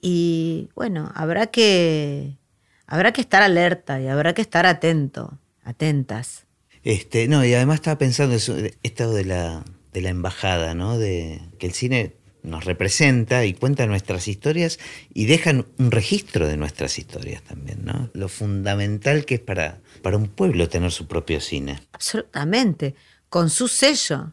Y 0.00 0.70
bueno, 0.74 1.10
habrá 1.14 1.48
que, 1.48 2.38
habrá 2.86 3.12
que 3.12 3.20
estar 3.20 3.42
alerta 3.42 4.00
y 4.00 4.08
habrá 4.08 4.34
que 4.34 4.42
estar 4.42 4.66
atento, 4.66 5.38
atentas. 5.62 6.46
Este, 6.82 7.28
no, 7.28 7.44
y 7.44 7.52
además 7.54 7.76
estaba 7.76 7.98
pensando 7.98 8.34
eso, 8.34 8.56
esto 8.82 9.12
de 9.12 9.24
la, 9.24 9.64
de 9.92 10.00
la 10.00 10.08
embajada, 10.08 10.74
¿no? 10.74 10.98
De 10.98 11.42
que 11.58 11.66
el 11.66 11.72
cine 11.72 12.16
nos 12.42 12.64
representa 12.64 13.44
y 13.44 13.54
cuenta 13.54 13.86
nuestras 13.86 14.28
historias 14.28 14.78
y 15.12 15.26
dejan 15.26 15.66
un 15.78 15.90
registro 15.90 16.46
de 16.46 16.56
nuestras 16.56 16.98
historias 16.98 17.42
también, 17.42 17.84
¿no? 17.84 18.10
Lo 18.14 18.28
fundamental 18.28 19.24
que 19.24 19.36
es 19.36 19.40
para, 19.40 19.80
para 20.02 20.16
un 20.16 20.28
pueblo 20.28 20.68
tener 20.68 20.92
su 20.92 21.06
propio 21.06 21.40
cine. 21.40 21.80
Absolutamente, 21.92 22.94
con 23.28 23.50
su 23.50 23.68
sello. 23.68 24.32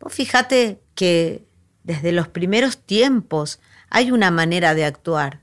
Vos 0.00 0.12
fíjate 0.12 0.80
que 0.94 1.44
desde 1.84 2.12
los 2.12 2.28
primeros 2.28 2.78
tiempos 2.78 3.60
hay 3.88 4.10
una 4.10 4.30
manera 4.30 4.74
de 4.74 4.84
actuar, 4.84 5.42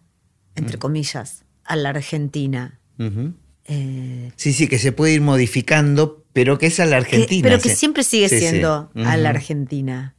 entre 0.55 0.77
comillas, 0.77 1.43
a 1.63 1.75
la 1.75 1.89
Argentina. 1.89 2.79
Eh, 3.65 4.31
sí, 4.35 4.53
sí, 4.53 4.67
que 4.67 4.79
se 4.79 4.91
puede 4.93 5.13
ir 5.13 5.21
modificando, 5.21 6.25
pero 6.37 6.59
que 6.59 6.67
es 6.67 6.79
a 6.79 6.85
la 6.85 6.97
Argentina. 6.97 7.41
pero 7.41 7.59
que 7.59 7.69
siempre 7.69 8.03
sigue 8.03 8.29
siendo 8.29 8.91
a 8.93 9.17
la 9.17 9.29
Argentina. 9.29 10.13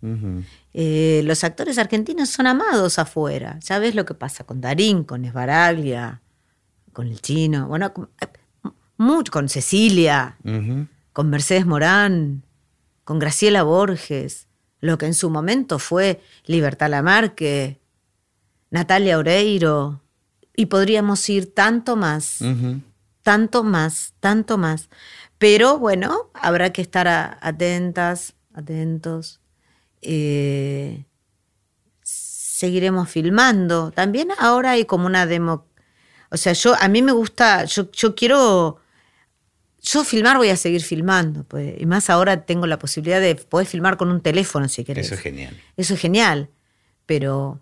Eh, 0.74 1.22
los 1.24 1.44
actores 1.44 1.78
argentinos 1.78 2.28
son 2.28 2.48
amados 2.48 2.98
afuera. 2.98 3.60
Ya 3.60 3.78
ves 3.78 3.94
lo 3.94 4.04
que 4.04 4.14
pasa 4.14 4.42
con 4.42 4.60
Darín, 4.60 5.04
con 5.04 5.24
Esbaraglia, 5.24 6.20
con 6.92 7.06
el 7.06 7.20
chino, 7.20 7.68
bueno, 7.68 7.94
con, 7.94 8.08
mucho, 8.96 9.30
con 9.30 9.48
Cecilia, 9.48 10.36
con 11.12 11.30
Mercedes 11.30 11.66
Morán, 11.66 12.42
con 13.04 13.20
Graciela 13.20 13.62
Borges. 13.62 14.48
Lo 14.80 14.98
que 14.98 15.06
en 15.06 15.14
su 15.14 15.30
momento 15.30 15.78
fue 15.78 16.20
Libertad 16.46 16.90
Lamarque, 16.90 17.78
Natalia 18.72 19.18
Oreiro, 19.18 20.02
y 20.56 20.66
podríamos 20.66 21.28
ir 21.28 21.54
tanto 21.54 21.94
más, 21.94 22.40
tanto 23.28 23.62
más, 23.62 24.14
tanto 24.20 24.56
más. 24.56 24.88
Pero 25.36 25.78
bueno, 25.78 26.30
habrá 26.32 26.72
que 26.72 26.80
estar 26.80 27.06
atentas, 27.42 28.32
atentos. 28.54 29.42
Eh, 30.00 31.04
seguiremos 32.02 33.10
filmando. 33.10 33.90
También 33.90 34.30
ahora 34.38 34.70
hay 34.70 34.86
como 34.86 35.04
una 35.04 35.26
demo. 35.26 35.66
O 36.30 36.38
sea, 36.38 36.54
yo 36.54 36.74
a 36.80 36.88
mí 36.88 37.02
me 37.02 37.12
gusta, 37.12 37.66
yo, 37.66 37.90
yo 37.90 38.14
quiero. 38.14 38.80
Yo 39.82 40.04
filmar 40.04 40.38
voy 40.38 40.48
a 40.48 40.56
seguir 40.56 40.82
filmando, 40.82 41.44
pues, 41.44 41.78
y 41.78 41.84
más 41.84 42.08
ahora 42.08 42.46
tengo 42.46 42.66
la 42.66 42.78
posibilidad 42.78 43.20
de 43.20 43.34
poder 43.34 43.66
filmar 43.66 43.98
con 43.98 44.10
un 44.10 44.22
teléfono 44.22 44.68
si 44.70 44.84
querés. 44.84 45.06
Eso 45.06 45.16
es 45.16 45.20
genial. 45.20 45.60
Eso 45.76 45.94
es 45.94 46.00
genial, 46.00 46.48
pero 47.04 47.60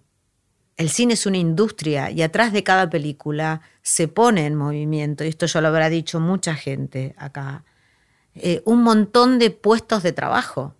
el 0.76 0.90
cine 0.90 1.14
es 1.14 1.26
una 1.26 1.38
industria 1.38 2.10
y 2.10 2.22
atrás 2.22 2.52
de 2.52 2.62
cada 2.62 2.90
película 2.90 3.62
se 3.82 4.08
pone 4.08 4.46
en 4.46 4.54
movimiento, 4.54 5.24
y 5.24 5.28
esto 5.28 5.46
ya 5.46 5.60
lo 5.60 5.68
habrá 5.68 5.88
dicho 5.88 6.20
mucha 6.20 6.54
gente 6.54 7.14
acá, 7.16 7.64
eh, 8.34 8.62
un 8.64 8.82
montón 8.82 9.38
de 9.38 9.50
puestos 9.50 10.02
de 10.02 10.12
trabajo, 10.12 10.74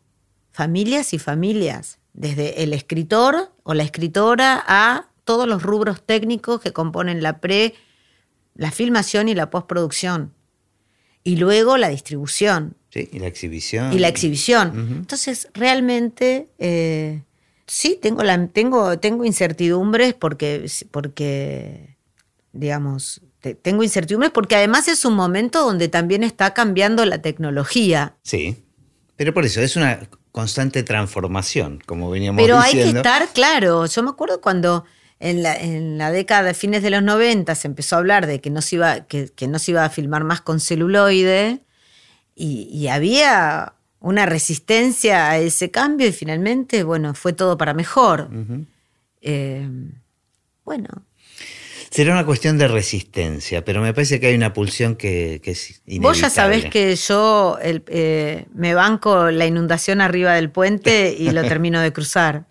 familias 0.53 1.15
y 1.15 1.19
familias 1.19 1.99
desde 2.13 2.63
el 2.63 2.73
escritor 2.73 3.53
o 3.63 3.75
la 3.75 3.83
escritora 3.83 4.63
a 4.67 5.09
todos 5.25 5.49
los 5.49 5.63
rubros 5.63 6.03
técnicos 6.03 6.61
que 6.61 6.73
componen 6.73 7.23
la 7.23 7.41
pre, 7.41 7.75
la 8.55 8.71
filmación 8.71 9.29
y 9.29 9.35
la 9.35 9.51
postproducción. 9.51 10.33
Y 11.25 11.37
luego 11.37 11.77
la 11.77 11.89
distribución. 11.89 12.77
Sí, 12.91 13.09
y 13.13 13.19
la 13.19 13.27
exhibición. 13.27 13.93
Y 13.93 13.99
la 13.99 14.09
exhibición. 14.09 14.99
Entonces, 15.01 15.49
realmente, 15.53 16.49
eh, 16.59 17.23
sí, 17.67 17.99
tengo, 18.01 18.23
la, 18.23 18.47
tengo, 18.49 18.99
tengo 18.99 19.25
incertidumbres 19.25 20.14
porque, 20.14 20.71
porque, 20.91 21.97
digamos, 22.53 23.23
tengo 23.62 23.83
incertidumbres 23.83 24.33
porque 24.33 24.57
además 24.57 24.89
es 24.89 25.05
un 25.05 25.14
momento 25.14 25.64
donde 25.64 25.89
también 25.89 26.25
está 26.25 26.55
cambiando 26.55 27.05
la 27.05 27.23
tecnología. 27.23 28.17
Sí, 28.23 28.64
pero 29.17 29.33
por 29.33 29.45
eso 29.45 29.61
es 29.61 29.77
una 29.77 30.09
constante 30.33 30.83
transformación, 30.83 31.81
como 31.87 32.11
veníamos 32.11 32.39
diciendo. 32.39 32.61
Pero 32.62 32.79
hay 32.79 32.93
que 32.93 32.97
estar 32.97 33.29
claro. 33.33 33.87
Yo 33.87 34.03
me 34.03 34.11
acuerdo 34.11 34.41
cuando 34.41 34.85
en 35.19 35.43
la, 35.43 35.57
en 35.57 35.99
la 35.99 36.11
década 36.11 36.43
de 36.43 36.55
fines 36.55 36.83
de 36.83 36.91
los 36.91 37.03
90 37.03 37.55
se 37.55 37.69
empezó 37.69 37.97
a 37.97 38.01
hablar 38.01 38.27
de 38.27 38.41
que 38.41 38.51
no 38.51 38.61
se 38.61 38.77
iba, 38.77 39.07
que, 39.07 39.31
no 39.49 39.59
se 39.59 39.71
iba 39.71 39.85
a 39.85 39.91
filmar 39.91 40.25
más 40.25 40.43
con 40.43 40.61
celuloide 40.61 41.61
y, 42.35 42.89
había 42.89 43.76
una 44.01 44.27
resistencia 44.27 45.31
a 45.31 45.39
ese 45.39 45.71
cambio 45.71 46.07
y 46.07 46.13
finalmente, 46.13 46.83
bueno, 46.83 47.15
fue 47.15 47.33
todo 47.33 47.57
para 47.57 47.75
mejor. 47.75 48.29
Eh, 49.21 49.69
bueno, 50.65 50.89
Será 51.91 52.13
una 52.13 52.27
cuestión 52.27 52.59
de 52.59 52.69
resistencia, 52.69 53.65
pero 53.65 53.81
me 53.81 53.95
parece 53.95 54.21
que 54.21 54.27
hay 54.27 54.35
una 54.35 54.53
pulsión 54.53 54.97
que, 54.97 55.41
es 55.43 55.81
inevitable. 55.87 56.01
Vos 56.01 56.21
ya 56.21 56.29
sabés 56.29 56.67
que 56.67 56.95
yo 56.95 57.59
eh, 57.63 58.45
me 58.55 58.75
banco 58.75 59.31
la 59.31 59.47
inundación 59.47 60.01
arriba 60.01 60.35
del 60.35 60.51
puente 60.51 61.17
y 61.19 61.31
lo 61.31 61.43
termino 61.49 61.81
de 61.81 61.93
cruzar. 61.93 62.45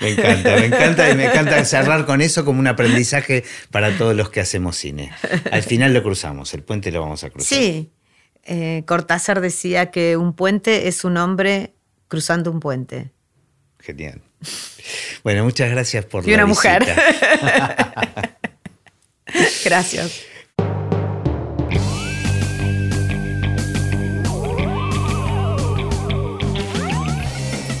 Me 0.00 0.10
encanta, 0.10 0.56
me 0.56 0.66
encanta 0.66 1.10
y 1.10 1.16
me 1.16 1.26
encanta 1.26 1.64
cerrar 1.64 2.06
con 2.06 2.20
eso 2.20 2.44
como 2.44 2.60
un 2.60 2.66
aprendizaje 2.66 3.44
para 3.70 3.96
todos 3.96 4.16
los 4.16 4.30
que 4.30 4.40
hacemos 4.40 4.76
cine. 4.76 5.12
Al 5.50 5.62
final 5.62 5.92
lo 5.94 6.02
cruzamos, 6.02 6.52
el 6.54 6.62
puente 6.62 6.90
lo 6.90 7.02
vamos 7.02 7.22
a 7.24 7.30
cruzar. 7.30 7.56
Sí, 7.56 7.90
eh, 8.44 8.82
Cortázar 8.86 9.40
decía 9.40 9.90
que 9.90 10.16
un 10.16 10.34
puente 10.34 10.88
es 10.88 11.04
un 11.04 11.16
hombre 11.16 11.74
cruzando 12.08 12.50
un 12.50 12.60
puente. 12.60 13.10
Genial. 13.78 14.20
Bueno, 15.22 15.44
muchas 15.44 15.70
gracias 15.70 16.04
por 16.04 16.28
y 16.28 16.34
una 16.34 16.46
mujer. 16.46 16.84
Gracias. 19.64 20.22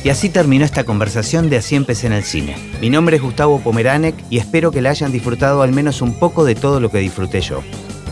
Y 0.04 0.08
así 0.08 0.30
terminó 0.30 0.64
esta 0.64 0.82
conversación 0.82 1.48
de 1.48 1.58
Así 1.58 1.76
empecé 1.76 2.08
en 2.08 2.14
el 2.14 2.24
cine. 2.24 2.56
Mi 2.80 2.90
nombre 2.90 3.16
es 3.16 3.22
Gustavo 3.22 3.60
Pomeranek 3.60 4.16
y 4.30 4.38
espero 4.38 4.72
que 4.72 4.82
la 4.82 4.90
hayan 4.90 5.12
disfrutado 5.12 5.62
al 5.62 5.72
menos 5.72 6.02
un 6.02 6.18
poco 6.18 6.44
de 6.44 6.56
todo 6.56 6.80
lo 6.80 6.90
que 6.90 6.98
disfruté 6.98 7.40
yo. 7.40 7.62